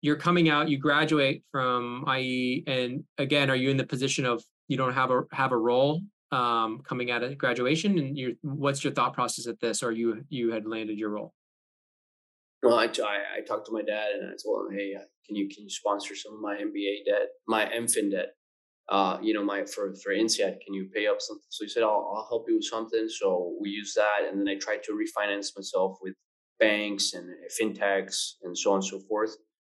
you're 0.00 0.16
coming 0.16 0.48
out. 0.48 0.70
You 0.70 0.78
graduate 0.78 1.42
from 1.52 2.06
IE, 2.08 2.64
and 2.66 3.04
again, 3.18 3.50
are 3.50 3.56
you 3.56 3.68
in 3.68 3.76
the 3.76 3.84
position 3.86 4.24
of 4.24 4.42
you 4.68 4.78
don't 4.78 4.94
have 4.94 5.10
a 5.10 5.24
have 5.32 5.52
a 5.52 5.58
role 5.58 6.00
um, 6.32 6.80
coming 6.86 7.10
out 7.10 7.22
of 7.22 7.36
graduation? 7.38 7.98
And 7.98 8.16
you, 8.18 8.36
what's 8.42 8.82
your 8.82 8.92
thought 8.92 9.12
process 9.12 9.46
at 9.46 9.60
this? 9.60 9.82
Or 9.82 9.92
you 9.92 10.24
you 10.28 10.52
had 10.52 10.66
landed 10.66 10.98
your 10.98 11.10
role? 11.10 11.34
Well, 12.62 12.78
I, 12.78 12.84
I, 12.84 13.38
I, 13.38 13.40
talked 13.46 13.66
to 13.66 13.72
my 13.72 13.82
dad 13.82 14.12
and 14.12 14.28
I 14.28 14.34
told 14.40 14.66
him, 14.66 14.78
hey, 14.78 14.94
uh, 14.94 15.02
can 15.26 15.34
you 15.34 15.48
can 15.48 15.64
you 15.64 15.70
sponsor 15.70 16.14
some 16.14 16.34
of 16.34 16.40
my 16.40 16.54
MBA 16.54 17.04
debt, 17.06 17.28
my 17.46 17.66
MFin 17.66 18.10
debt? 18.10 18.34
Uh, 18.88 19.18
you 19.22 19.34
know, 19.34 19.44
my 19.44 19.64
for 19.64 19.94
for 20.02 20.12
INSEAD, 20.12 20.60
can 20.64 20.74
you 20.74 20.88
pay 20.94 21.06
up 21.06 21.20
something? 21.20 21.46
So 21.50 21.64
he 21.64 21.68
said, 21.68 21.82
I'll, 21.82 22.12
I'll 22.14 22.26
help 22.28 22.46
you 22.48 22.56
with 22.56 22.64
something. 22.64 23.08
So 23.08 23.56
we 23.60 23.70
used 23.70 23.96
that, 23.96 24.28
and 24.28 24.40
then 24.40 24.48
I 24.48 24.58
tried 24.58 24.82
to 24.84 24.92
refinance 24.92 25.56
myself 25.56 25.98
with 26.02 26.14
banks 26.60 27.14
and 27.14 27.28
fintechs 27.60 28.34
and 28.42 28.56
so 28.56 28.70
on 28.70 28.76
and 28.76 28.84
so 28.84 29.00
forth, 29.08 29.36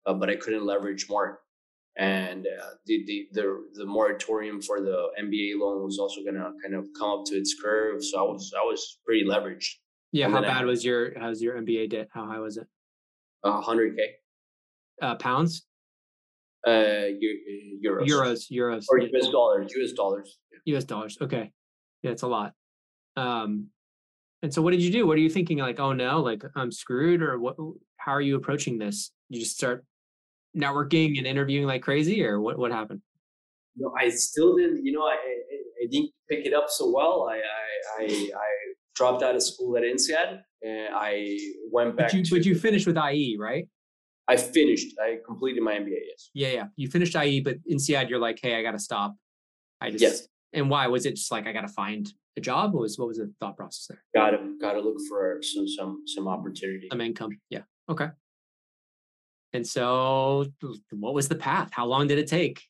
uh, 0.07 0.15
but 0.15 0.29
I 0.29 0.37
couldn't 0.37 0.67
leverage 0.67 1.09
more. 1.09 1.41
And 1.98 2.46
uh, 2.46 2.70
the, 2.87 3.05
the 3.07 3.28
the 3.33 3.64
the 3.74 3.85
moratorium 3.85 4.62
for 4.62 4.81
the 4.81 5.09
MBA 5.20 5.61
loan 5.61 5.85
was 5.85 5.98
also 5.98 6.22
going 6.22 6.37
to 6.37 6.52
kind 6.62 6.74
of 6.74 6.87
come 6.98 7.11
up 7.11 7.24
to 7.26 7.35
its 7.37 7.55
curve, 7.61 8.02
so 8.02 8.18
I 8.18 8.22
was 8.22 8.52
I 8.59 8.62
was 8.62 8.98
pretty 9.05 9.24
leveraged. 9.26 9.68
Yeah, 10.11 10.26
and 10.26 10.35
how 10.35 10.40
bad 10.40 10.62
I, 10.62 10.64
was 10.64 10.85
your 10.85 11.18
how's 11.18 11.42
your 11.42 11.61
MBA 11.61 11.90
debt? 11.90 12.09
How 12.12 12.26
high 12.26 12.38
was 12.38 12.57
it? 12.57 12.66
hundred 13.44 13.96
k. 13.96 14.14
Uh, 15.02 15.16
pounds. 15.16 15.66
Uh, 16.66 16.70
euros. 16.70 18.07
Euros. 18.07 18.50
Euros. 18.50 18.85
Or 18.88 18.98
US 18.98 19.28
dollars. 19.28 19.72
US 19.76 19.92
dollars. 19.92 20.38
US 20.64 20.85
dollars. 20.85 21.18
Okay. 21.20 21.50
Yeah, 22.02 22.12
it's 22.12 22.22
a 22.22 22.28
lot. 22.28 22.52
Um, 23.16 23.68
and 24.42 24.52
so 24.52 24.62
what 24.62 24.70
did 24.70 24.83
you 24.83 24.90
do? 24.90 25.07
What 25.07 25.16
are 25.16 25.20
you 25.20 25.31
thinking? 25.31 25.59
Like, 25.59 25.78
oh 25.78 25.92
no, 25.92 26.20
like 26.20 26.42
I'm 26.57 26.72
screwed, 26.72 27.22
or 27.22 27.38
what? 27.38 27.57
How 27.96 28.12
are 28.12 28.20
you 28.20 28.37
approaching 28.37 28.78
this? 28.78 29.11
You 29.28 29.40
just 29.40 29.57
start 29.57 29.85
networking 30.57 31.19
and 31.19 31.27
interviewing 31.27 31.67
like 31.67 31.83
crazy, 31.83 32.25
or 32.25 32.41
what? 32.41 32.59
What 32.59 32.73
happened? 32.73 33.01
No, 33.77 33.93
I 33.99 34.11
still 34.11 34.57
didn't. 34.57 34.85
You 34.85 34.93
know, 34.93 35.03
I 35.03 35.15
I, 35.15 35.85
I 35.85 35.87
didn't 35.91 36.11
pick 36.29 36.47
it 36.47 36.55
up 36.55 36.67
so 36.69 36.91
well. 36.91 37.29
I 37.31 37.37
I 37.37 38.05
I, 38.05 38.07
I 38.07 38.49
dropped 38.95 39.23
out 39.23 39.35
of 39.35 39.43
school 39.43 39.77
at 39.77 39.83
INSEAD 39.83 40.41
and 40.62 40.88
I 40.95 41.38
went 41.71 41.97
back. 41.97 42.09
But 42.09 42.15
you, 42.15 42.25
to, 42.25 42.35
but 42.37 42.45
you 42.45 42.55
finished 42.55 42.87
with 42.87 42.97
IE, 42.97 43.37
right? 43.38 43.67
I 44.29 44.37
finished. 44.37 44.95
I 45.01 45.19
completed 45.27 45.62
my 45.62 45.75
MBA. 45.75 45.99
Yes. 46.09 46.31
Yeah, 46.35 46.49
yeah. 46.49 46.65
You 46.77 46.88
finished 46.88 47.17
IE, 47.17 47.41
but 47.41 47.57
INSEAD, 47.71 48.09
you're 48.09 48.21
like, 48.21 48.38
hey, 48.41 48.55
I 48.57 48.62
got 48.62 48.73
to 48.73 48.79
stop. 48.79 49.15
I 49.81 49.91
just. 49.91 50.03
Yes. 50.03 50.29
And 50.53 50.71
why 50.71 50.87
was 50.87 51.07
it 51.07 51.17
just 51.17 51.33
like 51.33 51.47
I 51.47 51.53
got 51.53 51.62
to 51.62 51.69
find 51.69 52.12
a 52.37 52.41
job? 52.41 52.75
What 52.75 52.83
was 52.83 52.99
what 52.99 53.09
was 53.09 53.17
the 53.17 53.33
thought 53.41 53.57
process 53.57 53.87
there? 53.88 54.03
Got 54.15 54.31
to 54.31 54.57
got 54.61 54.73
to 54.73 54.81
look 54.81 54.97
for 55.09 55.38
some 55.43 55.67
some 55.67 56.03
some 56.07 56.29
opportunity. 56.29 56.88
Some 56.91 57.01
income. 57.01 57.38
Yeah. 57.51 57.62
Okay. 57.88 58.09
And 59.53 59.67
so, 59.67 60.47
what 60.91 61.15
was 61.15 61.29
the 61.29 61.35
path? 61.35 61.71
How 61.73 61.87
long 61.87 62.07
did 62.07 62.19
it 62.19 62.27
take? 62.27 62.62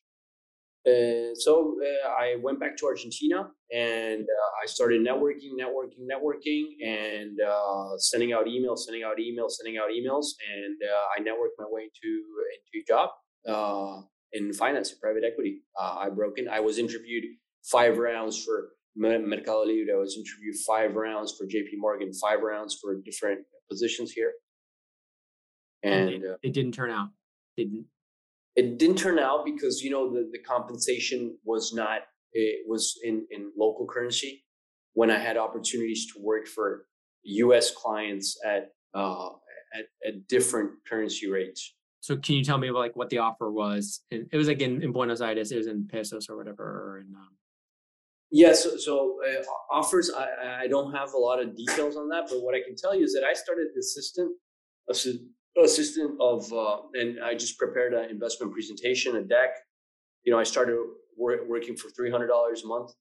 Uh, 0.85 1.33
so 1.35 1.77
uh, 1.81 2.09
I 2.09 2.35
went 2.43 2.59
back 2.59 2.75
to 2.77 2.85
Argentina 2.85 3.47
and 3.73 4.21
uh, 4.23 4.49
I 4.61 4.65
started 4.65 5.01
networking, 5.01 5.51
networking, 5.57 6.03
networking, 6.11 6.63
and 6.85 7.39
uh, 7.39 7.97
sending 7.97 8.33
out 8.33 8.47
emails, 8.47 8.79
sending 8.79 9.03
out 9.03 9.17
emails, 9.17 9.51
sending 9.51 9.77
out 9.77 9.91
emails, 9.91 10.25
and 10.53 10.75
uh, 10.83 11.05
I 11.15 11.21
networked 11.21 11.55
my 11.57 11.65
way 11.69 11.83
into 11.83 12.23
into 12.57 12.83
a 12.83 12.85
job 12.85 13.09
uh, 13.47 14.01
in 14.33 14.51
finance, 14.51 14.91
in 14.91 14.99
private 14.99 15.23
equity. 15.23 15.61
I 15.79 16.09
broke 16.09 16.37
in. 16.37 16.49
I 16.49 16.59
was 16.59 16.77
interviewed 16.77 17.23
five 17.63 17.97
rounds 17.97 18.43
for 18.43 18.71
Mercado 18.97 19.63
Libre. 19.63 19.95
I 19.95 19.99
was 19.99 20.17
interviewed 20.17 20.57
five 20.67 20.95
rounds 20.95 21.33
for 21.37 21.45
J.P. 21.45 21.77
Morgan, 21.77 22.11
five 22.13 22.41
rounds 22.41 22.77
for 22.81 23.01
different 23.01 23.39
positions 23.69 24.11
here, 24.11 24.33
and, 25.83 26.09
and 26.09 26.23
it, 26.23 26.39
it 26.43 26.53
didn't 26.53 26.73
turn 26.73 26.89
out. 26.89 27.09
Didn't. 27.57 27.85
It 28.55 28.77
didn't 28.77 28.97
turn 28.97 29.19
out 29.19 29.45
because 29.45 29.81
you 29.83 29.89
know 29.89 30.11
the, 30.11 30.29
the 30.31 30.39
compensation 30.39 31.37
was 31.43 31.73
not 31.73 32.01
it 32.33 32.65
was 32.67 32.99
in 33.03 33.25
in 33.31 33.51
local 33.57 33.87
currency. 33.87 34.43
When 34.93 35.09
i 35.09 35.17
had 35.17 35.37
opportunities 35.37 36.11
to 36.13 36.21
work 36.21 36.47
for 36.47 36.85
us 37.25 37.71
clients 37.71 38.37
at 38.45 38.71
uh 38.93 39.29
at, 39.73 39.85
at 40.07 40.27
different 40.27 40.71
currency 40.87 41.27
rates. 41.29 41.75
So 42.01 42.17
can 42.17 42.35
you 42.35 42.43
tell 42.43 42.57
me 42.57 42.69
like 42.69 42.95
what 42.95 43.09
the 43.09 43.19
offer 43.19 43.49
was? 43.49 44.01
And 44.11 44.27
it 44.31 44.37
was 44.37 44.47
like 44.47 44.61
in, 44.61 44.83
in 44.83 44.91
buenos 44.91 45.21
aires 45.21 45.51
it 45.51 45.57
was 45.57 45.67
in 45.67 45.87
pesos 45.87 46.29
or 46.29 46.37
whatever 46.37 46.63
or 46.63 46.99
in 46.99 47.15
um... 47.15 47.29
yeah 48.29 48.53
so, 48.53 48.77
so 48.77 49.19
uh, 49.27 49.41
offers 49.71 50.11
I, 50.15 50.63
I 50.63 50.67
don't 50.67 50.93
have 50.93 51.13
a 51.13 51.17
lot 51.17 51.41
of 51.41 51.55
details 51.55 51.95
on 51.95 52.09
that 52.09 52.27
but 52.29 52.41
what 52.41 52.55
i 52.55 52.61
can 52.65 52.75
tell 52.75 52.93
you 52.95 53.03
is 53.03 53.13
that 53.13 53.23
i 53.23 53.33
started 53.33 53.67
the 53.73 53.79
assistant 53.79 54.35
assistant 55.61 56.19
of, 56.19 56.51
uh, 56.51 56.77
and 56.93 57.23
I 57.23 57.35
just 57.35 57.57
prepared 57.57 57.93
an 57.93 58.09
investment 58.09 58.51
presentation, 58.51 59.15
a 59.17 59.23
deck. 59.23 59.51
You 60.23 60.31
know, 60.31 60.39
I 60.39 60.43
started 60.43 60.77
wor- 61.17 61.45
working 61.47 61.75
for 61.75 61.89
three 61.89 62.09
hundred 62.09 62.27
dollars 62.27 62.63
a 62.63 62.67
month. 62.67 62.91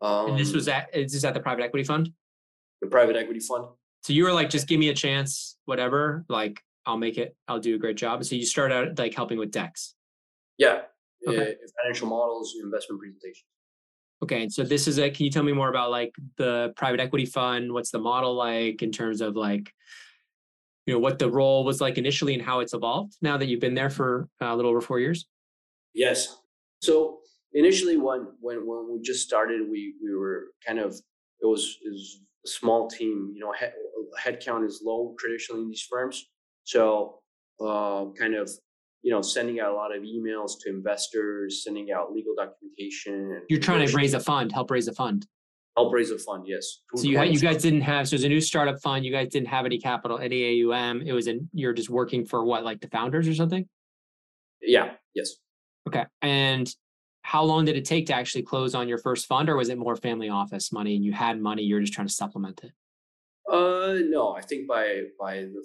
Um, 0.00 0.30
and 0.30 0.38
this 0.38 0.52
was 0.52 0.68
um 0.68 0.74
at 0.74 0.94
is 0.94 1.12
this 1.12 1.24
at 1.24 1.34
the 1.34 1.40
private 1.40 1.62
equity 1.64 1.84
fund? 1.84 2.10
The 2.80 2.88
private 2.88 3.16
equity 3.16 3.40
fund. 3.40 3.66
So 4.04 4.12
you 4.12 4.24
were 4.24 4.32
like, 4.32 4.48
just 4.48 4.68
give 4.68 4.78
me 4.78 4.90
a 4.90 4.94
chance, 4.94 5.56
whatever. 5.64 6.24
Like, 6.28 6.60
I'll 6.86 6.96
make 6.96 7.18
it. 7.18 7.36
I'll 7.48 7.58
do 7.58 7.74
a 7.74 7.78
great 7.78 7.96
job. 7.96 8.24
So 8.24 8.36
you 8.36 8.46
start 8.46 8.70
out 8.70 8.98
like 8.98 9.14
helping 9.14 9.38
with 9.38 9.50
decks. 9.50 9.94
Yeah, 10.56 10.82
okay. 11.26 11.52
uh, 11.52 11.54
financial 11.82 12.08
models, 12.08 12.54
investment 12.62 13.00
presentations. 13.00 13.44
Okay, 14.22 14.42
and 14.42 14.52
so 14.52 14.64
this 14.64 14.88
is 14.88 14.98
a. 14.98 15.10
Can 15.10 15.24
you 15.24 15.30
tell 15.30 15.42
me 15.42 15.52
more 15.52 15.68
about 15.68 15.90
like 15.90 16.14
the 16.36 16.72
private 16.76 17.00
equity 17.00 17.26
fund? 17.26 17.72
What's 17.72 17.90
the 17.90 17.98
model 17.98 18.34
like 18.34 18.82
in 18.82 18.92
terms 18.92 19.20
of 19.20 19.36
like 19.36 19.72
you 20.88 20.94
know 20.94 21.00
what 21.00 21.18
the 21.18 21.30
role 21.30 21.64
was 21.64 21.80
like 21.80 21.98
initially 21.98 22.34
and 22.34 22.42
how 22.42 22.60
it's 22.60 22.74
evolved 22.74 23.14
now 23.22 23.36
that 23.36 23.46
you've 23.46 23.60
been 23.60 23.74
there 23.74 23.90
for 23.90 24.28
uh, 24.42 24.46
a 24.46 24.56
little 24.56 24.70
over 24.70 24.80
four 24.80 24.98
years 24.98 25.26
yes 25.94 26.38
so 26.80 27.18
initially 27.52 27.96
when 27.96 28.26
when 28.40 28.66
when 28.66 28.92
we 28.92 29.00
just 29.00 29.26
started 29.26 29.60
we 29.70 29.94
we 30.02 30.14
were 30.14 30.46
kind 30.66 30.80
of 30.80 30.94
it 31.40 31.46
was, 31.46 31.78
it 31.84 31.90
was 31.90 32.20
small 32.46 32.88
team. 32.88 33.32
You 33.34 33.40
know, 33.40 33.52
head, 33.52 33.72
headcount 34.20 34.66
is 34.66 34.82
low 34.84 35.14
traditionally 35.18 35.62
in 35.62 35.68
these 35.68 35.86
firms, 35.88 36.26
so 36.64 37.20
uh, 37.60 38.06
kind 38.18 38.34
of 38.34 38.50
you 39.02 39.12
know 39.12 39.22
sending 39.22 39.60
out 39.60 39.72
a 39.72 39.74
lot 39.74 39.94
of 39.94 40.02
emails 40.02 40.52
to 40.62 40.70
investors, 40.70 41.62
sending 41.64 41.90
out 41.92 42.12
legal 42.12 42.34
documentation. 42.36 43.42
You're 43.48 43.60
trying 43.60 43.86
to 43.86 43.96
raise 43.96 44.14
a 44.14 44.20
fund, 44.20 44.52
help 44.52 44.70
raise 44.70 44.88
a 44.88 44.94
fund. 44.94 45.26
Help 45.78 45.92
raise 45.92 46.10
a 46.10 46.18
fund, 46.18 46.44
yes. 46.44 46.80
So 46.96 47.04
you 47.04 47.18
had, 47.18 47.32
you 47.32 47.38
guys 47.38 47.62
didn't 47.62 47.82
have 47.82 48.08
so 48.08 48.14
it 48.14 48.16
was 48.16 48.24
a 48.24 48.28
new 48.28 48.40
startup 48.40 48.80
fund. 48.82 49.04
You 49.04 49.12
guys 49.12 49.28
didn't 49.28 49.46
have 49.46 49.64
any 49.64 49.78
capital, 49.78 50.18
any 50.18 50.64
AUM. 50.64 51.02
It 51.02 51.12
was 51.12 51.28
in 51.28 51.48
you're 51.52 51.72
just 51.72 51.88
working 51.88 52.24
for 52.24 52.44
what, 52.44 52.64
like 52.64 52.80
the 52.80 52.88
founders 52.88 53.28
or 53.28 53.34
something? 53.34 53.68
Yeah. 54.60 54.94
Yes. 55.14 55.34
Okay. 55.86 56.04
And 56.20 56.68
how 57.22 57.44
long 57.44 57.64
did 57.64 57.76
it 57.76 57.84
take 57.84 58.06
to 58.06 58.14
actually 58.14 58.42
close 58.42 58.74
on 58.74 58.88
your 58.88 58.98
first 58.98 59.26
fund, 59.26 59.48
or 59.48 59.56
was 59.56 59.68
it 59.68 59.78
more 59.78 59.94
family 59.94 60.28
office 60.28 60.72
money 60.72 60.96
and 60.96 61.04
you 61.04 61.12
had 61.12 61.40
money, 61.40 61.62
you're 61.62 61.80
just 61.80 61.92
trying 61.92 62.08
to 62.08 62.12
supplement 62.12 62.60
it? 62.64 62.72
Uh, 63.48 63.98
no, 64.08 64.34
I 64.34 64.40
think 64.40 64.66
by 64.66 65.04
by 65.20 65.42
the 65.42 65.64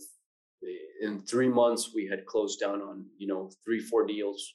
in 1.02 1.22
three 1.22 1.50
months 1.50 1.92
we 1.96 2.08
had 2.08 2.26
closed 2.28 2.60
down 2.60 2.82
on 2.82 3.06
you 3.18 3.28
know 3.28 3.50
three 3.66 3.80
four 3.80 4.06
deals, 4.06 4.54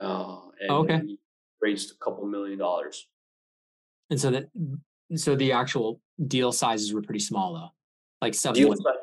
uh, 0.00 0.40
and 0.60 0.70
okay. 0.70 1.00
raised 1.62 1.92
a 1.92 2.04
couple 2.04 2.26
million 2.26 2.58
dollars. 2.58 3.06
And 4.10 4.20
so 4.20 4.30
that 4.30 4.46
so 5.14 5.36
the 5.36 5.52
actual 5.52 6.00
deal 6.26 6.52
sizes 6.52 6.92
were 6.92 7.02
pretty 7.02 7.20
small 7.20 7.54
though, 7.54 7.70
like 8.20 8.34
sub 8.34 8.54
deal 8.54 8.68
one. 8.68 8.76
Size, 8.78 8.94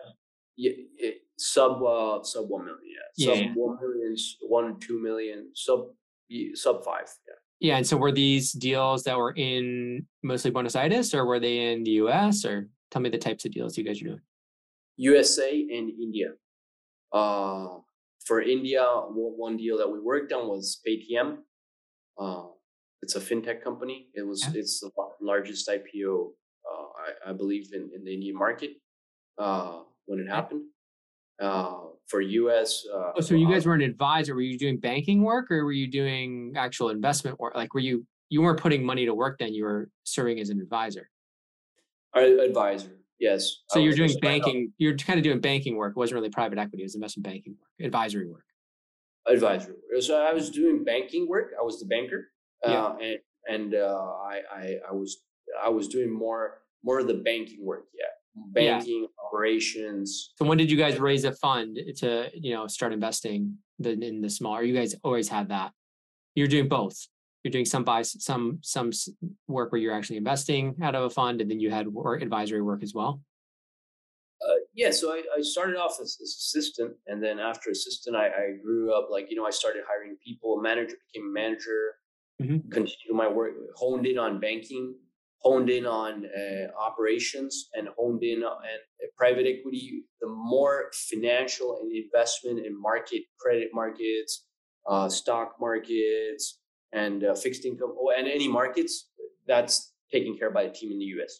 yeah, 0.58 0.72
it, 0.98 1.16
sub 1.38 1.84
uh, 1.84 2.24
sub 2.24 2.50
one 2.50 2.66
million, 2.66 2.82
yeah, 3.16 3.26
sub 3.26 3.38
yeah. 3.38 3.52
one 3.56 3.78
million, 3.82 4.16
one 4.42 4.80
two 4.80 5.02
million, 5.02 5.50
sub 5.54 5.88
sub 6.56 6.84
five, 6.84 7.10
yeah. 7.28 7.34
Yeah, 7.60 7.78
and 7.78 7.88
so 7.88 7.96
were 7.96 8.12
these 8.12 8.52
deals 8.52 9.04
that 9.04 9.18
were 9.18 9.32
in 9.32 10.06
mostly 10.22 10.52
Buenos 10.52 10.76
Aires, 10.76 11.14
or 11.14 11.26
were 11.26 11.40
they 11.40 11.72
in 11.72 11.84
the 11.84 11.92
U.S. 11.92 12.44
or 12.44 12.68
tell 12.92 13.02
me 13.02 13.10
the 13.10 13.18
types 13.18 13.46
of 13.46 13.54
deals 13.54 13.78
you 13.78 13.86
guys 13.86 14.02
are 14.02 14.06
doing? 14.06 14.22
USA 14.98 15.50
and 15.50 15.90
India. 15.90 16.32
Uh, 17.14 17.78
for 18.26 18.42
India, 18.42 18.84
one 18.86 19.56
deal 19.56 19.78
that 19.78 19.90
we 19.90 20.00
worked 20.00 20.34
on 20.34 20.50
was 20.50 20.82
Paytm. 20.86 21.38
Uh, 22.18 22.48
it's 23.04 23.16
a 23.16 23.20
fintech 23.20 23.62
company. 23.62 24.08
It 24.14 24.26
was 24.26 24.42
yeah. 24.46 24.62
it's 24.62 24.80
the 24.80 24.90
largest 25.22 25.68
IPO, 25.68 26.30
uh, 26.72 26.86
I, 27.28 27.30
I, 27.30 27.34
believe, 27.34 27.74
in, 27.74 27.90
in 27.94 28.06
the 28.06 28.14
Indian 28.14 28.36
market 28.36 28.72
uh, 29.38 29.82
when 30.06 30.20
it 30.20 30.30
happened. 30.30 30.64
Uh, 31.42 31.80
for 32.08 32.22
US. 32.22 32.86
Uh, 32.94 33.12
oh, 33.18 33.22
so 33.22 33.36
you 33.36 33.50
guys 33.52 33.66
were 33.66 33.74
an 33.74 33.82
advisor. 33.82 34.36
Were 34.36 34.42
you 34.42 34.58
doing 34.58 34.78
banking 34.78 35.24
work, 35.24 35.52
or 35.52 35.66
were 35.66 35.72
you 35.72 35.90
doing 35.90 36.54
actual 36.56 36.90
investment 36.90 37.40
work? 37.40 37.56
Like, 37.56 37.74
were 37.74 37.80
you 37.80 38.06
you 38.30 38.42
weren't 38.42 38.60
putting 38.60 38.86
money 38.86 39.06
to 39.06 39.14
work 39.14 39.40
then? 39.40 39.54
You 39.54 39.66
were 39.66 39.90
serving 40.04 40.40
as 40.40 40.50
an 40.50 40.62
advisor. 40.62 41.10
Advisor, 42.16 42.92
yes. 43.20 43.64
So 43.70 43.80
you're 43.80 43.96
doing 43.96 44.14
banking. 44.22 44.72
You're 44.78 44.96
kind 44.96 45.18
of 45.18 45.24
doing 45.24 45.40
banking 45.40 45.76
work. 45.76 45.92
It 45.92 45.98
wasn't 45.98 46.16
really 46.16 46.30
private 46.30 46.60
equity. 46.60 46.84
It 46.84 46.86
was 46.86 46.96
investment 46.96 47.26
banking 47.26 47.56
work, 47.60 47.86
advisory 47.86 48.30
work. 48.30 48.46
Advisory. 49.28 49.76
So 50.02 50.22
I 50.22 50.34
was 50.34 50.50
doing 50.50 50.84
banking 50.84 51.28
work. 51.28 51.52
I 51.60 51.64
was 51.64 51.80
the 51.80 51.88
banker 51.88 52.28
yeah. 52.66 52.84
Uh, 52.84 52.96
and 53.02 53.20
and 53.48 53.76
uh, 53.76 54.12
I, 54.24 54.42
I 54.54 54.76
I 54.90 54.94
was 54.94 55.18
I 55.62 55.70
was 55.70 55.88
doing 55.88 56.12
more 56.12 56.62
more 56.84 57.00
of 57.00 57.08
the 57.08 57.16
banking 57.16 57.66
work. 57.66 57.86
Yeah, 57.94 58.06
banking 58.36 59.02
yeah. 59.02 59.26
operations. 59.26 60.34
So 60.38 60.46
when 60.46 60.58
did 60.58 60.70
you 60.72 60.78
guys 60.78 61.00
raise 61.00 61.26
a 61.26 61.34
fund 61.34 61.80
to 61.98 62.30
you 62.34 62.54
know 62.54 62.68
start 62.68 62.94
investing 62.94 63.58
in 63.84 64.22
the 64.22 64.30
small? 64.30 64.58
Or 64.58 64.64
you 64.64 64.74
guys 64.74 64.96
always 65.04 65.30
had 65.30 65.50
that? 65.50 65.72
You're 66.36 66.48
doing 66.48 66.68
both. 66.68 67.08
You're 67.44 67.52
doing 67.52 67.66
some 67.66 67.84
buy 67.84 68.04
some 68.04 68.60
some 68.62 68.92
work 69.48 69.72
where 69.72 69.82
you're 69.82 69.94
actually 69.94 70.18
investing 70.18 70.76
out 70.82 70.96
of 70.96 71.04
a 71.04 71.10
fund, 71.10 71.42
and 71.42 71.52
then 71.52 71.60
you 71.60 71.70
had 71.70 71.88
work, 71.88 72.22
advisory 72.22 72.62
work 72.62 72.84
as 72.84 72.94
well. 72.94 73.22
Uh, 74.42 74.56
yeah, 74.74 74.92
so 74.92 75.14
I, 75.14 75.24
I, 75.38 75.42
started 75.42 75.78
off 75.78 76.00
as, 76.02 76.18
as, 76.22 76.36
assistant, 76.38 76.94
and 77.08 77.24
then 77.24 77.40
after 77.40 77.70
assistant, 77.70 78.18
I, 78.18 78.28
I, 78.28 78.58
grew 78.62 78.94
up. 78.94 79.08
Like 79.10 79.28
you 79.30 79.38
know, 79.38 79.46
I 79.46 79.52
started 79.52 79.84
hiring 79.88 80.18
people. 80.26 80.60
Manager 80.62 80.96
became 81.14 81.32
manager 81.32 81.96
mm-hmm. 82.44 82.70
continue 82.70 83.14
my 83.14 83.28
work, 83.28 83.54
honed 83.76 84.06
in 84.06 84.18
on 84.18 84.40
banking, 84.40 84.96
honed 85.40 85.70
in 85.70 85.86
on 85.86 86.26
uh, 86.26 86.68
operations, 86.80 87.70
and 87.74 87.88
honed 87.98 88.24
in 88.24 88.44
on 88.44 88.58
uh, 88.58 89.08
private 89.18 89.46
equity. 89.48 90.04
The 90.22 90.28
more 90.28 90.92
financial 91.10 91.80
and 91.82 91.92
investment 91.92 92.66
in 92.66 92.80
market, 92.80 93.24
credit 93.40 93.70
markets, 93.74 94.46
uh, 94.88 95.10
stock 95.10 95.56
markets, 95.60 96.60
and 96.92 97.24
uh, 97.24 97.36
fixed 97.36 97.66
income, 97.66 97.94
oh, 98.00 98.14
and 98.18 98.28
any 98.28 98.48
markets, 98.48 99.10
that's 99.48 99.94
taken 100.12 100.38
care 100.38 100.50
of 100.50 100.54
by 100.54 100.64
the 100.66 100.70
team 100.72 100.92
in 100.92 101.00
the 101.00 101.06
US. 101.06 101.40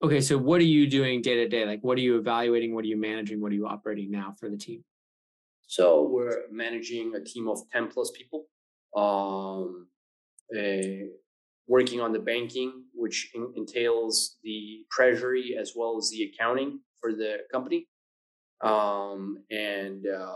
Okay, 0.00 0.20
so 0.20 0.38
what 0.38 0.60
are 0.60 0.64
you 0.64 0.88
doing 0.88 1.22
day 1.22 1.34
to 1.34 1.48
day? 1.48 1.66
Like, 1.66 1.80
what 1.82 1.98
are 1.98 2.00
you 2.00 2.18
evaluating? 2.18 2.72
What 2.72 2.84
are 2.84 2.88
you 2.88 3.00
managing? 3.00 3.40
What 3.40 3.50
are 3.50 3.56
you 3.56 3.66
operating 3.66 4.12
now 4.12 4.34
for 4.38 4.48
the 4.48 4.56
team? 4.56 4.84
So 5.66 6.08
we're 6.08 6.44
managing 6.50 7.14
a 7.16 7.22
team 7.22 7.48
of 7.48 7.58
10 7.72 7.88
plus 7.88 8.12
people 8.12 8.46
um, 8.96 9.88
uh, 10.56 11.06
working 11.66 12.00
on 12.00 12.12
the 12.12 12.18
banking, 12.18 12.84
which 12.94 13.30
in, 13.34 13.52
entails 13.56 14.36
the 14.42 14.84
treasury 14.90 15.56
as 15.58 15.72
well 15.76 15.96
as 15.98 16.10
the 16.10 16.22
accounting 16.24 16.80
for 17.00 17.12
the 17.12 17.38
company, 17.52 17.86
um, 18.62 19.38
and 19.50 20.06
uh, 20.06 20.34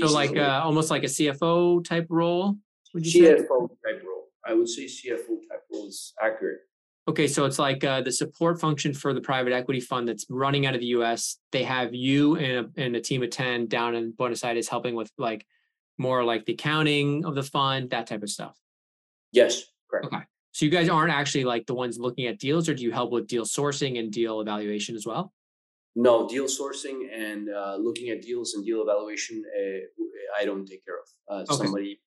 so 0.00 0.12
like 0.12 0.36
uh, 0.36 0.60
almost 0.64 0.90
like 0.90 1.02
a 1.04 1.06
CFO 1.06 1.84
type 1.84 2.06
role. 2.10 2.56
Would 2.94 3.06
you 3.06 3.22
CFO 3.22 3.68
say? 3.68 3.92
type 3.92 4.04
role? 4.04 4.28
I 4.44 4.54
would 4.54 4.68
say 4.68 4.84
CFO 4.84 5.38
type 5.48 5.62
role 5.72 5.88
is 5.88 6.12
accurate. 6.22 6.60
Okay, 7.08 7.26
so 7.26 7.44
it's 7.46 7.58
like 7.58 7.82
uh, 7.82 8.00
the 8.00 8.12
support 8.12 8.60
function 8.60 8.94
for 8.94 9.12
the 9.12 9.20
private 9.20 9.52
equity 9.52 9.80
fund 9.80 10.08
that's 10.08 10.24
running 10.30 10.66
out 10.66 10.74
of 10.74 10.80
the 10.80 10.86
U.S. 10.88 11.38
They 11.50 11.64
have 11.64 11.94
you 11.94 12.36
and 12.36 12.66
a, 12.76 12.80
and 12.80 12.94
a 12.94 13.00
team 13.00 13.22
of 13.22 13.30
ten 13.30 13.66
down 13.66 13.94
in 13.94 14.12
Buenos 14.12 14.44
Aires 14.44 14.68
helping 14.68 14.94
with 14.94 15.10
like 15.18 15.44
more 15.98 16.24
like 16.24 16.44
the 16.44 16.54
accounting 16.54 17.24
of 17.24 17.34
the 17.34 17.42
fund, 17.42 17.90
that 17.90 18.06
type 18.06 18.22
of 18.22 18.30
stuff? 18.30 18.58
Yes, 19.32 19.64
correct. 19.90 20.06
Okay. 20.06 20.22
So 20.52 20.66
you 20.66 20.70
guys 20.70 20.88
aren't 20.88 21.12
actually 21.12 21.44
like 21.44 21.66
the 21.66 21.74
ones 21.74 21.98
looking 21.98 22.26
at 22.26 22.38
deals, 22.38 22.68
or 22.68 22.74
do 22.74 22.82
you 22.82 22.92
help 22.92 23.10
with 23.10 23.26
deal 23.26 23.44
sourcing 23.44 23.98
and 23.98 24.12
deal 24.12 24.40
evaluation 24.40 24.94
as 24.94 25.06
well? 25.06 25.32
No, 25.94 26.28
deal 26.28 26.44
sourcing 26.44 27.08
and 27.12 27.48
uh, 27.50 27.76
looking 27.76 28.10
at 28.10 28.22
deals 28.22 28.54
and 28.54 28.64
deal 28.64 28.82
evaluation, 28.82 29.42
uh, 29.58 30.40
I 30.40 30.44
don't 30.44 30.66
take 30.66 30.84
care 30.84 30.96
of. 30.96 31.48
Uh, 31.48 31.52
okay. 31.52 31.64
Somebody, 31.64 32.00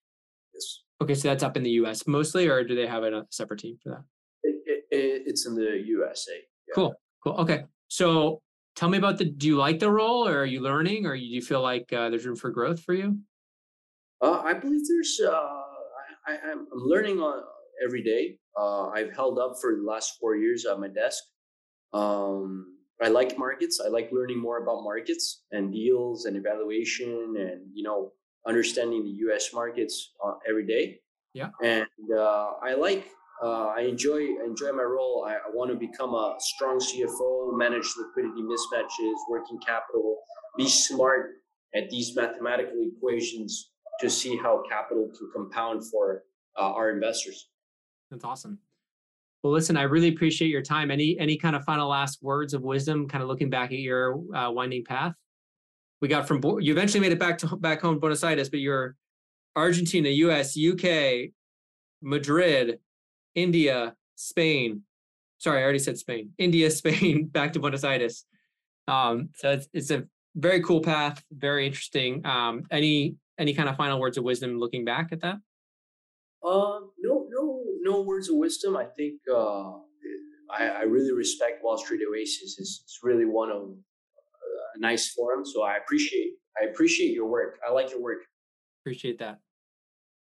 yes. 0.54 0.82
Okay, 1.02 1.14
so 1.14 1.28
that's 1.28 1.44
up 1.44 1.58
in 1.58 1.64
the 1.64 1.72
U.S. 1.72 2.08
mostly, 2.08 2.48
or 2.48 2.64
do 2.64 2.76
they 2.76 2.88
have 2.88 3.04
a 3.04 3.26
separate 3.30 3.60
team 3.60 3.78
for 3.82 3.90
that? 3.90 4.04
It, 4.44 4.84
it, 4.92 5.24
it's 5.28 5.46
in 5.46 5.56
the 5.56 5.84
USA. 5.86 6.34
Yeah. 6.68 6.74
Cool, 6.74 6.96
cool. 7.24 7.34
Okay, 7.34 7.66
so 7.88 8.42
tell 8.76 8.90
me 8.90 8.98
about 8.98 9.18
the. 9.18 9.26
Do 9.26 9.48
you 9.48 9.58
like 9.58 9.80
the 9.80 9.92
role, 9.92 10.28
or 10.28 10.40
are 10.40 10.46
you 10.46 10.62
learning, 10.62 11.06
or 11.06 11.16
do 11.16 11.24
you 11.24 11.42
feel 11.42 11.62
like 11.62 11.92
uh, 11.94 12.10
there's 12.10 12.26
room 12.26 12.36
for 12.36 12.50
growth 12.50 12.82
for 12.82 12.94
you? 12.94 13.20
Uh, 14.22 14.42
I 14.44 14.54
believe 14.54 14.82
there's. 14.88 15.20
Uh, 15.26 15.62
I, 16.28 16.52
am 16.52 16.68
learning 16.72 17.20
on 17.20 17.44
every 17.84 18.04
day. 18.04 18.38
Uh, 18.58 18.90
I've 18.90 19.14
held 19.14 19.38
up 19.38 19.54
for 19.62 19.76
the 19.76 19.84
last 19.84 20.14
four 20.20 20.36
years 20.36 20.66
at 20.66 20.80
my 20.80 20.88
desk. 20.88 21.24
Um, 21.94 22.78
I 23.02 23.10
like 23.10 23.38
markets. 23.38 23.82
I 23.84 23.90
like 23.90 24.10
learning 24.12 24.40
more 24.40 24.64
about 24.64 24.84
markets 24.84 25.44
and 25.52 25.72
deals 25.72 26.26
and 26.26 26.38
evaluation 26.38 27.36
and 27.38 27.62
you 27.74 27.84
know 27.84 28.14
understanding 28.48 29.04
the 29.04 29.16
U.S. 29.28 29.54
markets 29.54 30.14
uh, 30.26 30.34
every 30.48 30.66
day. 30.66 31.00
Yeah. 31.34 31.50
And 31.62 31.88
uh, 32.16 32.52
I 32.64 32.76
like. 32.76 33.08
Uh, 33.44 33.74
I 33.76 33.82
enjoy 33.82 34.22
enjoy 34.46 34.72
my 34.72 34.84
role. 34.84 35.26
I, 35.28 35.34
I 35.34 35.52
want 35.54 35.70
to 35.70 35.78
become 35.78 36.14
a 36.14 36.36
strong 36.40 36.80
CFO, 36.80 37.58
manage 37.58 37.88
liquidity 37.98 38.42
mismatches, 38.42 39.14
working 39.30 39.60
capital, 39.60 40.20
be 40.58 40.70
smart 40.70 41.32
at 41.76 41.90
these 41.90 42.16
mathematical 42.16 42.78
equations 42.80 43.72
to 44.00 44.10
see 44.10 44.38
how 44.38 44.64
capital 44.68 45.10
can 45.18 45.30
compound 45.34 45.86
for 45.90 46.24
uh, 46.58 46.72
our 46.72 46.92
investors. 46.92 47.50
That's 48.12 48.24
awesome. 48.24 48.60
Well, 49.44 49.54
listen, 49.54 49.78
I 49.78 49.84
really 49.84 50.10
appreciate 50.10 50.50
your 50.50 50.62
time. 50.62 50.90
Any 50.90 51.20
any 51.20 51.38
kind 51.38 51.56
of 51.56 51.64
final 51.66 51.90
last 51.90 52.24
words 52.24 52.54
of 52.54 52.64
wisdom, 52.64 53.08
kind 53.08 53.22
of 53.22 53.28
looking 53.28 53.50
back 53.50 53.72
at 53.72 53.80
your 53.80 54.20
uh, 54.36 54.50
winding 54.52 54.84
path? 54.84 55.14
We 56.02 56.08
got 56.08 56.28
from 56.28 56.42
you 56.60 56.72
eventually 56.72 57.00
made 57.00 57.12
it 57.12 57.20
back 57.20 57.38
to 57.40 57.56
back 57.56 57.82
home, 57.82 58.00
Buenos 58.00 58.24
Aires, 58.24 58.50
but 58.50 58.60
you're 58.60 58.96
Argentina, 59.56 60.10
U.S., 60.10 60.56
U.K., 60.56 61.32
Madrid, 62.02 62.80
India, 63.36 63.96
Spain. 64.16 64.82
Sorry, 65.38 65.60
I 65.60 65.64
already 65.64 65.80
said 65.80 65.98
Spain. 65.98 66.32
India, 66.38 66.70
Spain, 66.72 67.28
back 67.28 67.54
to 67.54 67.60
Buenos 67.60 67.84
Aires. 67.84 68.26
Um, 68.88 69.30
so 69.36 69.52
it's 69.52 69.68
it's 69.74 69.92
a 69.92 70.06
very 70.36 70.62
cool 70.64 70.82
path, 70.82 71.24
very 71.32 71.66
interesting. 71.66 72.26
Um, 72.26 72.64
any 72.72 73.16
any 73.40 73.54
kind 73.54 73.70
of 73.70 73.76
final 73.76 74.00
words 74.00 74.18
of 74.18 74.24
wisdom 74.24 74.60
looking 74.60 74.86
back 74.86 75.10
at 75.12 75.22
that? 75.22 75.36
Uh, 76.44 76.80
no, 77.00 77.28
no, 77.30 77.64
no 77.82 78.02
words 78.02 78.30
of 78.30 78.36
wisdom. 78.36 78.78
I 78.78 78.86
think 78.86 79.20
uh, 79.34 79.72
I, 80.52 80.68
I 80.68 80.82
really 80.84 81.12
respect 81.12 81.64
Wall 81.64 81.78
Street 81.78 82.02
Oasis. 82.08 82.58
It's, 82.60 82.82
it's 82.84 83.00
really 83.04 83.26
one 83.26 83.50
of 83.50 83.64
uh, 83.64 84.76
a 84.76 84.80
nice 84.80 85.12
forum. 85.14 85.44
So 85.46 85.64
I 85.64 85.78
appreciate 85.78 86.32
I 86.62 86.66
appreciate 86.66 87.12
your 87.14 87.26
work. 87.26 87.60
I 87.68 87.72
like 87.72 87.92
your 87.92 88.02
work. 88.02 88.20
Appreciate 88.84 89.20
that. 89.20 89.40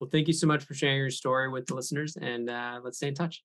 Well, 0.00 0.08
thank 0.10 0.28
you 0.28 0.34
so 0.34 0.46
much 0.46 0.64
for 0.64 0.74
sharing 0.74 0.98
your 0.98 1.10
story 1.10 1.48
with 1.48 1.66
the 1.66 1.74
listeners, 1.74 2.16
and 2.20 2.48
uh, 2.48 2.80
let's 2.82 2.96
stay 2.96 3.08
in 3.08 3.14
touch. 3.14 3.42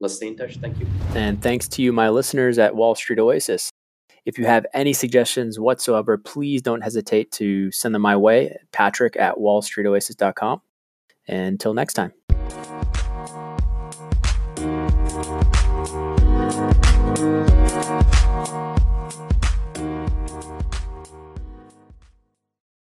let's 0.00 0.14
stay 0.14 0.28
in 0.28 0.36
touch. 0.36 0.56
Thank 0.56 0.78
you. 0.80 0.86
And 1.14 1.42
thanks 1.42 1.68
to 1.68 1.82
you, 1.82 1.92
my 1.92 2.08
listeners 2.08 2.58
at 2.58 2.74
Wall 2.74 2.94
Street 2.94 3.18
Oasis. 3.18 3.70
If 4.28 4.36
you 4.36 4.44
have 4.44 4.66
any 4.74 4.92
suggestions 4.92 5.58
whatsoever, 5.58 6.18
please 6.18 6.60
don't 6.60 6.82
hesitate 6.82 7.32
to 7.32 7.72
send 7.72 7.94
them 7.94 8.02
my 8.02 8.14
way, 8.14 8.58
patrick 8.72 9.16
at 9.16 9.36
wallstreetoasis.com. 9.36 10.60
Until 11.26 11.72
next 11.72 11.94
time. 11.94 12.12